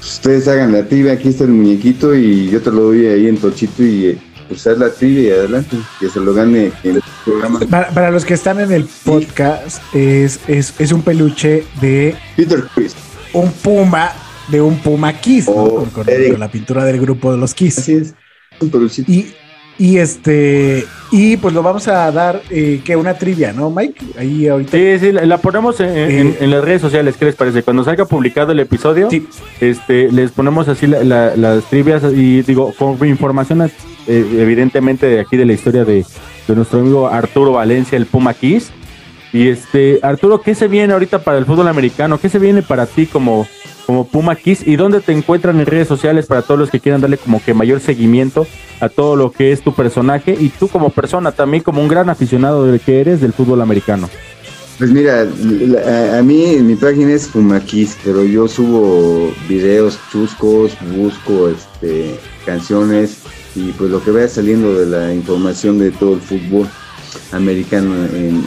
Ustedes 0.00 0.48
hagan 0.48 0.72
la 0.72 0.84
trivia, 0.86 1.12
aquí 1.12 1.28
está 1.28 1.44
el 1.44 1.50
muñequito 1.50 2.14
y 2.14 2.48
yo 2.50 2.60
te 2.60 2.70
lo 2.70 2.82
doy 2.84 3.06
ahí 3.06 3.26
en 3.28 3.36
Tochito 3.36 3.82
y 3.82 4.06
eh, 4.06 4.18
usar 4.50 4.78
la 4.78 4.90
trivia 4.90 5.22
y 5.22 5.30
adelante, 5.30 5.76
que 6.00 6.08
se 6.08 6.20
lo 6.20 6.32
gane 6.34 6.72
en 6.82 6.96
el 6.96 7.02
programa. 7.24 7.60
Para, 7.68 7.88
para 7.90 8.10
los 8.10 8.24
que 8.24 8.34
están 8.34 8.60
en 8.60 8.72
el 8.72 8.84
podcast, 9.04 9.82
es, 9.94 10.40
es, 10.48 10.72
es 10.78 10.92
un 10.92 11.02
peluche 11.02 11.64
de 11.80 12.16
Peter 12.36 12.64
Chris. 12.74 12.94
un 13.34 13.52
puma, 13.52 14.10
de 14.48 14.60
un 14.62 14.78
puma 14.78 15.12
Kiss, 15.20 15.46
¿no? 15.46 15.52
Oh, 15.52 15.74
con, 15.84 15.90
con- 15.90 16.04
con 16.30 16.40
la 16.40 16.50
pintura 16.50 16.84
del 16.84 16.98
grupo 17.00 17.30
de 17.32 17.38
los 17.38 17.52
Kiss. 17.54 17.78
Así 17.78 17.92
es, 17.94 18.14
un 18.58 18.70
peluchito. 18.70 19.10
Y, 19.12 19.34
y 19.80 19.96
este, 19.96 20.84
y 21.10 21.38
pues 21.38 21.54
lo 21.54 21.62
vamos 21.62 21.88
a 21.88 22.12
dar, 22.12 22.42
eh, 22.50 22.82
que 22.84 22.94
una 22.96 23.14
trivia, 23.14 23.52
¿no, 23.54 23.70
Mike? 23.70 24.04
Ahí 24.18 24.46
ahorita. 24.46 24.72
Sí, 24.72 24.98
sí, 25.00 25.10
la, 25.12 25.24
la 25.24 25.38
ponemos 25.38 25.80
en, 25.80 25.88
en- 25.96 26.36
en 26.38 26.50
las 26.50 26.62
redes 26.62 26.82
sociales, 26.82 27.16
¿qué 27.18 27.24
les 27.24 27.34
parece? 27.34 27.62
Cuando 27.62 27.82
salga 27.82 28.04
publicado 28.04 28.52
el 28.52 28.60
episodio, 28.60 29.08
Sí. 29.10 29.26
este, 29.60 30.12
les 30.12 30.32
ponemos 30.32 30.68
así 30.68 30.86
la- 30.86 31.02
la- 31.02 31.34
las 31.34 31.64
trivias 31.64 32.02
y 32.14 32.42
digo, 32.42 32.74
con 32.78 32.96
información 33.08 33.62
eh, 33.62 33.70
evidentemente 34.38 35.06
de 35.06 35.20
aquí 35.20 35.36
de 35.38 35.46
la 35.46 35.54
historia 35.54 35.84
de, 35.86 36.04
de 36.46 36.54
nuestro 36.54 36.80
amigo 36.80 37.08
Arturo 37.08 37.52
Valencia, 37.52 37.96
el 37.96 38.04
Puma 38.06 38.34
Kiss. 38.34 38.70
Y 39.32 39.48
este, 39.48 40.00
Arturo, 40.02 40.42
¿qué 40.42 40.54
se 40.54 40.68
viene 40.68 40.92
ahorita 40.92 41.20
para 41.20 41.38
el 41.38 41.46
fútbol 41.46 41.68
americano? 41.68 42.18
¿Qué 42.18 42.28
se 42.28 42.38
viene 42.38 42.62
para 42.62 42.84
ti 42.86 43.06
como, 43.06 43.46
como 43.90 44.06
Puma 44.06 44.36
Kiss? 44.36 44.64
¿Y 44.64 44.76
dónde 44.76 45.00
te 45.00 45.10
encuentran 45.10 45.58
en 45.58 45.66
redes 45.66 45.88
sociales 45.88 46.26
para 46.26 46.42
todos 46.42 46.60
los 46.60 46.70
que 46.70 46.78
quieran 46.78 47.00
darle 47.00 47.18
como 47.18 47.42
que 47.42 47.54
mayor 47.54 47.80
seguimiento 47.80 48.46
a 48.78 48.88
todo 48.88 49.16
lo 49.16 49.32
que 49.32 49.50
es 49.50 49.62
tu 49.62 49.74
personaje 49.74 50.36
y 50.38 50.48
tú 50.50 50.68
como 50.68 50.90
persona 50.90 51.32
también 51.32 51.64
como 51.64 51.82
un 51.82 51.88
gran 51.88 52.08
aficionado 52.08 52.66
del 52.66 52.78
que 52.78 53.00
eres 53.00 53.20
del 53.20 53.32
fútbol 53.32 53.60
americano? 53.60 54.08
Pues 54.78 54.92
mira, 54.92 55.22
a, 56.16 56.22
mí 56.22 56.58
mi 56.62 56.76
página 56.76 57.14
es 57.14 57.26
Fumaquis, 57.26 57.96
pero 58.04 58.22
yo 58.22 58.46
subo 58.46 59.32
videos 59.48 59.98
chuscos, 60.12 60.70
busco 60.96 61.48
este, 61.48 62.14
canciones 62.46 63.18
y 63.56 63.72
pues 63.72 63.90
lo 63.90 64.00
que 64.04 64.12
vaya 64.12 64.28
saliendo 64.28 64.72
de 64.72 64.86
la 64.86 65.12
información 65.12 65.80
de 65.80 65.90
todo 65.90 66.14
el 66.14 66.20
fútbol 66.20 66.68
americano 67.32 67.92
en, 68.14 68.40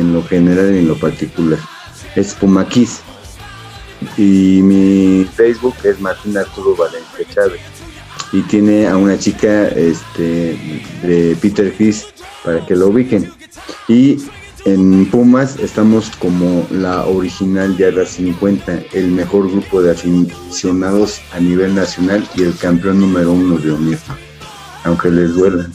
en- 0.00 0.12
lo 0.12 0.24
general 0.24 0.74
y 0.74 0.78
en 0.78 0.88
lo 0.88 0.98
particular. 0.98 1.60
Es 2.16 2.34
Fumaquis. 2.34 3.02
Y 4.16 4.60
mi 4.62 5.24
Facebook 5.36 5.74
es 5.84 6.00
Martín 6.00 6.36
Arturo 6.36 6.76
Valencia 6.76 7.24
Chávez. 7.34 7.60
Y 8.32 8.42
tiene 8.42 8.86
a 8.86 8.96
una 8.96 9.18
chica 9.18 9.68
este, 9.68 10.58
de 11.02 11.36
Peter 11.40 11.72
Chris 11.76 12.06
para 12.44 12.64
que 12.66 12.76
lo 12.76 12.88
ubiquen. 12.88 13.30
Y 13.88 14.18
en 14.64 15.06
Pumas 15.10 15.56
estamos 15.58 16.10
como 16.18 16.66
la 16.70 17.06
original 17.06 17.76
Yarda 17.78 18.04
50, 18.04 18.80
el 18.92 19.08
mejor 19.12 19.50
grupo 19.50 19.80
de 19.80 19.92
aficionados 19.92 21.20
a 21.32 21.40
nivel 21.40 21.74
nacional 21.74 22.28
y 22.34 22.42
el 22.42 22.54
campeón 22.56 23.00
número 23.00 23.32
uno 23.32 23.56
de 23.56 23.70
ONIFA, 23.72 24.16
aunque 24.84 25.10
les 25.10 25.32
duela. 25.34 25.66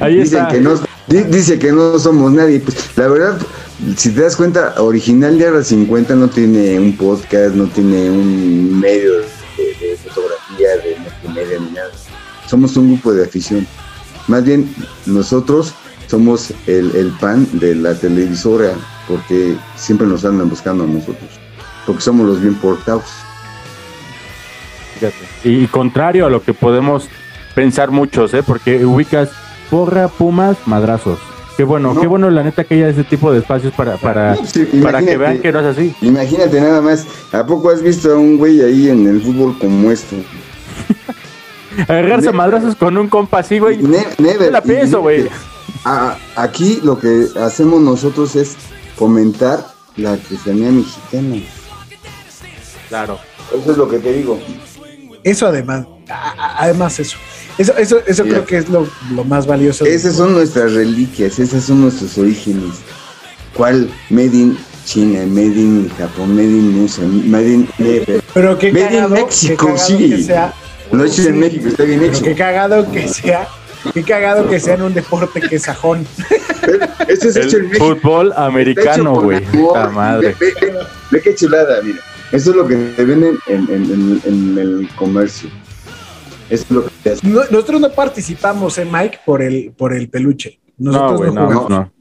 Ahí 0.00 0.16
Dicen 0.18 0.38
está. 0.40 0.48
que 0.48 0.60
no, 0.60 0.74
di- 1.06 1.24
dice 1.24 1.58
que 1.58 1.72
no 1.72 1.98
somos 1.98 2.32
nadie. 2.32 2.60
Pues 2.60 2.76
la 2.96 3.08
verdad, 3.08 3.38
si 3.96 4.10
te 4.10 4.22
das 4.22 4.36
cuenta, 4.36 4.74
original 4.78 5.38
Yarda 5.38 5.62
50 5.62 6.14
no 6.16 6.28
tiene 6.28 6.78
un 6.78 6.96
podcast, 6.96 7.54
no 7.54 7.66
tiene 7.66 8.10
un 8.10 8.80
medio 8.80 9.18
de, 9.18 9.24
de 9.80 9.96
fotografía, 9.96 10.76
de 10.82 10.96
multimedia 10.98 11.58
ni 11.60 11.70
nada. 11.70 11.90
Somos 12.46 12.76
un 12.76 12.92
grupo 12.92 13.12
de 13.12 13.24
afición. 13.24 13.66
Más 14.26 14.44
bien, 14.44 14.72
nosotros 15.06 15.74
somos 16.08 16.52
el, 16.66 16.94
el 16.96 17.12
pan 17.20 17.46
de 17.52 17.74
la 17.74 17.94
televisora, 17.94 18.72
porque 19.06 19.56
siempre 19.76 20.06
nos 20.06 20.24
andan 20.24 20.48
buscando 20.48 20.84
a 20.84 20.86
nosotros, 20.86 21.30
porque 21.86 22.02
somos 22.02 22.26
los 22.26 22.40
bien 22.40 22.54
portados. 22.56 23.04
Y 25.44 25.66
contrario 25.68 26.26
a 26.26 26.30
lo 26.30 26.42
que 26.42 26.52
podemos 26.52 27.08
pensar 27.54 27.90
muchos, 27.90 28.34
¿eh? 28.34 28.42
Porque 28.42 28.84
ubicas 28.84 29.30
porra, 29.70 30.08
pumas, 30.08 30.56
madrazos. 30.66 31.20
Qué 31.58 31.64
bueno, 31.64 31.92
No. 31.92 32.00
qué 32.00 32.06
bueno 32.06 32.30
la 32.30 32.44
neta 32.44 32.62
que 32.62 32.76
haya 32.76 32.88
ese 32.88 33.02
tipo 33.02 33.32
de 33.32 33.40
espacios 33.40 33.74
para, 33.74 33.96
para, 33.96 34.36
No, 34.36 34.46
sí, 34.46 34.64
para 34.80 35.02
que 35.02 35.16
vean 35.16 35.40
que 35.40 35.50
no 35.50 35.58
es 35.58 35.66
así. 35.76 35.92
Imagínate 36.02 36.60
nada 36.60 36.80
más, 36.80 37.04
¿a 37.32 37.44
poco 37.44 37.70
has 37.70 37.82
visto 37.82 38.12
a 38.12 38.16
un 38.16 38.38
güey 38.38 38.62
ahí 38.62 38.88
en 38.88 39.08
el 39.08 39.20
fútbol 39.20 39.58
como 39.58 39.90
esto? 39.90 40.14
Agarrarse 41.88 42.30
madrazos 42.30 42.76
con 42.76 42.96
un 42.96 43.08
compa 43.08 43.40
así, 43.40 43.58
güey. 43.58 43.78
Ne- 43.78 44.06
No 44.18 44.24
never. 44.28 44.52
la 44.52 44.62
pienso, 44.62 45.00
güey. 45.00 45.28
aquí 46.36 46.78
lo 46.84 46.96
que 46.96 47.26
hacemos 47.42 47.80
nosotros 47.80 48.36
es 48.36 48.54
fomentar 48.94 49.66
la 49.96 50.12
artesanía 50.12 50.70
mexicana. 50.70 51.42
Claro. 52.88 53.18
Eso 53.60 53.72
es 53.72 53.76
lo 53.76 53.88
que 53.88 53.98
te 53.98 54.12
digo. 54.12 54.38
Eso 55.24 55.48
además, 55.48 55.86
además 56.38 57.00
eso. 57.00 57.18
Eso, 57.58 57.76
eso, 57.76 57.98
eso 58.06 58.22
creo 58.24 58.44
que 58.44 58.58
es 58.58 58.68
lo, 58.68 58.86
lo 59.14 59.24
más 59.24 59.46
valioso. 59.46 59.84
Esas 59.84 60.14
son 60.16 60.32
nuestras 60.32 60.72
reliquias, 60.74 61.38
esas 61.38 61.64
son 61.64 61.80
nuestros 61.82 62.16
orígenes. 62.16 62.74
¿Cuál? 63.54 63.90
Made 64.10 64.26
in 64.26 64.56
China, 64.84 65.26
Made 65.26 65.46
in 65.58 65.90
Japón, 65.98 66.34
Made 66.36 66.44
in 66.46 66.82
USA, 66.84 67.02
Made 67.02 67.48
in 67.48 67.68
never. 67.78 68.22
Pero 68.32 68.56
qué 68.58 68.72
Made 68.72 68.82
in 68.84 68.88
cagado, 68.90 69.14
qué 69.16 69.22
México, 69.24 69.66
cagado 69.66 69.78
sí. 69.86 70.08
que 70.10 70.22
sea. 70.22 70.54
Lo 70.92 71.04
hecho 71.04 71.22
en 71.22 71.38
México, 71.40 71.68
está 71.68 71.82
bien 71.82 72.02
hecho. 72.04 72.22
qué 72.22 72.34
cagado 72.34 72.90
que 72.92 73.08
sea. 73.08 73.48
Qué 73.94 74.02
cagado 74.02 74.48
que 74.48 74.58
sea 74.60 74.74
en 74.74 74.82
un 74.82 74.94
deporte 74.94 75.40
que 75.40 75.56
es 75.56 75.62
sajón. 75.62 76.06
Esto 77.08 77.28
es 77.28 77.36
hecho 77.36 77.56
en 77.58 77.64
El 77.64 77.68
México. 77.70 77.96
fútbol 78.00 78.32
americano, 78.36 79.14
güey. 79.20 79.40
Puta 79.46 79.88
madre. 79.90 80.34
Ve, 80.38 80.54
ve- 80.60 80.66
ve- 80.72 80.78
ve 81.10 81.20
qué 81.22 81.34
chulada, 81.34 81.80
mira. 81.82 81.98
Eso 82.32 82.50
es 82.50 82.56
lo 82.56 82.66
que 82.66 82.74
te 82.76 83.04
venden 83.04 83.38
en, 83.46 83.60
en- 83.70 83.90
en- 83.92 84.22
en 84.24 84.58
el 84.58 84.88
comercio. 84.96 85.48
Eso 86.50 86.64
es 86.64 86.70
lo 86.70 86.84
que. 86.84 87.16
No- 87.28 87.40
nosotros 87.50 87.80
no 87.80 87.90
participamos, 87.90 88.78
eh, 88.78 88.84
Mike, 88.90 89.18
por 89.26 89.42
el, 89.42 89.72
por 89.76 89.92
el 89.92 90.08
peluche. 90.08 90.58
No, 90.78 90.92
Nosotros 90.92 91.34
no, 91.34 91.40
no, 91.40 91.46
jugamos. 91.46 91.70
no. 91.70 91.92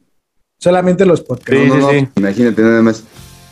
Solamente 0.60 1.06
los 1.06 1.22
podcasts. 1.22 1.62
Sí, 1.64 1.68
No, 1.68 1.76
no, 1.78 1.90
sí, 1.90 1.96
no, 1.96 2.02
sí. 2.02 2.10
Imagínate 2.18 2.62
nada 2.62 2.82
más. 2.82 3.04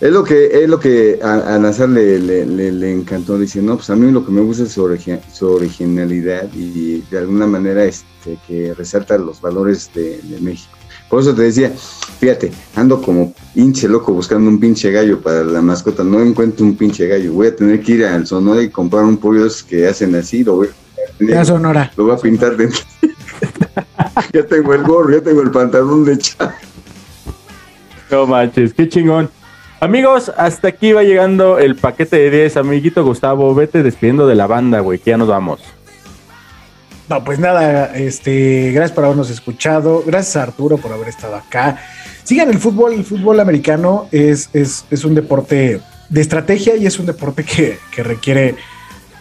Es 0.01 0.11
lo 0.11 0.23
que, 0.25 0.63
es 0.63 0.67
lo 0.69 0.77
que 0.79 1.19
a, 1.23 1.55
a 1.55 1.59
Nazar 1.59 1.87
le, 1.89 2.19
le, 2.19 2.45
le- 2.45 2.71
le 2.71 2.91
encantó. 2.91 3.37
Dice, 3.39 3.61
no, 3.61 3.75
pues 3.77 3.89
a 3.89 3.95
mí 3.95 4.11
lo 4.11 4.25
que 4.25 4.31
me 4.31 4.41
gusta 4.41 4.63
es 4.63 4.71
su, 4.73 4.83
origi- 4.85 5.21
su 5.31 5.47
originalidad 5.53 6.49
y 6.53 7.01
de 7.09 7.17
alguna 7.19 7.47
manera 7.47 7.85
este, 7.85 8.37
que 8.47 8.73
resalta 8.73 9.17
los 9.17 9.39
valores 9.39 9.89
de, 9.95 10.19
de 10.21 10.39
México. 10.41 10.71
Por 11.09 11.21
eso 11.21 11.33
te 11.33 11.43
decía, 11.43 11.71
fíjate, 12.19 12.51
ando 12.75 13.01
como 13.01 13.33
pinche 13.53 13.87
loco 13.87 14.11
buscando 14.11 14.49
un 14.49 14.59
pinche 14.59 14.91
gallo 14.91 15.21
para 15.21 15.43
la 15.43 15.61
mascota. 15.61 16.03
No 16.03 16.21
encuentro 16.21 16.65
un 16.65 16.75
pinche 16.75 17.07
gallo. 17.07 17.31
Voy 17.33 17.47
a 17.47 17.55
tener 17.55 17.81
que 17.81 17.93
ir 17.93 18.05
al 18.05 18.27
Sonora 18.27 18.61
y 18.63 18.69
comprar 18.69 19.03
un 19.05 19.15
pollo 19.17 19.47
que 19.67 19.87
hacen 19.87 20.13
así. 20.15 20.43
Lo 20.43 20.55
voy 20.57 20.67
a 20.67 20.71
Ya 21.19 21.45
Sonora. 21.45 21.91
lo 21.95 22.05
voy 22.05 22.15
a 22.15 22.17
pintar 22.17 22.57
dentro. 22.57 22.81
ya 24.33 24.45
tengo 24.45 24.73
el 24.73 24.83
gorro, 24.83 25.11
ya 25.11 25.21
tengo 25.21 25.41
el 25.41 25.51
pantalón 25.51 26.05
de 26.05 26.17
chavo. 26.17 26.51
No 28.11 28.27
manches, 28.27 28.73
qué 28.73 28.87
chingón. 28.87 29.29
Amigos, 29.79 30.31
hasta 30.37 30.69
aquí 30.69 30.93
va 30.93 31.03
llegando 31.03 31.59
el 31.59 31.75
paquete 31.75 32.17
de 32.17 32.31
10. 32.31 32.57
Amiguito 32.57 33.03
Gustavo, 33.03 33.53
vete 33.53 33.83
despidiendo 33.83 34.25
de 34.27 34.35
la 34.35 34.47
banda, 34.47 34.79
güey, 34.79 34.99
que 34.99 35.11
ya 35.11 35.17
nos 35.17 35.27
vamos. 35.27 35.61
No, 37.09 37.23
pues 37.23 37.37
nada, 37.37 37.95
este, 37.95 38.71
gracias 38.71 38.93
por 38.93 39.03
habernos 39.05 39.29
escuchado, 39.29 40.03
gracias 40.05 40.37
a 40.37 40.43
Arturo 40.43 40.77
por 40.77 40.91
haber 40.91 41.07
estado 41.07 41.35
acá. 41.35 41.77
Sigan 42.23 42.49
el 42.49 42.57
fútbol, 42.57 42.93
el 42.93 43.03
fútbol 43.03 43.39
americano 43.39 44.07
es, 44.11 44.49
es, 44.53 44.85
es 44.89 45.05
un 45.05 45.13
deporte 45.13 45.81
de 46.09 46.21
estrategia 46.21 46.75
y 46.75 46.87
es 46.87 46.97
un 46.97 47.05
deporte 47.05 47.43
que, 47.43 47.77
que 47.91 48.01
requiere, 48.01 48.55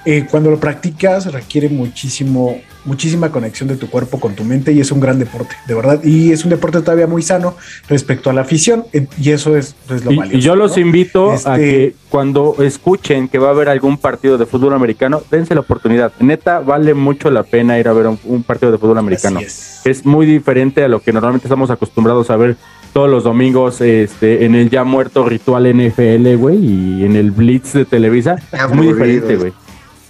eh, 0.05 0.27
cuando 0.31 0.51
lo 0.51 0.59
practicas, 0.61 1.33
requiere 1.33 1.69
muchísimo, 1.69 2.59
muchísima 2.85 3.31
conexión 3.31 3.69
de 3.69 3.77
tu 3.77 3.89
cuerpo 3.89 4.21
con 4.21 4.35
tu 4.35 4.45
mente 4.45 4.73
y 4.73 4.81
es 4.81 4.93
un 4.93 5.01
gran 5.01 5.19
deporte, 5.19 5.55
de 5.67 5.75
verdad. 5.75 6.03
Y 6.05 6.33
es 6.33 6.45
un 6.45 6.51
deporte 6.51 6.81
todavía 6.83 7.07
muy 7.07 7.23
sano 7.23 7.57
respecto 7.89 8.29
a 8.29 8.33
la 8.33 8.43
afición 8.43 8.85
eh, 8.93 9.07
y 9.19 9.31
eso 9.31 9.57
es, 9.57 9.75
es 9.91 10.05
lo 10.05 10.13
Y, 10.13 10.17
valioso. 10.17 10.37
y 10.39 10.41
yo 10.41 10.57
los 10.57 10.77
¿no? 10.77 10.83
invito 10.83 11.31
a 11.33 11.35
Este- 11.37 11.57
que 11.59 11.95
cuando 12.11 12.57
escuchen 12.61 13.29
que 13.29 13.39
va 13.39 13.49
a 13.49 13.51
haber 13.53 13.69
algún 13.69 13.97
partido 13.97 14.37
de 14.39 14.47
fútbol 14.47 14.75
americano, 14.75 15.23
dense 15.31 15.55
la 15.55 15.61
oportunidad. 15.61 16.13
Neta, 16.21 16.61
vale 16.61 16.95
mucho 16.95 17.31
la 17.31 17.43
pena 17.43 17.79
ir 17.79 17.89
a 17.89 17.93
ver 17.93 18.07
un, 18.07 18.19
un 18.25 18.43
partido 18.43 18.71
de 18.73 18.79
fútbol 18.79 18.99
americano. 18.99 19.39
Así 19.39 19.47
es. 19.47 19.81
Es 19.85 20.05
muy 20.07 20.27
diferente 20.27 20.85
a 20.85 20.89
lo 20.89 21.01
que 21.01 21.13
normalmente 21.13 21.47
estamos 21.47 21.71
acostumbrados 21.71 22.31
a 22.31 22.37
ver 22.37 22.57
todos 22.93 23.11
los 23.11 23.25
domingos 23.25 23.81
este, 23.81 24.45
en 24.45 24.55
el 24.55 24.71
ya 24.71 24.85
muerto 24.85 25.29
ritual 25.29 25.65
NFL, 25.67 26.37
güey, 26.37 26.59
y 26.65 27.05
en 27.05 27.17
el 27.17 27.33
Blitz 27.33 27.73
de 27.73 27.85
Televisa. 27.85 28.37
Es 28.53 28.73
muy 28.73 28.87
diferente, 28.87 29.37
güey. 29.37 29.53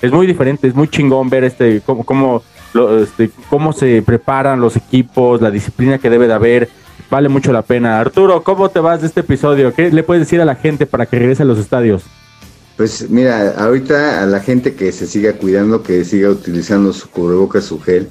Es 0.04 0.12
muy 0.12 0.26
diferente, 0.26 0.68
es 0.68 0.74
muy 0.74 0.88
chingón 0.88 1.30
ver 1.30 1.44
este 1.44 1.80
cómo, 1.84 2.04
cómo, 2.04 2.42
lo- 2.74 3.02
este, 3.02 3.30
cómo 3.48 3.72
se 3.72 4.02
preparan 4.02 4.60
los 4.60 4.76
equipos, 4.76 5.40
la 5.40 5.50
disciplina 5.50 5.98
que 5.98 6.10
debe 6.10 6.26
de 6.26 6.34
haber. 6.34 6.68
Vale 7.10 7.28
mucho 7.28 7.52
la 7.52 7.62
pena. 7.62 8.00
Arturo, 8.00 8.42
¿cómo 8.42 8.68
te 8.68 8.80
vas 8.80 9.00
de 9.00 9.06
este 9.06 9.20
episodio? 9.20 9.72
¿Qué 9.74 9.90
le 9.90 10.02
puedes 10.02 10.22
decir 10.22 10.40
a 10.40 10.44
la 10.44 10.56
gente 10.56 10.86
para 10.86 11.06
que 11.06 11.18
regrese 11.18 11.42
a 11.42 11.46
los 11.46 11.58
estadios? 11.58 12.02
Pues 12.76 13.08
mira, 13.08 13.54
ahorita 13.56 14.22
a 14.22 14.26
la 14.26 14.40
gente 14.40 14.74
que 14.74 14.90
se 14.90 15.06
siga 15.06 15.34
cuidando, 15.34 15.82
que 15.82 16.04
siga 16.04 16.28
utilizando 16.30 16.92
su 16.92 17.08
cubrebocas, 17.08 17.64
su 17.64 17.80
gel, 17.80 18.08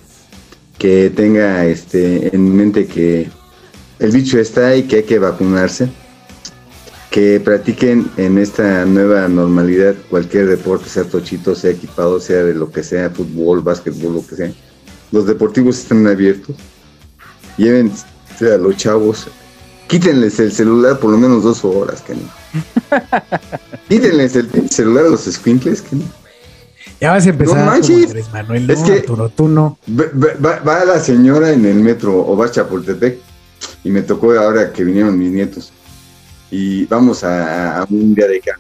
que 0.77 1.09
tenga 1.09 1.65
este 1.65 2.33
en 2.33 2.55
mente 2.55 2.85
que 2.87 3.29
el 3.99 4.11
bicho 4.11 4.39
está 4.39 4.75
y 4.75 4.83
que 4.83 4.97
hay 4.97 5.03
que 5.03 5.19
vacunarse, 5.19 5.89
que 7.14 7.39
practiquen 7.39 8.09
en 8.18 8.39
esta 8.39 8.86
nueva 8.86 9.28
normalidad 9.28 9.93
cualquier 10.09 10.47
deporte, 10.47 10.89
sea 10.89 11.03
tochito, 11.03 11.53
sea 11.53 11.70
equipado, 11.70 12.20
sea 12.20 12.43
de 12.43 12.55
lo 12.55 12.72
que 12.72 12.82
sea, 12.82 13.11
fútbol, 13.11 13.61
básquetbol, 13.61 14.16
lo 14.16 14.26
que 14.26 14.36
sea. 14.36 14.51
Los 15.11 15.28
deportivos 15.28 15.78
están 15.78 16.07
abiertos. 16.07 16.55
Lleven 17.55 17.91
a 18.41 18.57
los 18.57 18.78
chavos, 18.78 19.28
quítenles 19.88 20.39
el 20.39 20.51
celular 20.51 20.97
por 20.97 21.11
lo 21.11 21.20
menos 21.20 21.43
dos 21.43 21.64
horas, 21.64 22.01
que 22.01 22.16
Quítenles 23.89 24.36
el 24.36 24.49
celular 24.72 25.05
a 25.05 25.09
los 25.09 25.22
squinkles, 25.26 25.84
que 25.84 25.97
Ya 26.99 27.11
vas 27.11 27.28
a 27.28 27.30
empezar 27.30 27.59
No 27.59 27.66
manches. 27.66 28.32
Manuel, 28.34 28.66
no, 28.66 28.74
Es 28.74 28.80
que- 28.80 28.93
Arturo, 28.93 29.30
tú 29.30 29.47
no. 29.47 29.78
Va, 29.88 30.05
va- 30.43 30.59
va 30.68 30.84
la 30.84 30.99
señora 30.99 31.51
en 31.51 31.64
el 31.68 31.76
metro 31.76 32.26
o 32.26 32.36
va 32.36 32.47
a 32.47 32.51
Chapultepec 32.51 33.20
y 33.84 33.91
me 33.91 34.01
tocó 34.01 34.32
ahora 34.34 34.74
que 34.74 34.84
vinieron 34.84 35.16
mis 35.16 35.32
nietos 35.32 35.72
y 36.53 36.85
vamos 36.85 37.23
a, 37.23 37.83
un 37.89 38.13
día 38.13 38.27
de 38.27 38.37
acá. 38.37 38.59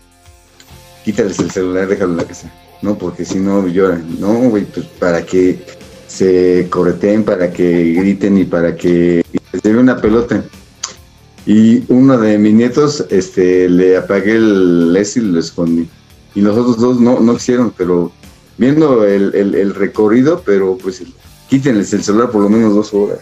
Quítales 1.05 1.37
el 1.39 1.51
celular, 1.51 1.87
déjalo 1.87 2.11
en 2.11 2.17
la 2.17 2.23
casa. 2.25 2.51
No, 2.81 2.97
porque 2.97 3.23
si 3.23 3.37
no 3.39 3.67
lloran. 3.67 4.19
No, 4.19 4.33
güey, 4.49 4.65
pues 4.65 4.85
para 4.99 5.23
que 5.23 5.59
se 6.07 6.67
correteen, 6.69 7.23
para 7.23 7.51
que 7.51 7.93
griten 7.93 8.37
y 8.37 8.45
para 8.45 8.75
que 8.75 9.23
se 9.61 9.71
ve 9.71 9.77
una 9.79 9.97
pelota. 10.01 10.43
Y 11.45 11.83
uno 11.91 12.17
de 12.17 12.37
mis 12.37 12.53
nietos, 12.53 13.05
este, 13.09 13.69
le 13.69 13.97
apagué 13.97 14.37
el 14.37 14.95
ese 14.97 15.19
y 15.19 15.23
lo 15.23 15.39
escondí. 15.39 15.87
Y 16.35 16.41
los 16.41 16.57
otros 16.57 16.77
dos 16.79 16.99
no, 16.99 17.19
no 17.19 17.35
quisieron, 17.35 17.71
pero 17.77 18.11
viendo 18.57 19.05
el, 19.05 19.35
el- 19.35 19.55
el 19.55 19.75
recorrido, 19.75 20.41
pero 20.45 20.77
pues 20.81 21.03
quítenles 21.49 21.93
el 21.93 22.03
celular 22.03 22.31
por 22.31 22.41
lo 22.41 22.49
menos 22.49 22.73
dos 22.73 22.93
horas. 22.93 23.19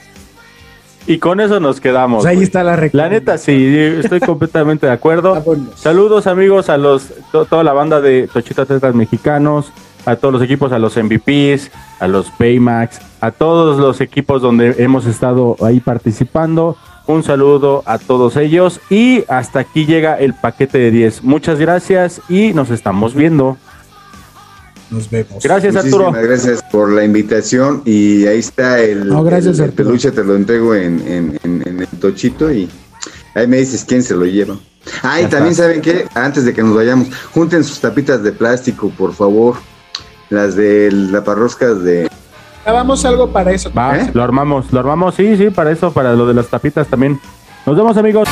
Y 1.12 1.20
con 1.20 1.42
eso 1.42 1.60
nos 1.60 1.82
quedamos. 1.82 2.24
Pues 2.24 2.38
ahí 2.38 2.42
está 2.44 2.64
la 2.64 2.80
La 2.94 3.10
neta, 3.10 3.38
sí, 3.38 3.54
estoy 3.78 4.22
completamente 4.22 4.86
de 4.86 4.94
acuerdo. 4.94 5.34
Vámonos. 5.46 5.78
Saludos 5.80 6.26
amigos 6.26 6.70
a 6.70 6.78
los 6.78 7.10
to- 7.34 7.46
toda 7.46 7.64
la 7.66 7.74
banda 7.74 8.00
de 8.00 8.30
Tochita 8.32 8.62
Atletas 8.62 8.96
Mexicanos, 8.96 9.74
a 10.06 10.16
todos 10.16 10.34
los 10.34 10.42
equipos, 10.42 10.72
a 10.72 10.80
los 10.80 10.96
MVPs, 10.96 11.70
a 12.00 12.08
los 12.08 12.32
Baymax, 12.40 13.00
a 13.20 13.32
todos 13.32 13.78
los 13.78 14.00
equipos 14.00 14.42
donde 14.42 14.76
hemos 14.78 15.06
estado 15.06 15.58
ahí 15.62 15.82
participando. 15.82 16.78
Un 17.08 17.24
saludo 17.24 17.84
a 17.86 17.98
todos 17.98 18.38
ellos 18.38 18.80
y 18.90 19.26
hasta 19.28 19.60
aquí 19.60 19.86
llega 19.86 20.18
el 20.18 20.34
paquete 20.34 20.78
de 20.78 20.92
10. 20.92 21.24
Muchas 21.24 21.60
gracias 21.60 22.22
y 22.30 22.54
nos 22.54 22.70
estamos 22.70 23.16
viendo. 23.16 23.58
Nos 24.92 25.10
vemos. 25.10 25.42
Gracias 25.44 25.76
Arturo. 25.76 26.12
Muchísimas 26.12 26.24
gracias 26.30 26.64
por 26.72 26.92
la 26.92 27.04
invitación 27.06 27.82
y 27.86 28.26
ahí 28.28 28.40
está 28.40 28.80
el, 28.80 29.08
No, 29.08 29.24
gracias, 29.24 29.58
el- 29.58 29.64
el 29.64 29.70
Arturo. 29.72 29.88
peluche, 29.90 30.12
te 30.12 30.24
lo 30.24 30.36
entrego 30.36 30.76
en, 30.76 31.00
en- 31.08 31.40
en- 31.44 31.64
en 31.68 31.80
el 31.80 31.88
tochito 32.00 32.52
y 32.52 32.70
ahí 33.34 33.48
me 33.48 33.58
dices 33.58 33.86
quién 33.86 34.04
se 34.04 34.14
lo 34.16 34.26
lleva. 34.26 34.58
Ah, 35.02 35.22
y 35.22 35.28
también 35.28 35.56
saben 35.56 35.80
que 35.82 36.08
antes 36.14 36.44
de 36.44 36.54
que 36.54 36.62
nos 36.64 36.76
vayamos, 36.76 37.08
junten 37.34 37.64
sus 37.64 37.80
tapitas 37.80 38.22
de 38.24 38.32
plástico, 38.34 38.90
por 38.98 39.14
favor. 39.14 39.56
Las 40.30 40.56
de 40.56 40.90
la 40.92 41.24
parroscas 41.24 41.84
de... 41.84 42.10
Grabamos 42.64 43.04
algo 43.06 43.32
para 43.32 43.52
eso. 43.52 43.72
Va, 43.74 43.98
¿Eh? 43.98 44.12
lo 44.14 44.24
armamos, 44.24 44.72
lo 44.72 44.80
armamos, 44.80 45.16
sí, 45.16 45.36
sí, 45.38 45.50
para 45.50 45.72
eso, 45.72 45.92
para 45.92 46.14
lo 46.16 46.26
de 46.28 46.34
las 46.34 46.48
tapitas 46.48 46.88
también. 46.88 47.20
Nos 47.66 47.76
vemos 47.76 47.98
amigos. 47.98 48.28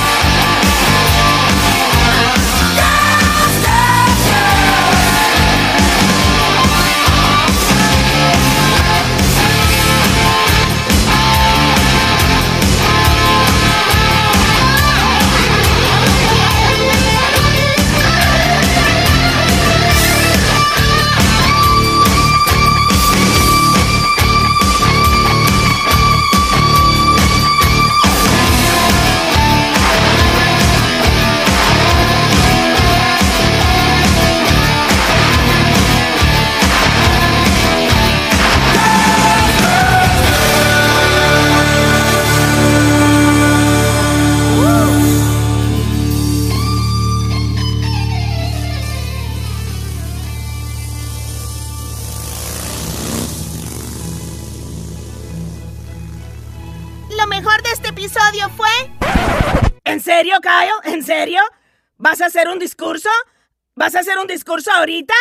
Un 64.22 64.28
discurso 64.28 64.72
ahorita? 64.72 65.14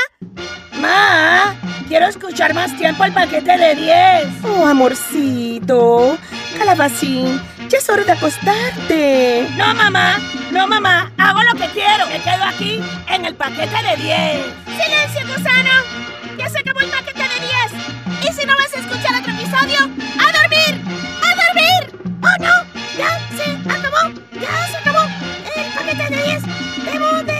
Ma, 0.80 1.54
quiero 1.86 2.06
escuchar 2.06 2.54
más 2.54 2.76
tiempo 2.76 3.04
el 3.04 3.12
paquete 3.12 3.56
de 3.56 3.74
10. 3.74 4.44
Oh, 4.44 4.66
amorcito. 4.66 6.18
Calabacín, 6.56 7.40
ya 7.68 7.78
es 7.78 7.88
hora 7.88 8.04
de 8.04 8.12
acostarte. 8.12 9.48
No, 9.56 9.74
mamá. 9.74 10.18
No, 10.50 10.66
mamá. 10.66 11.12
Hago 11.18 11.42
lo 11.42 11.54
que 11.54 11.68
quiero. 11.68 12.06
Me 12.08 12.20
quedo 12.20 12.42
aquí 12.44 12.80
en 13.08 13.24
el 13.24 13.34
paquete 13.34 13.76
de 13.82 13.96
10. 14.02 14.46
¡Silencio, 14.66 15.36
gusano! 15.36 15.70
¡Ya 16.36 16.48
se 16.48 16.58
acabó 16.58 16.80
el 16.80 16.90
paquete 16.90 17.22
de 17.22 17.40
10! 17.40 18.28
Y 18.28 18.32
si 18.32 18.46
no 18.46 18.56
vas 18.56 18.74
a 18.74 18.78
escuchar 18.78 19.20
otro 19.20 19.32
episodio, 19.32 19.78
¡a 20.18 20.32
dormir! 20.40 20.82
¡A 21.22 21.34
dormir! 21.46 21.82
¡Oh, 22.22 22.42
no! 22.42 22.54
¡Ya 22.96 23.20
se 23.36 23.50
acabó! 23.70 24.12
¡Ya 24.40 24.66
se 24.68 24.76
acabó 24.76 25.02
el 25.56 25.72
paquete 25.74 26.14
de 26.14 26.22
10! 26.22 26.42
¡Debo 26.84 27.22
de 27.24 27.37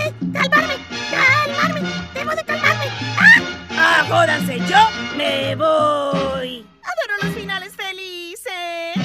jódanse! 4.09 4.59
¡Yo 4.69 5.17
me 5.17 5.55
voy! 5.55 6.67
Adoro 6.83 7.15
los 7.23 7.35
finales 7.35 7.73
felices. 7.77 8.97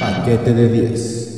Paquete 0.00 0.52
de 0.52 0.68
10. 0.68 1.35